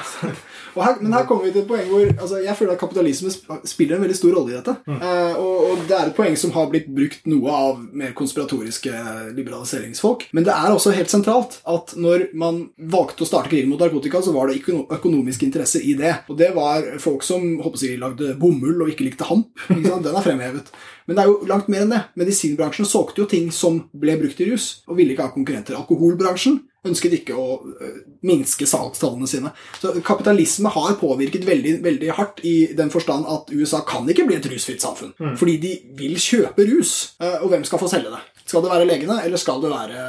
Her, 0.76 0.96
men 1.00 1.12
her 1.14 1.24
kommer 1.24 1.46
vi 1.46 1.52
til 1.54 1.62
et 1.62 1.68
poeng 1.70 1.86
hvor 1.88 2.04
altså, 2.04 2.38
jeg 2.44 2.56
føler 2.58 2.74
at 2.74 2.80
kapitalisme 2.80 3.30
spiller 3.64 3.96
en 3.96 4.02
veldig 4.04 4.16
stor 4.18 4.34
rolle 4.36 4.52
i 4.52 4.56
dette. 4.58 4.74
Mm. 4.86 4.98
Eh, 4.98 5.38
og, 5.40 5.70
og, 5.70 5.84
det 5.88 5.96
er 5.96 6.10
et 6.10 6.16
poeng 6.16 6.36
som 6.36 6.52
har 6.56 6.68
blitt 6.72 6.90
brukt 6.92 7.28
noe 7.30 7.54
av 7.54 7.80
mer 7.96 8.12
konspiratoriske 8.18 8.92
liberaliseringsfolk. 9.36 10.26
Men 10.36 10.44
det 10.48 10.52
er 10.52 10.74
også 10.74 10.92
helt 10.98 11.12
sentralt 11.12 11.58
at 11.68 11.94
når 12.00 12.28
man 12.38 12.62
valgte 12.76 13.24
å 13.24 13.28
starte 13.28 13.52
krigen 13.52 13.70
mot 13.70 13.80
narkotika, 13.82 14.22
så 14.24 14.34
var 14.34 14.50
det 14.50 14.60
økonomiske 14.66 15.46
interesser 15.46 15.84
i 15.84 15.94
det. 15.98 16.12
Og 16.30 16.38
det 16.40 16.52
var 16.56 16.96
folk 17.02 17.24
som 17.26 17.58
håper 17.64 17.86
jeg, 17.86 18.00
lagde 18.02 18.34
bomull 18.40 18.84
og 18.84 18.92
ikke 18.92 19.06
likte 19.08 19.28
hamp. 19.28 19.52
Ikke 19.72 19.98
Den 20.02 20.14
er 20.16 20.24
fremhevet. 20.24 20.70
Men 21.06 21.16
det 21.16 21.22
er 21.22 21.30
jo 21.30 21.48
langt 21.48 21.68
mer 21.70 21.84
enn 21.84 21.92
det. 21.94 22.02
Medisinbransjen 22.18 22.88
solgte 22.88 23.22
jo 23.22 23.28
ting 23.30 23.50
som 23.54 23.84
ble 23.94 24.16
brukt 24.20 24.40
i 24.42 24.48
rus, 24.50 24.82
og 24.90 24.98
ville 24.98 25.14
ikke 25.14 25.28
ha 25.28 25.34
konkurrenter. 25.34 25.76
Alkoholbransjen 25.78 26.60
ønsket 26.86 27.16
ikke 27.18 27.36
å 27.38 27.46
øh, 27.66 27.98
minske 28.26 28.66
salgstallene 28.68 29.28
sine. 29.30 29.52
Så 29.80 29.94
kapitalisme 30.06 30.70
har 30.74 30.96
påvirket 31.00 31.46
veldig, 31.46 31.78
veldig 31.84 32.14
hardt 32.18 32.42
i 32.46 32.56
den 32.78 32.92
forstand 32.94 33.26
at 33.30 33.52
USA 33.54 33.82
kan 33.86 34.08
ikke 34.10 34.26
bli 34.28 34.38
et 34.38 34.48
rusfritt 34.50 34.84
samfunn. 34.84 35.14
Mm. 35.18 35.36
Fordi 35.40 35.58
de 35.62 35.74
vil 35.98 36.18
kjøpe 36.22 36.66
rus, 36.70 36.96
øh, 37.22 37.38
og 37.42 37.52
hvem 37.54 37.66
skal 37.66 37.82
få 37.82 37.90
selge 37.92 38.14
det? 38.14 38.22
Skal 38.46 38.62
det 38.62 38.70
være 38.70 38.86
legene, 38.86 39.18
eller 39.26 39.40
skal 39.42 39.58
det 39.62 39.72
være 39.72 40.02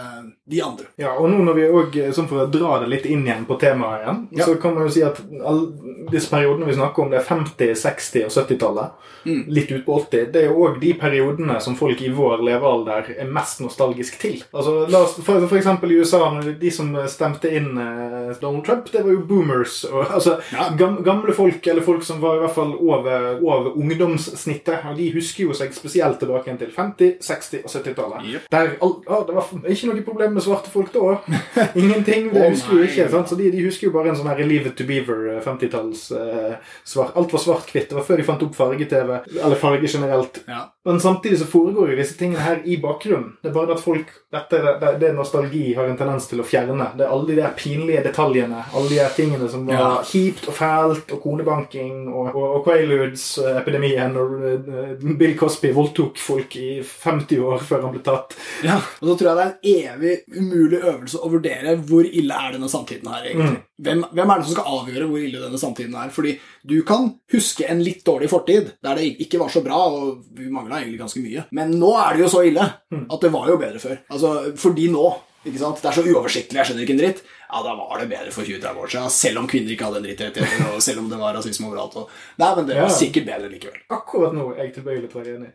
de 0.45 0.59
andre? 0.61 0.91
Ja, 1.01 1.15
og 1.17 1.31
nå 1.31 1.41
når 1.41 1.55
vi 1.57 1.63
òg, 1.79 1.95
sånn 2.13 2.27
for 2.29 2.43
å 2.43 2.49
dra 2.53 2.75
det 2.83 2.91
litt 2.91 3.07
inn 3.09 3.25
igjen 3.25 3.47
på 3.49 3.57
temaet 3.57 4.03
igjen, 4.03 4.19
ja. 4.37 4.45
så 4.45 4.53
kan 4.61 4.75
man 4.75 4.85
jo 4.85 4.93
si 4.93 5.01
at 5.05 5.17
alle 5.41 5.97
disse 6.11 6.29
periodene 6.29 6.69
vi 6.69 6.75
snakker 6.77 7.03
om, 7.03 7.09
det 7.11 7.17
er 7.19 7.25
50-, 7.25 7.73
60- 7.81 8.27
og 8.27 8.35
70-tallet, 8.35 9.07
mm. 9.25 9.41
litt 9.57 9.71
ut 9.73 9.85
på 9.87 9.97
80, 10.03 10.27
det 10.35 10.43
er 10.43 10.51
jo 10.51 10.67
òg 10.67 10.77
de 10.83 10.93
periodene 11.01 11.57
som 11.63 11.75
folk 11.79 12.03
i 12.05 12.11
vår 12.13 12.43
levealder 12.45 13.09
er 13.17 13.31
mest 13.33 13.63
nostalgisk 13.63 14.19
til. 14.21 14.37
Altså, 14.51 14.75
la 14.91 15.01
oss, 15.07 15.17
for, 15.17 15.41
for 15.47 15.57
eksempel 15.59 15.95
i 15.95 15.99
USA, 15.99 16.21
de 16.61 16.71
som 16.73 16.93
stemte 17.09 17.51
inn 17.57 17.73
eh, 17.73 18.31
Donald 18.37 18.63
Trump, 18.67 18.91
det 18.93 19.01
var 19.01 19.17
jo 19.17 19.25
boomers. 19.27 19.81
Og, 19.89 20.05
altså, 20.05 20.37
ja. 20.53 20.69
gamle 20.77 21.35
folk, 21.35 21.65
eller 21.67 21.85
folk 21.85 22.05
som 22.05 22.21
var 22.23 22.37
i 22.37 22.45
hvert 22.45 22.55
fall 22.55 22.77
over, 22.77 23.41
over 23.41 23.73
ungdomssnittet, 23.73 24.85
og 24.87 25.01
de 25.01 25.09
husker 25.17 25.47
jo 25.47 25.57
seg 25.57 25.75
spesielt 25.75 26.21
tilbake 26.21 26.55
til 26.61 26.71
50-, 26.77 27.17
60- 27.25 27.65
og 27.65 27.73
70-tallet. 27.73 28.26
Yep. 28.27 28.47
Der, 28.53 28.71
ah, 28.83 29.23
det 29.27 29.35
var 29.37 29.51
ikke 29.73 29.89
noe 29.89 30.05
problem 30.05 30.37
med 30.37 30.45
svarte 30.45 30.71
folk 30.73 30.93
da. 30.93 31.17
Ingenting. 31.81 32.29
Det 32.33 32.49
husker 32.51 32.77
jo 32.77 32.87
ikke. 32.87 33.09
Sant? 33.13 33.31
Så 33.31 33.39
de, 33.39 33.49
de, 33.53 33.65
husker 33.65 33.89
jo 33.89 33.95
bare 33.95 34.11
en 34.13 34.19
sånn 34.19 34.29
her 34.31 34.43
Leave 34.47 34.71
it 34.71 34.77
to 34.79 34.87
Beaver 34.87 35.39
50-talls 35.45 36.07
uh, 36.15 36.57
svart. 36.87 37.15
Alt 37.19 37.35
var 37.35 37.43
svart-hvitt. 37.43 37.89
Det 37.91 37.99
var 37.99 38.07
før 38.07 38.21
de 38.21 38.27
fant 38.27 38.47
opp 38.47 38.57
farge-TV. 38.57 39.13
Eller 39.37 39.61
farge 39.61 39.91
generelt. 39.91 40.41
Ja. 40.47 40.67
Men 40.87 41.01
samtidig 41.03 41.39
så 41.39 41.45
foregår 41.51 41.89
jo 41.91 41.95
disse 41.99 42.15
tingene 42.15 42.39
her 42.39 42.61
i 42.63 42.77
bakgrunnen. 42.79 43.33
Det 43.43 43.49
er 43.49 43.55
bare 43.57 43.75
at 43.75 43.81
folk 43.83 44.11
dette, 44.31 44.59
det, 44.79 44.91
det 45.01 45.09
nostalgi 45.15 45.73
har 45.75 45.89
en 45.89 45.97
tendens 45.99 46.29
til 46.29 46.39
å 46.39 46.45
fjerne. 46.47 46.87
Det 46.95 47.03
er 47.03 47.11
alle 47.11 47.27
de 47.27 47.35
der 47.41 47.51
pinlige 47.59 48.03
detaljene. 48.05 48.61
Alle 48.71 48.91
de 48.93 49.01
der 49.01 49.11
tingene 49.15 49.49
som 49.51 49.65
var 49.67 49.81
ja. 49.81 49.89
kjipt 50.07 50.47
og 50.47 50.55
fælt, 50.55 51.11
og 51.11 51.19
konebanking 51.23 52.07
og, 52.07 52.29
og, 52.31 52.47
og 52.57 52.63
Quaaludes-epidemien, 52.69 54.15
og 54.15 54.35
uh, 54.39 55.05
Bill 55.19 55.35
Cosby 55.39 55.73
voldtok 55.75 56.23
folk 56.23 56.55
i 56.55 56.69
50 56.79 57.43
år 57.43 57.67
før 57.67 57.83
han 57.89 57.95
ble 57.97 58.03
tatt. 58.07 58.37
Ja, 58.63 58.79
og 58.79 59.11
så 59.11 59.17
tror 59.19 59.31
jeg 59.33 59.37
det 59.37 59.45
er 59.45 59.51
en 59.51 59.97
evig 59.97 60.15
umulig 60.39 60.83
øvelse 60.85 61.19
å 61.19 61.31
vurdere 61.35 61.75
hvor 61.87 62.07
ille 62.07 62.43
er 62.47 62.55
denne 62.55 62.71
samtiden 62.71 63.11
her, 63.11 63.27
egentlig. 63.27 63.57
Mm. 63.59 63.65
Hvem, 63.77 63.99
hvem, 64.09 64.31
er 64.31 64.39
det 64.39 64.47
som 64.47 64.55
skal 64.55 64.71
avgjøre 64.79 65.07
hvor 65.11 65.21
ille 65.21 65.41
denne 65.43 65.59
samtiden 65.61 65.99
er? 66.01 66.13
Fordi 66.15 66.31
du 66.67 66.81
kan 66.87 67.07
huske 67.31 67.67
en 67.71 67.79
litt 67.83 68.03
dårlig 68.05 68.27
fortid, 68.31 68.73
der 68.83 68.99
det 68.99 69.13
ikke 69.23 69.39
var 69.39 69.51
så 69.53 69.63
bra, 69.63 69.77
og 69.87 70.25
vi 70.35 70.49
mangla 70.51 70.81
egentlig 70.81 70.99
ganske 70.99 71.23
mye. 71.23 71.45
Men 71.55 71.71
nå 71.79 71.93
er 72.01 72.17
det 72.17 72.25
jo 72.25 72.33
så 72.33 72.43
ille 72.47 72.65
mm. 72.91 73.07
at 73.07 73.23
det 73.23 73.31
var 73.33 73.47
jo 73.51 73.61
bedre 73.61 73.81
før. 73.83 74.01
Altså, 74.11 74.33
fordi 74.59 74.89
nå 74.91 75.07
ikke 75.47 75.61
sant? 75.61 75.81
Det 75.81 75.89
er 75.89 75.95
så 75.95 76.03
uoversiktlig, 76.03 76.59
jeg 76.59 76.67
skjønner 76.69 76.83
ikke 76.83 76.95
en 76.95 77.01
dritt. 77.01 77.21
Ja, 77.47 77.61
da 77.63 77.73
var 77.79 78.01
det 78.01 78.09
bedre 78.11 78.31
for 78.35 78.43
20-30 78.43 78.81
år 78.83 78.91
siden, 78.91 79.11
selv 79.15 79.39
om 79.39 79.47
kvinner 79.47 79.71
ikke 79.71 79.87
hadde 79.87 80.01
en 80.01 80.07
drittrettigheter, 80.07 80.71
og 80.73 80.81
selv 80.83 81.03
om 81.03 81.11
det 81.11 81.19
var 81.21 81.37
rasisme 81.37 81.69
overalt. 81.69 81.95
Og... 82.01 82.15
Nei, 82.41 82.49
men 82.57 82.67
det 82.67 82.75
var 82.75 82.89
ja. 82.89 82.95
sikkert 82.97 83.29
bedre 83.29 83.51
likevel. 83.53 83.77
Akkurat 83.95 84.35
nå 84.35 84.49
er 84.51 84.65
jeg 84.65 84.73
tilbøyelig 84.79 85.11
til 85.11 85.21
å 85.21 85.23
være 85.23 85.37
enig. 85.37 85.53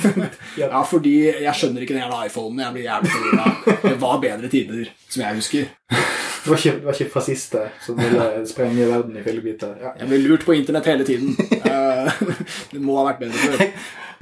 ja, 0.62 0.82
fordi 0.90 1.14
jeg 1.28 1.54
skjønner 1.60 1.86
ikke 1.86 1.94
den 1.94 2.02
jævla 2.02 2.24
iPhonen. 2.26 2.64
Jeg 2.64 2.76
blir 2.78 2.88
jævlig 2.88 3.14
forvirra. 3.14 3.52
Det 3.86 3.98
var 4.02 4.24
bedre 4.24 4.50
tider, 4.50 4.96
som 5.06 5.22
jeg 5.22 5.38
husker. 5.38 5.70
Det 6.48 6.54
var 6.54 6.60
ikke, 6.62 6.78
det 6.78 6.86
var 6.86 6.92
ikke 6.96 7.12
fascister 7.12 7.72
som 7.84 7.98
ville 8.00 8.26
sprenge 8.48 8.86
verden 8.88 9.16
i 9.20 9.22
fillebiter. 9.22 9.74
Ja. 9.82 9.90
Jeg 10.00 10.08
ble 10.08 10.18
lurt 10.22 10.46
på 10.48 10.54
internett 10.56 10.86
hele 10.88 11.04
tiden. 11.04 11.34
Eh, 11.52 12.22
det 12.72 12.80
må 12.80 12.96
ha 12.96 13.02
vært 13.10 13.18
bedre 13.20 13.36
før. 13.36 13.66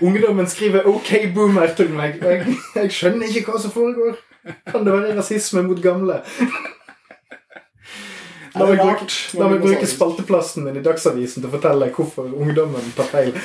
Ungdommen 0.02 0.48
skriver 0.50 0.88
'OK, 0.90 1.12
boomer' 1.34 1.76
til 1.76 1.92
meg. 1.94 2.18
Jeg, 2.22 2.56
jeg 2.74 2.90
skjønner 2.92 3.30
ikke 3.30 3.52
hva 3.52 3.60
som 3.62 3.70
foregår. 3.70 4.18
Kan 4.66 4.82
det 4.84 4.92
være 4.96 5.14
rasisme 5.18 5.62
mot 5.62 5.78
gamle? 5.82 6.18
La 8.56 8.66
meg, 8.66 8.82
bruke, 8.82 9.06
la 9.38 9.48
meg 9.52 9.62
bruke 9.62 9.86
spalteplassen 9.86 10.66
min 10.66 10.80
i 10.80 10.82
Dagsavisen 10.82 11.44
til 11.44 11.50
å 11.50 11.54
fortelle 11.54 11.92
hvorfor 11.94 12.34
ungdommen 12.34 12.90
tar 12.98 13.06
feil. 13.12 13.38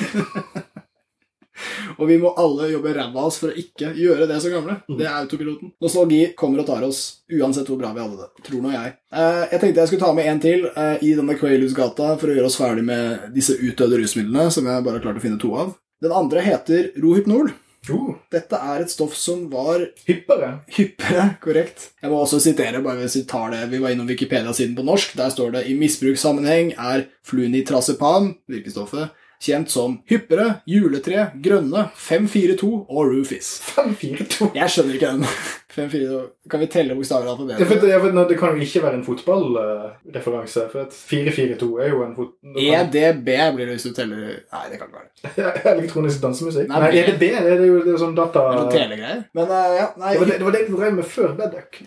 Og 1.98 2.04
vi 2.10 2.18
må 2.22 2.34
alle 2.40 2.70
jobbe 2.72 2.94
ræva 2.96 3.12
av 3.12 3.30
oss 3.30 3.40
for 3.42 3.52
å 3.52 3.64
ikke 3.64 3.94
gjøre 3.98 4.28
det 4.30 4.40
som 4.44 4.54
gamle. 4.54 4.78
Mm. 4.88 4.98
Det 5.00 5.08
er 5.08 5.16
autopiloten. 5.20 5.74
Nostalgi 5.84 6.22
kommer 6.38 6.64
og 6.64 6.70
tar 6.70 6.86
oss 6.88 7.02
uansett 7.32 7.70
hvor 7.72 7.80
bra 7.82 7.94
vi 7.96 8.04
hadde 8.04 8.20
det. 8.22 8.46
Tror 8.48 8.64
nå 8.64 8.74
jeg. 8.74 8.94
Eh, 9.14 9.42
jeg 9.54 9.64
tenkte 9.64 9.84
jeg 9.84 9.92
skulle 9.92 10.06
ta 10.06 10.14
med 10.18 10.30
en 10.32 10.44
til 10.44 10.68
eh, 10.72 10.96
i 11.08 11.14
denne 11.18 11.38
Quailus-gata 11.40 12.14
for 12.22 12.32
å 12.32 12.38
gjøre 12.38 12.52
oss 12.52 12.60
ferdig 12.60 12.86
med 12.88 13.32
disse 13.36 13.58
utdødde 13.58 14.02
rusmidlene, 14.04 14.48
som 14.54 14.70
jeg 14.70 14.86
bare 14.86 15.00
har 15.00 15.06
klart 15.08 15.22
å 15.22 15.26
finne 15.26 15.42
to 15.42 15.54
av. 15.58 15.76
Den 16.02 16.16
andre 16.18 16.42
heter 16.46 16.94
Rohypnol. 17.02 17.52
Uh, 17.90 18.14
Dette 18.30 18.58
er 18.62 18.84
et 18.84 18.92
stoff 18.94 19.16
som 19.18 19.48
var 19.50 19.82
hyppere. 20.06 20.52
Hyppere, 20.76 21.32
korrekt. 21.42 21.88
Jeg 22.02 22.12
må 22.12 22.20
også 22.22 22.38
sitere, 22.44 22.82
bare 22.86 23.02
hvis 23.02 23.18
vi 23.18 23.24
tar 23.30 23.50
det, 23.56 23.64
vi 23.72 23.80
var 23.82 23.94
innom 23.94 24.10
Wikipedia-siden 24.10 24.76
på 24.78 24.86
norsk. 24.86 25.16
Der 25.18 25.34
står 25.34 25.56
det 25.56 25.64
i 25.70 25.74
misbrukssammenheng 25.80 26.76
er 26.78 27.08
flunitrazepam, 27.26 28.36
virkestoffet, 28.52 29.18
kjent 29.42 29.72
som 29.74 29.98
hyppere, 30.10 30.62
juletre, 30.70 31.32
grønne, 31.42 31.88
542 31.98 32.72
og 32.86 33.16
Rufis. 33.16 33.56
5-4-2. 33.74 34.52
Jeg 34.58 34.76
skjønner 34.76 35.00
ikke 35.00 35.12
den. 35.16 35.26
542. 35.72 36.28
Kan 36.50 36.60
vi 36.60 36.68
telle 36.68 36.96
bokstaver 36.96 37.36
på 37.38 37.46
det? 37.48 37.58
vet, 37.70 37.84
jeg 37.88 38.14
det 38.30 38.38
kan 38.40 38.56
jo 38.56 38.66
ikke 38.66 38.82
være 38.84 38.98
en 38.98 39.06
fotballreferanse, 39.06 40.66
for 40.72 40.84
at 40.84 40.92
4-4-2 40.92 41.70
er 41.80 41.94
jo 41.94 42.02
en 42.04 42.16
fot... 42.16 42.34
EDB 42.60 43.30
blir 43.56 43.70
det 43.70 43.78
hvis 43.78 43.86
du 43.88 43.94
teller 43.96 44.26
Nei, 44.52 44.64
det 44.72 44.80
kan 44.82 44.90
ikke 44.90 45.00
være 45.00 45.08
det. 45.14 45.72
Elektronisk 45.76 46.24
dansemusikk? 46.26 46.68
Nei, 46.68 46.82
Nei. 46.84 46.90
EDB 47.00 47.24
det 47.24 47.54
er 47.54 47.64
jo 47.64 47.80
det 47.86 47.94
er 47.94 48.02
sånn 48.04 48.18
data... 48.18 48.44
Det 48.44 48.58
er 48.58 48.60
noen 48.60 48.76
telegreier. 48.76 49.24
Men 49.38 49.54
uh, 49.54 49.70
ja, 49.78 49.88
nei 50.02 50.12
Det 50.12 50.24
var 50.24 50.32
det, 50.34 50.38
det 50.42 50.50
var 50.50 50.58
det 50.58 50.66
du 50.68 50.76
drev 50.76 51.00
med 51.00 51.10
før 51.14 51.34
Bedduck. 51.40 51.80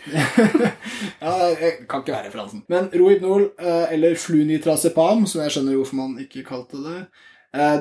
ja, 1.25 1.37
det 1.61 1.75
kan 1.85 2.01
ikke 2.01 2.17
være 2.17 2.31
referansen. 2.31 2.65
Men 2.73 2.89
Rohypnol, 2.95 3.51
eh, 3.61 3.95
eller 3.99 4.17
flunitrazepam, 4.19 5.29
som 5.29 5.45
jeg 5.45 5.59
skjønner 5.59 5.77
hvorfor 5.77 6.01
man 6.01 6.17
ikke 6.25 6.47
kalte 6.49 6.81
det, 6.87 6.99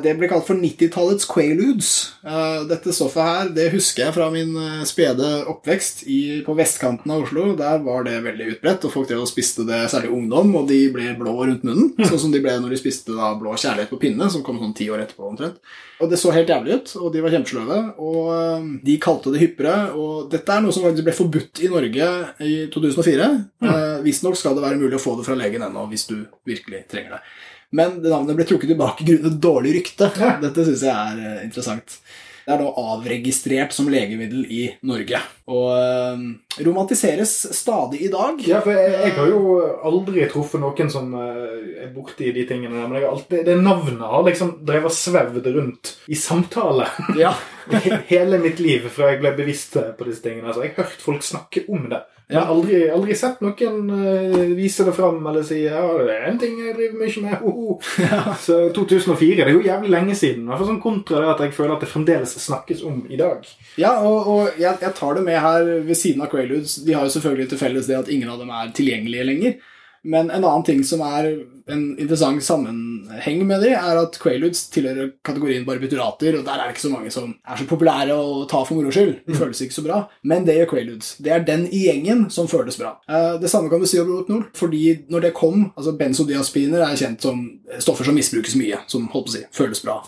det 0.03 0.11
ble 0.19 0.27
kalt 0.29 0.45
for 0.45 0.59
90-tallets 0.59 1.25
quaaludes. 1.25 1.87
Eh, 2.21 2.59
Dette 2.69 2.93
stoffet 2.93 3.25
her, 3.25 3.47
det 3.55 3.71
husker 3.73 4.03
jeg 4.05 4.13
fra 4.13 4.27
min 4.33 4.51
eh, 4.59 4.83
spede 4.85 5.29
oppvekst 5.49 6.03
i, 6.05 6.19
på 6.45 6.53
vestkanten 6.57 7.09
av 7.09 7.23
Oslo. 7.25 7.47
Der 7.57 7.79
var 7.81 8.05
det 8.05 8.19
veldig 8.25 8.51
utbredt, 8.51 8.85
og 8.85 8.93
folk 8.93 9.09
drev 9.09 9.23
og 9.23 9.31
spiste 9.31 9.65
det, 9.65 9.79
særlig 9.89 10.11
ungdom, 10.13 10.51
og 10.59 10.67
de 10.69 10.77
ble 10.93 11.15
blå 11.17 11.33
rundt 11.39 11.65
munnen. 11.65 11.89
Sånn 12.05 12.21
som 12.21 12.35
de 12.35 12.41
ble 12.43 12.53
når 12.61 12.75
de 12.75 12.81
spiste 12.83 13.15
da 13.17 13.31
blå 13.39 13.55
kjærlighet 13.57 13.89
på 13.89 13.97
pinne, 14.03 14.27
som 14.29 14.43
kom 14.45 14.59
sånn 14.61 14.75
ti 14.77 14.91
år 14.93 15.07
etterpå 15.07 15.25
omtrent. 15.31 15.57
Og 16.03 16.11
det 16.11 16.19
så 16.21 16.33
helt 16.35 16.51
jævlig 16.51 16.77
ut, 16.77 16.93
og 16.99 17.09
de 17.15 17.23
var 17.23 17.33
kjempesløve, 17.33 17.79
og 18.03 18.29
eh, 18.35 18.67
de 18.85 18.97
kalte 19.01 19.33
det 19.33 19.41
hyppere, 19.41 19.77
og 19.97 20.27
dette 20.33 20.53
er 20.53 20.61
noe 20.61 20.75
som 20.75 20.85
faktisk 20.85 21.07
ble 21.09 21.15
forbudt 21.17 21.63
i 21.65 21.71
Norge 21.73 22.11
i 22.45 22.53
2004. 22.73 23.31
Ja. 23.65 23.79
Visstnok 24.05 24.37
skal 24.37 24.53
det 24.53 24.67
være 24.67 24.77
mulig 24.77 24.99
å 24.99 25.01
få 25.01 25.15
det 25.17 25.25
fra 25.25 25.39
legen 25.39 25.65
ennå, 25.65 25.87
hvis 25.89 26.05
du 26.11 26.19
virkelig 26.45 26.85
trenger 26.93 27.17
det. 27.17 27.23
Men 27.73 27.97
det 28.03 28.11
navnet 28.11 28.37
ble 28.37 28.45
trukket 28.47 28.73
tilbake 28.73 29.07
grunnet 29.07 29.39
dårlig 29.41 29.77
rykte. 29.79 30.11
Dette 30.43 30.67
syns 30.67 30.85
jeg 30.85 30.93
er 30.93 31.23
eh, 31.23 31.41
interessant. 31.47 31.97
Det 32.43 32.51
er 32.51 32.59
nå 32.59 32.73
avregistrert 32.75 33.71
som 33.71 33.87
legemiddel 33.87 34.41
i 34.51 34.65
Norge, 34.83 35.19
og 35.47 35.69
eh, 35.77 36.23
romantiseres 36.67 37.31
stadig 37.55 38.01
i 38.03 38.09
dag. 38.11 38.41
Ja, 38.43 38.59
for 38.65 38.75
jeg, 38.75 38.97
jeg 38.99 39.13
har 39.15 39.29
jo 39.31 39.53
aldri 39.87 40.25
truffet 40.27 40.59
noen 40.59 40.91
som 40.91 41.15
eh, 41.15 41.85
er 41.85 41.93
borti 41.95 42.33
de 42.35 42.43
tingene 42.49 42.81
der, 42.81 42.89
men 42.91 43.07
alltid, 43.07 43.45
det 43.47 43.55
navnet 43.63 44.03
har 44.11 44.27
liksom 44.27 44.57
drevet 44.67 44.97
svevd 44.97 45.47
rundt 45.55 45.95
i 46.11 46.19
samtale 46.19 46.89
Ja. 47.19 47.31
hele 48.11 48.41
mitt 48.43 48.59
liv 48.59 48.89
fra 48.91 49.13
jeg 49.13 49.23
ble 49.23 49.31
bevisst 49.39 49.79
på 49.79 50.09
disse 50.09 50.25
tingene. 50.25 50.51
Altså, 50.51 50.65
jeg 50.67 50.75
har 50.75 50.83
hørt 50.83 51.07
folk 51.07 51.23
snakke 51.23 51.63
om 51.71 51.87
det. 51.95 52.03
Men 52.29 52.39
har 52.39 52.51
aldri, 52.53 52.77
aldri 52.89 53.15
sett 53.19 53.41
noen 53.43 53.89
eh, 53.93 54.53
vise 54.55 54.85
det 54.87 54.93
fram 54.95 55.19
eller 55.27 55.43
si 55.45 55.59
ja, 55.65 55.81
det 55.99 56.13
er 56.13 56.29
en 56.31 56.39
ting 56.41 56.55
jeg 56.61 56.75
driver 56.77 57.01
mye 57.01 57.23
med. 57.25 57.35
Ho, 57.43 57.51
ho. 57.57 57.75
Så 58.45 58.59
2004 58.75 59.41
det 59.41 59.49
er 59.49 59.57
jo 59.57 59.65
jævlig 59.65 59.91
lenge 59.91 60.15
siden. 60.17 60.47
Hvert 60.47 60.61
fall 60.61 60.71
sånn 60.71 60.81
kontra 60.83 61.19
det 61.19 61.33
at 61.33 61.43
jeg 61.45 61.55
føler 61.57 61.75
at 61.75 61.83
det 61.83 61.91
fremdeles 61.91 62.37
snakkes 62.45 62.85
om 62.87 63.03
i 63.11 63.19
dag. 63.19 63.43
Ja, 63.81 63.97
og, 64.07 64.31
og 64.31 64.61
jeg, 64.61 64.79
jeg 64.81 64.95
tar 64.97 65.19
det 65.19 65.25
med 65.27 65.39
her 65.43 65.69
ved 65.83 65.99
siden 65.99 66.23
av 66.23 66.31
Quaaludes. 66.31 66.79
De 66.87 66.95
har 66.95 67.05
jo 67.05 67.13
selvfølgelig 67.17 67.51
til 67.51 67.61
felles 67.61 67.91
det 67.91 67.99
at 67.99 68.11
ingen 68.13 68.31
av 68.31 68.39
dem 68.41 68.53
er 68.55 68.73
tilgjengelige 68.77 69.29
lenger. 69.29 69.59
Men 70.03 70.29
en 70.29 70.43
annen 70.43 70.65
ting 70.67 70.83
som 70.83 71.01
er 71.05 71.29
en 71.71 71.83
interessant 71.95 72.43
sammenheng 72.43 73.43
med 73.47 73.61
de, 73.63 73.69
er 73.71 73.99
at 74.01 74.17
Quaaludes 74.19 74.65
tilhører 74.73 75.13
kategorien 75.23 75.63
barbiturater, 75.67 76.35
og 76.35 76.43
der 76.43 76.59
er 76.59 76.67
det 76.67 76.75
ikke 76.75 76.83
så 76.83 76.91
mange 76.91 77.11
som 77.13 77.29
er 77.47 77.59
så 77.61 77.67
populære 77.69 78.17
å 78.19 78.41
ta 78.51 78.65
for 78.67 78.75
moro 78.75 78.91
skyld. 78.91 79.21
De 79.27 79.37
føles 79.39 79.61
ikke 79.63 79.77
så 79.77 79.85
bra. 79.85 80.01
Men 80.27 80.43
det 80.47 80.57
gjør 80.57 80.73
Quaaludes. 80.73 81.13
Det 81.23 81.31
er 81.31 81.45
den 81.47 81.63
i 81.71 81.85
gjengen 81.85 82.25
som 82.33 82.51
føles 82.51 82.79
bra. 82.79 82.97
Eh, 83.07 83.39
Det 83.39 83.51
samme 83.51 83.71
kan 83.71 83.79
du 83.79 83.87
si 83.87 83.99
om 84.01 84.09
Rohypnol, 84.11 84.43
fordi 84.59 84.83
når 85.09 85.27
det 85.29 85.33
kom 85.39 85.71
altså 85.77 85.95
Benzodiazepiner 85.97 86.83
er 86.83 86.99
kjent 86.99 87.21
som 87.23 87.45
stoffer 87.79 88.05
som 88.05 88.15
misbrukes 88.15 88.57
mye, 88.59 88.83
som 88.87 89.07
holdt 89.07 89.29
på 89.29 89.31
å 89.31 89.37
si, 89.37 89.45
føles 89.55 89.83
bra 89.83 90.01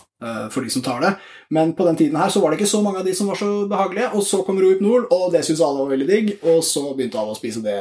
for 0.50 0.64
de 0.64 0.70
som 0.72 0.80
tar 0.82 1.02
det. 1.04 1.10
Men 1.52 1.74
på 1.76 1.84
den 1.84 1.96
tiden 1.98 2.16
her 2.16 2.30
så 2.32 2.40
var 2.40 2.50
det 2.50 2.56
ikke 2.60 2.70
så 2.70 2.78
mange 2.82 3.02
av 3.02 3.04
de 3.04 3.12
som 3.14 3.28
var 3.28 3.36
så 3.36 3.50
behagelige, 3.68 4.08
og 4.16 4.22
så 4.24 4.38
kom 4.46 4.56
Rohypnol, 4.62 5.04
og 5.12 5.26
det 5.34 5.42
syntes 5.44 5.60
alle 5.66 5.82
var 5.82 5.90
veldig 5.92 6.06
digg, 6.08 6.30
og 6.48 6.62
så 6.64 6.86
begynte 6.96 7.20
alle 7.20 7.34
å 7.34 7.38
spise 7.38 7.60
det 7.64 7.76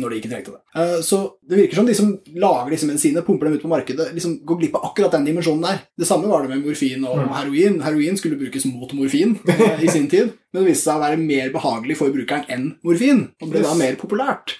når 0.00 0.14
de 0.14 0.20
ikke 0.22 0.30
trengte 0.32 0.54
det. 0.54 0.62
Eh, 0.80 0.94
Så 1.04 1.18
det 1.44 1.58
virker 1.60 1.76
som 1.76 1.86
de 1.90 1.94
som 1.98 2.08
lager 2.40 2.72
disse 2.72 2.88
medisinene, 2.88 3.22
pumper 3.26 3.50
dem 3.50 3.58
ut 3.58 3.66
på 3.66 3.68
markedet, 3.74 4.08
liksom 4.16 4.38
går 4.48 4.62
glipp 4.62 4.78
av 4.80 4.88
akkurat 4.88 5.12
den 5.18 5.28
dimensjonen 5.28 5.66
der. 5.68 5.82
Det 6.00 6.08
samme 6.08 6.30
var 6.32 6.42
det 6.46 6.54
med 6.54 6.64
morfin 6.64 7.04
og 7.04 7.20
heroin. 7.36 7.76
Heroin 7.84 8.16
skulle 8.16 8.40
brukes 8.40 8.64
mot 8.70 8.96
morfin 8.96 9.36
eh, 9.52 9.84
i 9.84 9.92
sin 9.92 10.08
tid, 10.08 10.32
men 10.54 10.64
det 10.64 10.70
viste 10.72 10.88
seg 10.88 10.96
å 10.96 11.04
være 11.04 11.20
mer 11.20 11.52
behagelig 11.52 11.98
for 12.00 12.16
brukeren 12.16 12.48
enn 12.48 12.70
morfin, 12.86 13.26
og 13.42 13.52
ble 13.52 13.60
da 13.66 13.76
mer 13.76 14.00
populært. 14.00 14.56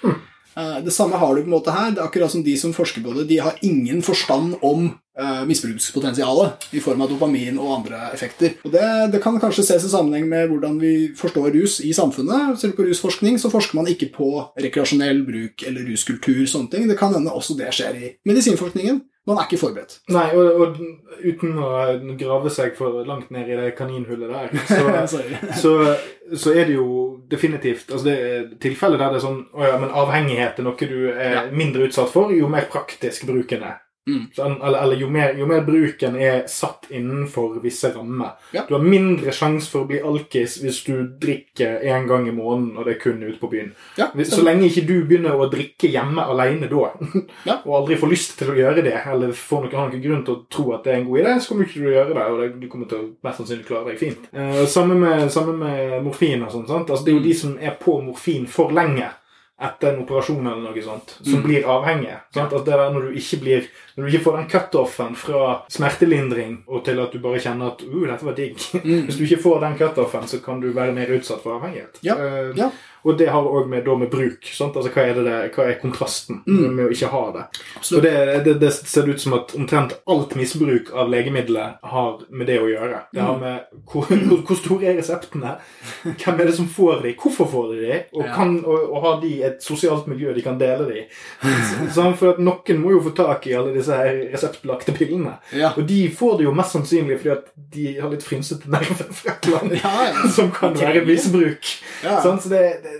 Eh, 0.56 0.84
Det 0.84 0.90
samme 0.90 1.16
har 1.16 1.34
du 1.34 1.42
på 1.42 1.50
en 1.50 1.56
måte 1.56 1.72
her. 1.74 1.90
Det 1.90 2.00
er 2.00 2.08
akkurat 2.08 2.30
som 2.30 2.42
de 2.42 2.56
som 2.58 2.72
forsker 2.72 3.02
på 3.02 3.14
det, 3.14 3.28
de 3.28 3.38
har 3.38 3.58
ingen 3.62 4.02
forstand 4.02 4.54
om 4.62 4.90
uh, 5.20 5.44
misbrukspotensialet 5.46 6.66
i 6.74 6.80
form 6.82 7.02
av 7.02 7.10
dopamin 7.10 7.58
og 7.58 7.72
andre 7.78 8.10
effekter. 8.12 8.56
Og 8.64 8.72
det, 8.72 8.86
det 9.12 9.22
kan 9.22 9.38
kanskje 9.40 9.64
ses 9.66 9.86
i 9.86 9.92
sammenheng 9.92 10.28
med 10.28 10.48
hvordan 10.50 10.78
vi 10.80 10.94
forstår 11.18 11.50
rus 11.54 11.80
i 11.80 11.92
samfunnet. 11.94 12.58
Selv 12.60 12.76
på 12.76 12.86
rusforskning 12.86 13.38
så 13.38 13.50
forsker 13.52 13.78
man 13.78 13.90
ikke 13.90 14.12
på 14.14 14.30
rekreasjonell 14.60 15.24
bruk 15.26 15.66
eller 15.66 15.86
ruskultur. 15.90 16.46
sånne 16.46 16.70
ting. 16.70 16.88
Det 16.88 16.98
kan 16.98 17.14
hende 17.14 17.34
også 17.34 17.56
det 17.58 17.72
skjer 17.74 17.98
i 17.98 18.14
medisinforskningen. 18.26 19.02
Man 19.26 19.38
er 19.40 19.46
ikke 19.48 19.56
forberedt. 19.62 19.94
Nei, 20.12 20.26
og, 20.36 20.58
og 20.60 20.80
uten 21.24 21.54
å 21.56 21.68
grave 22.20 22.50
seg 22.52 22.74
for 22.76 22.98
langt 23.08 23.30
ned 23.32 23.48
i 23.48 23.56
det 23.56 23.70
kaninhullet 23.78 24.28
der, 24.28 24.50
så, 25.08 25.22
så, 25.56 25.72
så 26.36 26.52
er 26.52 26.68
det 26.68 26.74
jo 26.76 26.88
definitivt 27.32 27.88
altså 27.90 28.04
det 28.10 28.16
er 28.20 28.44
tilfeller 28.60 29.00
der 29.00 29.14
det 29.14 29.22
er 29.22 29.24
sånn 29.24 29.40
Å 29.56 29.64
ja, 29.64 29.78
men 29.80 29.94
avhengighet 29.96 30.60
er 30.60 30.66
noe 30.68 30.90
du 30.90 30.98
er 31.14 31.32
Ja. 31.38 31.42
mindre 31.52 31.88
utsatt 31.88 32.12
for, 32.12 32.32
jo 32.36 32.50
mer 32.52 32.68
praktisk 32.72 33.24
bruken 33.30 33.64
er. 33.64 33.80
Mm. 34.06 34.26
Sånn, 34.36 34.58
eller 34.60 34.82
eller 34.82 34.96
jo, 35.00 35.06
mer, 35.08 35.30
jo 35.38 35.46
mer 35.48 35.62
bruken 35.64 36.16
er 36.20 36.42
satt 36.46 36.90
innenfor 36.92 37.54
visse 37.62 37.88
rammer. 37.94 38.34
Ja. 38.52 38.66
Du 38.68 38.74
har 38.74 38.82
mindre 38.84 39.32
sjanse 39.32 39.70
for 39.72 39.84
å 39.84 39.88
bli 39.88 40.00
alkis 40.04 40.58
hvis 40.60 40.82
du 40.84 41.06
drikker 41.22 41.80
én 41.88 42.04
gang 42.06 42.28
i 42.28 42.34
måneden, 42.36 42.76
og 42.76 42.84
det 42.84 42.96
er 42.96 43.00
kun 43.00 43.22
ute 43.24 43.38
på 43.40 43.48
byen. 43.54 43.70
Ja, 43.96 44.10
Så 44.28 44.42
lenge 44.44 44.68
ikke 44.68 44.84
du 44.86 44.92
begynner 45.08 45.32
å 45.40 45.48
drikke 45.48 45.88
hjemme 45.88 46.20
alene 46.20 46.68
da, 46.68 46.90
Ja. 47.48 47.56
og 47.64 47.72
aldri 47.80 47.96
får 47.96 48.12
lyst 48.12 48.36
til 48.38 48.52
å 48.52 48.58
gjøre 48.60 48.84
det, 48.84 48.94
eller 49.06 49.32
får 49.32 49.64
noen, 49.70 49.88
noen 49.94 50.04
grunn 50.04 50.24
til 50.28 50.34
å 50.36 50.44
tro 50.52 50.68
at 50.76 50.84
det 50.84 50.92
er 50.92 51.00
en 51.00 51.08
god 51.08 51.22
idé, 51.24 51.34
så 51.40 51.48
kommer 51.54 51.64
ikke 51.64 51.80
du 51.80 51.80
til 51.86 51.88
å 51.94 51.96
gjøre 51.96 52.14
det, 52.14 52.28
og 52.28 52.40
det, 52.44 52.50
du 52.60 52.68
kommer 52.68 52.86
til 52.92 52.98
å 53.00 53.10
mest 53.24 53.40
sannsynlig 53.40 53.66
klare 53.72 53.88
deg 53.94 53.98
fint. 54.04 54.28
Eh, 54.36 54.64
samme, 54.68 54.94
med, 55.00 55.30
samme 55.32 55.56
med 55.56 55.98
morfin 56.04 56.44
og 56.44 56.52
sånt. 56.52 56.68
sant? 56.68 56.90
Altså, 56.90 57.04
det 57.08 57.14
er 57.14 57.20
jo 57.22 57.28
de 57.30 57.34
som 57.40 57.56
er 57.58 57.76
på 57.80 58.00
morfin 58.04 58.44
for 58.46 58.68
lenge 58.70 59.08
etter 59.64 59.92
en 59.94 60.00
operasjon 60.02 60.42
eller 60.50 60.64
noe 60.66 60.82
sånt, 60.82 61.12
som 61.22 61.38
Mm. 61.38 61.42
blir 61.46 61.62
avhengige. 61.70 62.16
Sant? 62.34 62.52
Altså, 62.52 62.64
det 62.66 62.74
er 62.74 62.90
når 62.92 63.02
du 63.06 63.18
ikke 63.20 63.38
blir 63.40 63.68
når 63.96 64.04
du 64.04 64.10
ikke 64.12 64.24
får 64.24 64.36
den 64.40 64.48
cutoffen 64.50 65.14
fra 65.16 65.42
smertelindring 65.70 66.56
og 66.66 66.84
til 66.84 66.98
at 67.02 67.12
du 67.14 67.20
bare 67.22 67.42
kjenner 67.42 67.74
at 67.74 67.84
uh, 67.86 68.00
dette 68.08 68.26
var 68.26 68.34
digg. 68.38 68.58
Mm. 68.82 69.04
Hvis 69.06 69.20
du 69.20 69.24
ikke 69.28 69.42
får 69.44 69.60
den 69.66 69.78
cutoffen, 69.78 70.26
så 70.28 70.40
kan 70.44 70.60
du 70.60 70.72
være 70.74 70.96
mer 70.96 71.14
utsatt 71.18 71.42
for 71.44 71.58
avhengighet. 71.60 72.02
Ja, 72.02 72.14
Uh, 72.24 72.50
ja. 72.58 72.70
Og 73.04 73.18
det 73.20 73.26
har 73.28 73.44
òg 73.44 73.66
med, 73.68 73.84
med 74.00 74.08
bruk. 74.08 74.46
Sant? 74.48 74.76
Altså, 74.80 74.88
hva, 74.94 75.02
er 75.04 75.18
det 75.20 75.32
hva 75.52 75.66
er 75.68 75.74
kontrasten 75.76 76.38
Mm. 76.46 76.70
med 76.72 76.86
å 76.86 76.92
ikke 76.94 77.10
ha 77.12 77.20
det? 77.34 77.42
Og 77.98 78.00
det, 78.02 78.12
det, 78.46 78.54
det 78.62 78.70
ser 78.72 79.04
ut 79.10 79.20
som 79.20 79.34
at 79.36 79.52
omtrent 79.58 79.92
alt 80.08 80.32
misbruk 80.38 80.88
av 80.96 81.10
legemidler 81.12 81.74
har 81.84 82.22
med 82.32 82.48
det 82.48 82.56
å 82.62 82.70
gjøre. 82.70 83.02
Det 83.12 83.20
har 83.20 83.34
Mm. 83.36 83.40
med 83.44 83.60
hvor, 83.92 84.08
hvor, 84.46 84.56
store 84.56 84.88
er 84.88 84.96
reseptene, 84.96 85.52
hvem 86.16 86.40
er 86.40 86.46
det 86.48 86.54
som 86.56 86.66
får 86.68 87.02
de, 87.02 87.12
hvorfor 87.20 87.50
får 87.52 87.68
de 87.74 87.80
de, 87.84 87.98
og, 88.14 88.24
kan, 88.32 88.56
og, 88.64 88.88
og 88.94 89.02
har 89.04 89.20
de 89.20 89.34
et 89.50 89.60
sosialt 89.62 90.08
miljø 90.08 90.32
de 90.32 90.40
kan 90.48 90.56
dele 90.58 90.88
de 90.88 90.98
i. 91.02 91.04
For 91.92 92.30
at 92.32 92.40
noen 92.40 92.80
må 92.80 92.94
jo 92.96 93.04
få 93.04 93.12
tak 93.20 93.46
i 93.50 93.54
alle 93.58 93.74
disse 93.76 93.83
her 93.92 94.20
reseptbelagte 94.32 94.94
pillene. 94.96 95.36
Ja. 95.52 95.72
Og 95.76 95.84
de 95.88 96.00
får 96.14 96.38
det 96.38 96.46
jo 96.46 96.54
mest 96.56 96.74
sannsynlig 96.76 97.18
fordi 97.20 97.32
at 97.34 97.50
de 97.74 97.86
har 97.98 98.12
litt 98.12 98.24
frynsete 98.24 98.70
nerver 98.72 99.10
fra 99.12 99.34
et 99.34 99.48
eller 99.48 99.66
annet 99.66 100.34
som 100.36 100.50
kan 100.54 100.76
være 100.78 101.04
misbruk. 101.06 101.70
Ja. 102.04 102.16
Sånn, 102.24 102.40
så 102.40 102.52
det, 102.52 102.62
det, 102.84 102.94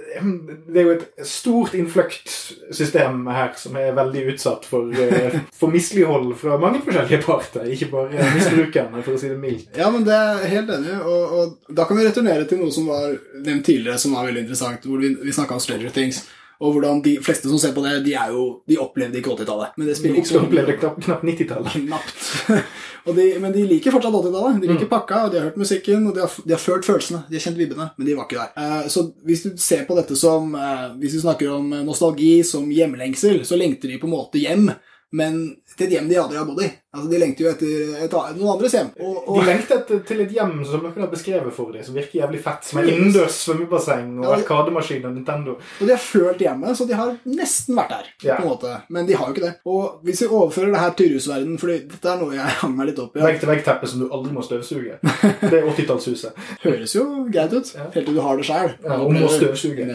det 0.68 0.82
er 0.82 0.88
jo 0.88 0.94
et 0.98 1.26
stort 1.28 1.74
innfløktsystem 1.78 3.24
her 3.34 3.52
som 3.60 3.80
er 3.80 3.96
veldig 3.96 4.26
utsatt 4.34 4.68
for, 4.68 4.92
eh, 4.92 5.40
for 5.56 5.72
mislighold 5.72 6.34
fra 6.40 6.58
mange 6.60 6.82
forskjellige 6.84 7.22
parter. 7.24 7.66
Ikke 7.74 7.90
bare 7.92 8.28
misbrukerne, 8.36 9.02
for 9.04 9.16
å 9.16 9.20
si 9.20 9.32
det 9.32 9.40
mildt. 9.40 9.74
Ja, 9.78 9.90
men 9.94 10.06
det 10.06 10.14
er 10.14 10.46
helt 10.52 10.72
enig. 10.76 10.96
Og, 11.02 11.36
og 11.38 11.74
da 11.74 11.88
kan 11.88 11.98
vi 11.98 12.06
returnere 12.06 12.48
til 12.48 12.62
noe 12.62 12.74
som 12.74 12.88
var 12.90 13.12
nevnt 13.40 13.66
tidligere, 13.66 14.00
som 14.00 14.16
var 14.16 14.28
veldig 14.28 14.44
interessant, 14.46 14.88
hvor 14.88 15.02
vi, 15.02 15.14
vi 15.22 15.34
snakka 15.34 15.56
om 15.56 15.62
Stranger 15.62 15.94
Things. 15.94 16.24
Og 16.60 16.72
hvordan 16.76 17.00
de 17.04 17.16
fleste 17.24 17.48
som 17.50 17.58
ser 17.58 17.72
på 17.74 17.82
det, 17.84 17.96
de, 18.04 18.12
er 18.14 18.30
jo, 18.30 18.44
de 18.68 18.76
opplevde 18.78 19.18
ikke 19.18 19.32
80-tallet. 19.34 19.74
Men 19.76 19.88
det 19.88 19.96
spiller 19.98 20.20
ikke 20.20 20.30
så 20.30 20.36
mye 20.38 20.46
opplevde 20.48 20.76
knapt, 20.78 21.00
knapt 21.04 21.24
90-tallet. 21.26 21.72
Knapt. 21.88 22.22
de, 23.18 23.26
men 23.42 23.52
de 23.52 23.64
liker 23.68 23.92
fortsatt 23.94 24.14
80-tallet. 24.20 24.60
De 24.62 24.68
Mm. 24.68 24.76
liker 24.76 24.88
pakka, 24.92 25.24
og 25.26 25.32
de 25.34 25.38
har 25.40 25.48
hørt 25.50 25.58
musikken, 25.60 26.06
og 26.08 26.14
de 26.14 26.22
har, 26.24 26.30
de 26.44 26.54
har 26.54 26.62
følt 26.62 26.86
følelsene. 26.88 27.24
De 27.28 27.36
har 27.36 27.44
kjent 27.48 27.58
vibbene, 27.58 27.88
men 27.98 28.06
de 28.08 28.14
var 28.16 28.28
ikke 28.28 28.40
der. 28.40 28.54
Eh, 28.62 28.88
så 28.88 29.06
hvis 29.26 29.42
du 29.44 29.50
ser 29.60 29.84
på 29.88 29.96
dette 29.98 30.16
som 30.16 30.54
eh, 30.54 30.86
Hvis 31.02 31.14
vi 31.18 31.20
snakker 31.26 31.50
om 31.58 31.68
nostalgi 31.84 32.42
som 32.46 32.70
hjemlengsel, 32.70 33.42
så 33.44 33.58
lengter 33.60 33.88
de 33.92 33.98
på 33.98 34.06
en 34.08 34.14
måte 34.14 34.38
hjem, 34.40 34.70
men 35.14 35.44
til 35.74 35.86
et 35.86 35.94
hjem 35.96 36.08
de 36.10 36.16
aldri 36.18 36.38
har 36.38 36.46
bodd 36.48 36.62
i. 36.64 36.68
Altså, 36.94 37.08
De 37.10 37.18
lengter 37.18 37.44
jo 37.44 37.50
etter 37.50 37.94
et, 38.04 38.14
noen 38.36 38.50
andres 38.52 38.74
hjem. 38.76 38.90
Og, 39.02 39.16
og... 39.24 39.38
De 39.40 39.46
lengtet 39.48 39.92
til 40.08 40.22
et 40.24 40.34
hjem 40.34 40.52
som 40.66 40.82
dere 40.84 41.02
har 41.02 41.10
beskrevet 41.10 41.54
for 41.54 41.74
dem, 41.74 41.82
som 41.86 41.96
virker 41.98 42.20
jævlig 42.20 42.40
fett. 42.44 42.68
Som 42.68 42.80
er 42.80 42.90
innendørs 42.92 43.38
svømmebasseng 43.46 44.12
og 44.20 44.26
ja, 44.28 44.36
arkademaskin 44.38 45.06
og 45.08 45.16
Nintendo. 45.16 45.56
Og 45.58 45.88
de 45.88 45.94
har 45.94 46.02
følt 46.02 46.44
hjemme, 46.44 46.74
så 46.78 46.86
de 46.86 46.98
har 46.98 47.16
nesten 47.30 47.78
vært 47.78 47.94
der. 47.96 48.12
Ja. 48.26 48.38
på 48.38 48.46
en 48.46 48.52
måte. 48.52 48.76
Men 48.94 49.08
de 49.08 49.18
har 49.18 49.30
jo 49.30 49.36
ikke 49.36 49.46
det. 49.46 49.54
Og 49.70 50.04
hvis 50.06 50.22
vi 50.22 50.30
overfører 50.30 50.74
det 50.74 50.84
her 50.84 50.94
til 51.00 51.10
rusverdenen, 51.14 51.58
for 51.62 51.74
dette 51.74 52.14
er 52.14 52.22
noe 52.22 52.38
jeg 52.38 52.58
hang 52.62 52.78
meg 52.78 52.90
litt 52.90 53.02
opp 53.02 53.18
i 53.18 53.24
Vegg-til-vegg-teppet 53.24 53.94
som 53.94 54.04
du 54.04 54.06
aldri 54.10 54.34
må 54.34 54.46
støvsuge. 54.46 55.00
Det 55.02 55.50
er 55.50 55.66
80-tallshuset. 55.72 56.46
Høres 56.66 56.94
jo 56.94 57.08
greit 57.30 57.54
ut, 57.54 57.74
helt 57.94 58.00
til 58.00 58.14
du 58.14 58.22
har 58.22 58.38
det 58.38 58.46
sjøl. 58.50 58.74
Ja, 58.84 58.98
og 58.98 59.14
må 59.14 59.30
støvsuge. 59.30 59.90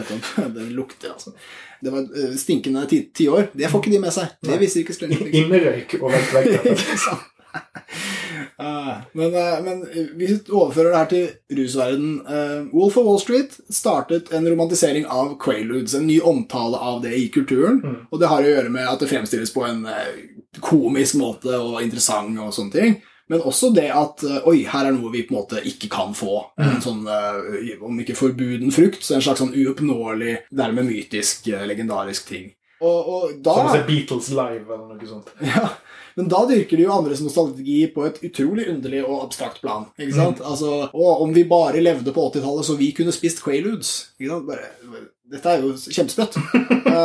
Det 0.60 0.70
lukter, 0.72 1.12
altså. 1.12 1.32
Det 1.80 1.92
var 1.92 2.06
uh, 2.06 2.36
stinkende 2.38 2.86
ti, 2.90 3.02
ti, 3.14 3.28
år. 3.28 3.50
Det 3.52 3.70
får 3.70 3.82
ikke 3.82 3.92
de 3.94 4.00
med 4.02 4.14
seg. 4.14 4.36
Det 4.44 4.60
viser 4.60 4.84
ikke. 4.84 5.10
Innerøyk 5.40 5.96
og 6.00 6.08
vegg-til-vegg-teppe. 6.12 7.18
uh, 8.64 8.96
men, 9.18 9.34
uh, 9.34 9.58
men 9.66 9.82
hvis 10.18 10.34
vi 10.36 10.38
overfører 10.52 10.90
det 10.90 11.00
her 11.00 11.10
til 11.12 11.60
rusverden 11.60 12.16
Wolf 12.74 12.98
of 13.00 13.08
Wall 13.08 13.20
Street 13.22 13.56
startet 13.72 14.32
en 14.36 14.48
romantisering 14.48 15.08
av 15.10 15.36
quailudes, 15.42 15.96
en 15.98 16.08
ny 16.10 16.20
omtale 16.20 16.78
av 16.78 17.02
det 17.04 17.14
i 17.18 17.28
kulturen. 17.32 17.80
Mm. 17.84 18.00
Og 18.10 18.20
det 18.22 18.32
har 18.32 18.44
å 18.44 18.54
gjøre 18.54 18.74
med 18.74 18.88
at 18.88 19.02
det 19.02 19.10
fremstilles 19.10 19.54
på 19.56 19.64
en 19.68 19.86
komisk 20.60 21.16
måte 21.20 21.56
og 21.58 21.80
interessant 21.84 22.38
og 22.42 22.52
sånne 22.54 22.76
ting. 22.76 23.00
Men 23.30 23.44
også 23.46 23.70
det 23.74 23.88
at 23.94 24.24
oi, 24.50 24.64
her 24.66 24.88
er 24.88 24.94
noe 24.96 25.12
vi 25.12 25.22
på 25.26 25.34
en 25.34 25.40
måte 25.40 25.60
ikke 25.66 25.90
kan 25.92 26.14
få. 26.18 26.40
En 26.58 26.76
mm. 26.76 26.80
sånn, 26.82 27.04
om 27.86 28.00
ikke 28.02 28.18
forbuden 28.18 28.74
frukt, 28.74 29.04
så 29.06 29.14
en 29.16 29.22
slags 29.22 29.38
sånn 29.44 29.54
uoppnåelig, 29.54 30.40
dermed 30.50 30.88
mytisk, 30.88 31.46
legendarisk 31.70 32.26
ting. 32.26 32.48
Og, 32.80 33.08
og 33.12 33.32
da, 33.44 33.54
Som 33.54 33.68
å 33.68 33.72
se 33.74 33.84
Beatles 33.84 34.28
live 34.32 34.64
eller 34.64 34.96
noe 34.96 35.08
sånt. 35.08 35.32
Ja, 35.52 35.68
men 36.16 36.28
da 36.32 36.40
dyrker 36.48 36.76
de 36.76 36.84
jo 36.86 36.92
andres 36.94 37.20
nostalgi 37.22 37.84
på 37.94 38.02
et 38.08 38.18
utrolig 38.26 38.66
underlig 38.72 39.02
og 39.04 39.22
abstrakt 39.26 39.60
plan. 39.62 39.86
ikke 40.00 40.16
sant? 40.16 40.40
Mm. 40.40 40.48
Altså, 40.52 40.72
og 40.90 41.22
om 41.24 41.34
vi 41.36 41.44
bare 41.48 41.82
levde 41.84 42.14
på 42.16 42.24
80-tallet 42.32 42.66
så 42.66 42.76
vi 42.80 42.90
kunne 42.96 43.14
spist 43.14 43.44
Quaaludes 43.44 43.92
ikke 44.18 44.32
sant? 44.32 44.48
Bare, 44.48 45.04
Dette 45.30 45.52
er 45.52 45.62
jo 45.62 45.76
kjempespøtt. 45.78 46.40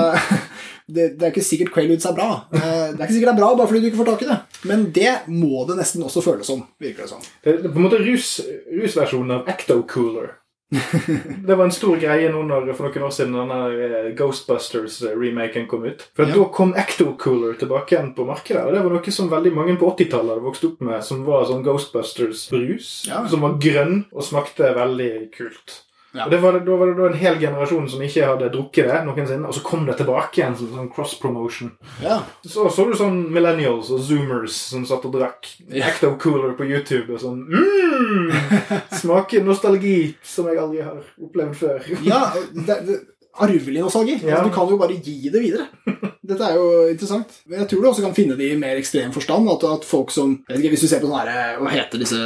det, 0.86 1.16
det, 1.18 1.24
er 1.24 1.34
ikke 1.34 1.46
sikkert 1.46 1.74
Quaaludes 1.74 2.06
er 2.06 2.16
bra. 2.18 2.30
Uh, 2.54 2.62
det 2.62 3.00
er 3.00 3.04
ikke 3.08 3.18
sikkert 3.18 3.32
det 3.32 3.36
er 3.36 3.42
bra 3.42 3.52
bare 3.58 3.70
fordi 3.72 3.82
du 3.82 3.90
ikke 3.90 4.02
får 4.04 4.12
tak 4.12 4.26
i 4.26 4.30
det. 4.30 4.40
Men 4.70 4.88
det 4.94 5.14
må 5.34 5.66
det 5.70 5.80
nesten 5.80 6.06
også 6.06 6.24
føles 6.26 6.50
som. 6.50 6.66
virker 6.82 7.06
Det 7.06 7.12
som. 7.12 7.30
Det 7.44 7.54
er 7.58 7.70
på 7.70 7.80
en 7.80 7.88
måte 7.88 8.02
rus, 8.06 8.40
rusversjonen 8.70 9.40
av 9.40 9.54
Ecto 9.56 9.82
Cooler. 9.90 10.36
det 11.48 11.56
var 11.56 11.66
en 11.66 11.72
stor 11.72 11.98
greie 12.02 12.30
nå 12.34 12.42
når, 12.48 12.72
for 12.74 12.90
noen 12.90 13.06
år 13.06 13.14
siden 13.14 13.36
denne 13.38 13.60
eh, 13.86 14.08
Ghostbusters-remaken 14.18 15.68
kom 15.70 15.86
ut. 15.86 16.08
For 16.18 16.26
ja. 16.26 16.34
Da 16.36 16.48
kom 16.54 16.74
Ecto-cooler 16.78 17.58
tilbake 17.60 17.96
igjen 17.96 18.14
på 18.18 18.26
markedet. 18.28 18.64
Og 18.66 18.74
det 18.74 18.82
var 18.86 18.96
noe 18.98 19.14
som 19.14 19.30
veldig 19.32 19.54
mange 19.56 19.78
på 19.82 19.92
80-tallet 19.94 20.36
hadde 20.36 20.48
vokst 20.48 20.68
opp 20.68 20.82
med, 20.86 21.02
som 21.06 21.22
var 21.28 21.46
sånn 21.50 21.66
Ghostbusters-brus. 21.66 22.92
Ja. 23.12 23.24
Som 23.30 23.46
var 23.46 23.60
grønn 23.62 24.06
og 24.12 24.26
smakte 24.26 24.74
veldig 24.78 25.12
kult. 25.36 25.82
Ja. 26.16 26.26
Og 26.26 26.32
det 26.32 26.39
var, 26.43 26.59
Da 26.63 26.76
var 26.80 26.91
det 26.95 27.07
en 27.09 27.18
hel 27.20 27.39
generasjon 27.41 27.89
som 27.91 28.03
ikke 28.05 28.28
hadde 28.30 28.51
drukket 28.53 28.88
det 28.89 29.01
noensinne, 29.07 29.49
og 29.49 29.55
så 29.57 29.63
kom 29.66 29.86
det 29.88 29.97
tilbake 29.99 30.39
igjen 30.39 30.55
som 30.57 30.72
sånn 30.72 30.91
cross-promotion. 30.93 31.74
Ja. 32.03 32.22
Så 32.45 32.70
så 32.72 32.86
du 32.88 32.95
sånn 32.97 33.26
millennials 33.36 33.91
og 33.91 34.03
zoomers 34.05 34.55
som 34.72 34.86
satt 34.88 35.05
og 35.07 35.18
drakk 35.18 35.49
ja. 35.68 35.89
Acto 35.89 36.13
Cooler 36.22 36.55
på 36.57 36.68
YouTube 36.70 37.18
og 37.18 37.22
sånn 37.24 37.43
mm, 37.51 38.32
Smaker 39.01 39.43
nostalgi 39.43 40.16
som 40.24 40.47
jeg 40.51 40.61
aldri 40.61 40.86
har 40.86 41.03
opplevd 41.22 41.59
før. 41.59 41.91
ja, 42.05 42.22
det, 42.55 42.80
det 42.88 43.01
arvelig 43.36 43.82
nostalgi. 43.82 44.20
Ja. 44.24 44.38
Altså, 44.38 44.49
du 44.49 44.55
kan 44.55 44.70
jo 44.72 44.78
bare 44.80 44.99
gi 45.03 45.30
det 45.30 45.41
videre. 45.43 45.68
Dette 46.26 46.47
er 46.47 46.57
jo 46.57 46.65
interessant. 46.91 47.38
Men 47.45 47.61
jeg 47.61 47.69
tror 47.71 47.84
du 47.84 47.89
også 47.91 48.05
kan 48.05 48.15
finne 48.17 48.38
det 48.39 48.49
i 48.51 48.57
mer 48.59 48.80
ekstrem 48.80 49.13
forstand. 49.15 49.49
At, 49.51 49.65
at 49.69 49.88
folk 49.88 50.13
som 50.13 50.36
ikke, 50.49 50.73
Hvis 50.73 50.86
du 50.86 50.89
ser 50.89 51.03
på 51.03 51.09
sånn 51.09 51.21
her, 51.21 51.59
Hva 51.61 51.71
heter 51.73 52.01
disse 52.01 52.19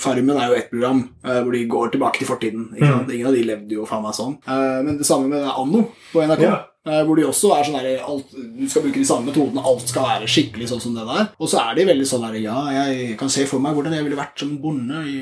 Farmen 0.00 0.38
er 0.38 0.50
jo 0.50 0.58
ett 0.58 0.72
program 0.72 1.04
uh, 1.26 1.40
hvor 1.42 1.52
de 1.54 1.64
går 1.70 1.94
tilbake 1.94 2.22
til 2.22 2.30
fortiden. 2.30 2.68
Mm. 2.74 3.08
Ingen 3.10 3.30
av 3.30 3.36
de 3.36 3.46
levde 3.46 3.78
jo 3.78 3.88
faen 3.88 4.04
meg 4.04 4.16
sånn. 4.16 4.36
Uh, 4.48 4.80
men 4.86 5.00
det 5.00 5.08
samme 5.08 5.30
med 5.32 5.48
Anno 5.52 5.86
på 6.12 6.24
NRK. 6.24 6.46
Ja. 6.48 6.60
Uh, 6.82 7.04
hvor 7.06 7.14
de 7.14 7.26
også 7.28 7.52
er 7.54 7.66
sånn 7.68 7.76
der, 7.78 8.00
alt, 8.02 8.32
Du 8.34 8.64
skal 8.66 8.82
bruke 8.82 8.98
de 8.98 9.06
samme 9.06 9.30
metodene. 9.30 9.62
Alt 9.70 9.92
skal 9.92 10.08
være 10.08 10.30
skikkelig 10.30 10.66
sånn 10.72 10.82
som 10.82 10.96
det 10.96 11.04
der. 11.06 11.28
Og 11.38 11.50
så 11.52 11.60
er 11.62 11.76
de 11.78 11.86
veldig 11.92 12.08
sånn 12.10 12.24
der 12.26 12.40
Ja, 12.42 12.56
jeg 12.74 13.12
kan 13.20 13.30
se 13.30 13.46
for 13.50 13.62
meg 13.62 13.76
hvordan 13.76 13.94
jeg 13.94 14.08
ville 14.08 14.18
vært 14.18 14.42
som 14.42 14.56
bonde 14.62 15.04
i, 15.06 15.20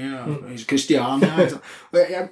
i 0.55 0.63
Kristiania. 0.71 1.35
Liksom. 1.37 1.61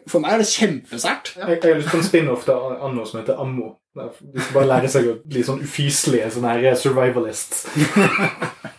for 0.08 0.24
meg 0.24 0.32
er 0.32 0.44
det 0.44 0.48
kjempesært. 0.54 1.34
Ja. 1.36 1.50
Jeg, 1.50 1.60
jeg 1.60 1.74
har 1.74 1.82
lyst 1.82 1.92
på 1.92 2.00
en 2.00 2.08
spin-off 2.08 2.48
av 2.54 2.80
Anno 2.88 3.04
som 3.08 3.20
heter 3.20 3.42
Ammo. 3.44 3.74
De 3.98 4.40
skal 4.40 4.54
bare 4.54 4.70
lære 4.70 4.90
seg 4.92 5.08
å 5.10 5.18
bli 5.26 5.44
sånn 5.44 5.62
ufyselige 5.64 6.30
sånne 6.32 6.56
her 6.56 6.78
survivalists. 6.78 7.66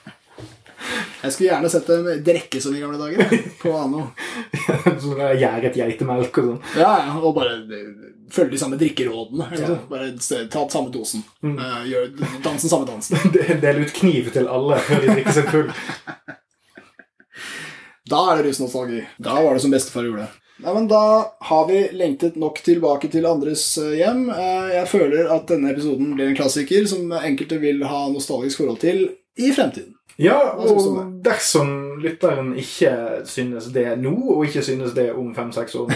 Jeg 1.20 1.34
skulle 1.34 1.50
gjerne 1.50 1.70
sett 1.72 1.90
dem 1.90 2.08
drikke 2.24 2.62
som 2.64 2.76
i 2.76 2.80
gamle 2.80 3.00
dager. 3.00 3.34
På 3.60 3.74
Ano. 3.76 4.06
sånn 5.04 5.20
et 5.20 5.76
geitemelk 5.76 6.40
og 6.40 6.50
sånn. 6.52 6.62
Ja, 6.80 6.94
ja, 7.04 7.16
og 7.20 7.36
bare 7.36 7.58
følge 8.32 8.56
de 8.56 8.62
samme 8.62 8.80
drikkerådene. 8.80 9.50
Ja. 9.60 9.76
Bare 9.90 10.12
ta 10.52 10.66
samme 10.72 10.94
dosen. 10.94 11.26
Mm. 11.44 11.58
Uh, 11.60 11.80
gjør 11.90 12.12
dansen 12.46 12.72
samme 12.72 12.88
dansen. 12.88 13.20
Del 13.66 13.84
ut 13.84 13.96
kniv 13.96 14.32
til 14.36 14.48
alle 14.48 14.80
før 14.88 15.04
de 15.04 15.16
drikker 15.18 15.40
seg 15.42 15.52
full. 15.52 15.74
da 18.10 18.22
er 18.32 18.40
det 18.40 18.50
rusnostalgi. 18.50 19.04
Da 19.20 19.42
var 19.44 19.58
det 19.58 19.66
som 19.66 19.76
bestefar 19.76 20.08
gjorde. 20.08 20.30
Nei, 20.60 20.74
men 20.76 20.88
Da 20.92 21.04
har 21.52 21.68
vi 21.68 21.86
lengtet 21.96 22.36
nok 22.36 22.60
tilbake 22.64 23.08
til 23.12 23.28
andres 23.28 23.78
eh, 23.80 23.96
hjem. 24.02 24.26
Eh, 24.34 24.74
jeg 24.76 24.90
føler 24.92 25.32
at 25.32 25.48
denne 25.52 25.72
episoden 25.72 26.12
blir 26.16 26.32
en 26.32 26.36
klassiker 26.36 26.88
som 26.90 27.14
enkelte 27.16 27.62
vil 27.62 27.86
ha 27.88 28.08
nostalgisk 28.12 28.60
forhold 28.64 28.82
til 28.84 29.06
i 29.40 29.54
fremtiden. 29.56 29.96
Ja, 30.18 30.38
og 30.60 31.22
dersom 31.24 32.00
lytteren 32.04 32.52
ikke 32.60 32.92
synes 33.28 33.70
det 33.76 33.86
nå, 34.02 34.12
og 34.34 34.46
ikke 34.48 34.64
synes 34.66 34.92
det 34.96 35.10
om 35.14 35.30
fem-seks 35.36 35.76
år, 35.80 35.94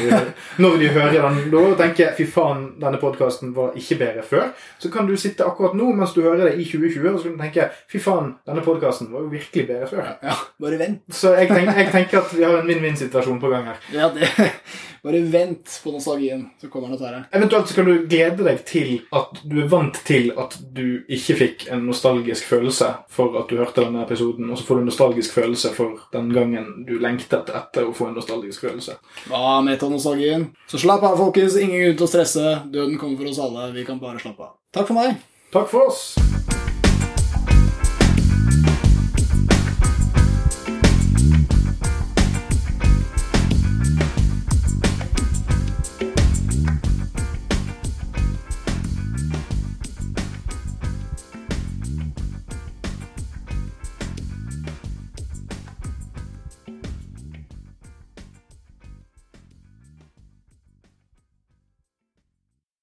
når 0.64 0.78
de 0.80 0.92
hører 0.98 1.18
den 1.18 1.42
da, 1.52 1.64
og 1.74 1.78
tenker 1.80 2.14
'fy 2.16 2.28
faen, 2.32 2.64
denne 2.82 3.00
podkasten 3.02 3.56
var 3.56 3.76
ikke 3.80 4.00
bedre 4.00 4.24
før', 4.24 4.54
så 4.80 4.92
kan 4.92 5.08
du 5.08 5.16
sitte 5.18 5.46
akkurat 5.46 5.76
nå 5.76 5.92
mens 5.92 6.16
du 6.16 6.22
hører 6.22 6.50
det 6.50 6.56
i 6.62 6.66
2020, 6.66 7.14
og 7.14 7.20
så 7.20 7.28
kan 7.28 7.38
du 7.38 7.44
tenke 7.44 7.70
'fy 7.92 8.00
faen, 8.00 8.34
denne 8.48 8.64
podkasten 8.64 9.12
var 9.12 9.26
jo 9.26 9.34
virkelig 9.34 9.68
bedre 9.68 9.92
før'. 9.92 10.16
Ja, 10.24 10.40
bare 10.62 10.80
vent. 10.80 11.04
Så 11.10 11.36
jeg 11.36 11.48
tenker, 11.48 11.78
jeg 11.78 11.92
tenker 11.92 12.22
at 12.22 12.38
vi 12.38 12.44
har 12.44 12.58
en 12.62 12.68
vinn-vinn-situasjon 12.68 13.40
på 13.40 13.52
gang 13.52 13.72
her. 13.72 13.86
Ja, 13.94 14.10
det 14.14 14.30
bare 15.04 15.20
vent 15.20 15.82
på 15.84 15.92
nostalgien, 15.92 16.46
så 16.62 16.70
kommer 16.72 16.88
den 16.88 16.98
til 16.98 17.08
å 17.08 17.12
ta 17.12 17.38
Eventuelt 17.38 17.68
så 17.68 17.76
kan 17.76 17.90
du 17.90 18.06
glede 18.08 18.46
deg 18.46 18.62
til 18.68 18.92
at 19.12 19.42
du 19.44 19.58
er 19.66 19.68
vant 19.72 19.98
til 20.08 20.30
at 20.40 20.56
du 20.76 21.04
ikke 21.12 21.36
fikk 21.42 21.66
en 21.76 21.84
nostalgisk 21.90 22.48
følelse 22.48 22.88
for 23.12 23.36
at 23.42 23.52
du 23.52 23.60
hørte 23.60 23.84
denne 23.84 24.03
episoden, 24.04 24.50
og 24.52 24.60
så 24.60 24.68
får 24.68 24.80
du 24.80 24.84
en 24.84 24.90
nostalgisk 24.92 25.36
følelse 25.36 25.74
for 25.76 26.06
den 26.14 26.32
gangen 26.36 26.86
du 26.88 26.96
lengtet 27.02 27.50
etter 27.50 27.88
å 27.88 27.96
få 27.96 28.10
en 28.10 28.18
nostalgisk 28.20 28.68
følelse. 28.68 28.98
Ja, 29.32 29.60
metanostalgien. 29.66 30.50
Så 30.70 30.82
slapp 30.84 31.06
av, 31.08 31.18
folkens. 31.20 31.58
Ingen 31.60 31.80
grunn 31.88 32.02
til 32.02 32.08
å 32.08 32.12
stresse. 32.12 32.58
Døden 32.74 33.00
kommer 33.02 33.20
for 33.22 33.34
oss 33.34 33.42
alle. 33.44 33.72
Vi 33.76 33.88
kan 33.88 34.02
bare 34.04 34.22
slappe 34.22 34.50
av. 34.50 34.58
Takk 34.74 34.92
for 34.92 35.00
meg. 35.00 35.18
Takk 35.54 35.70
for 35.70 35.90
oss. 35.90 36.63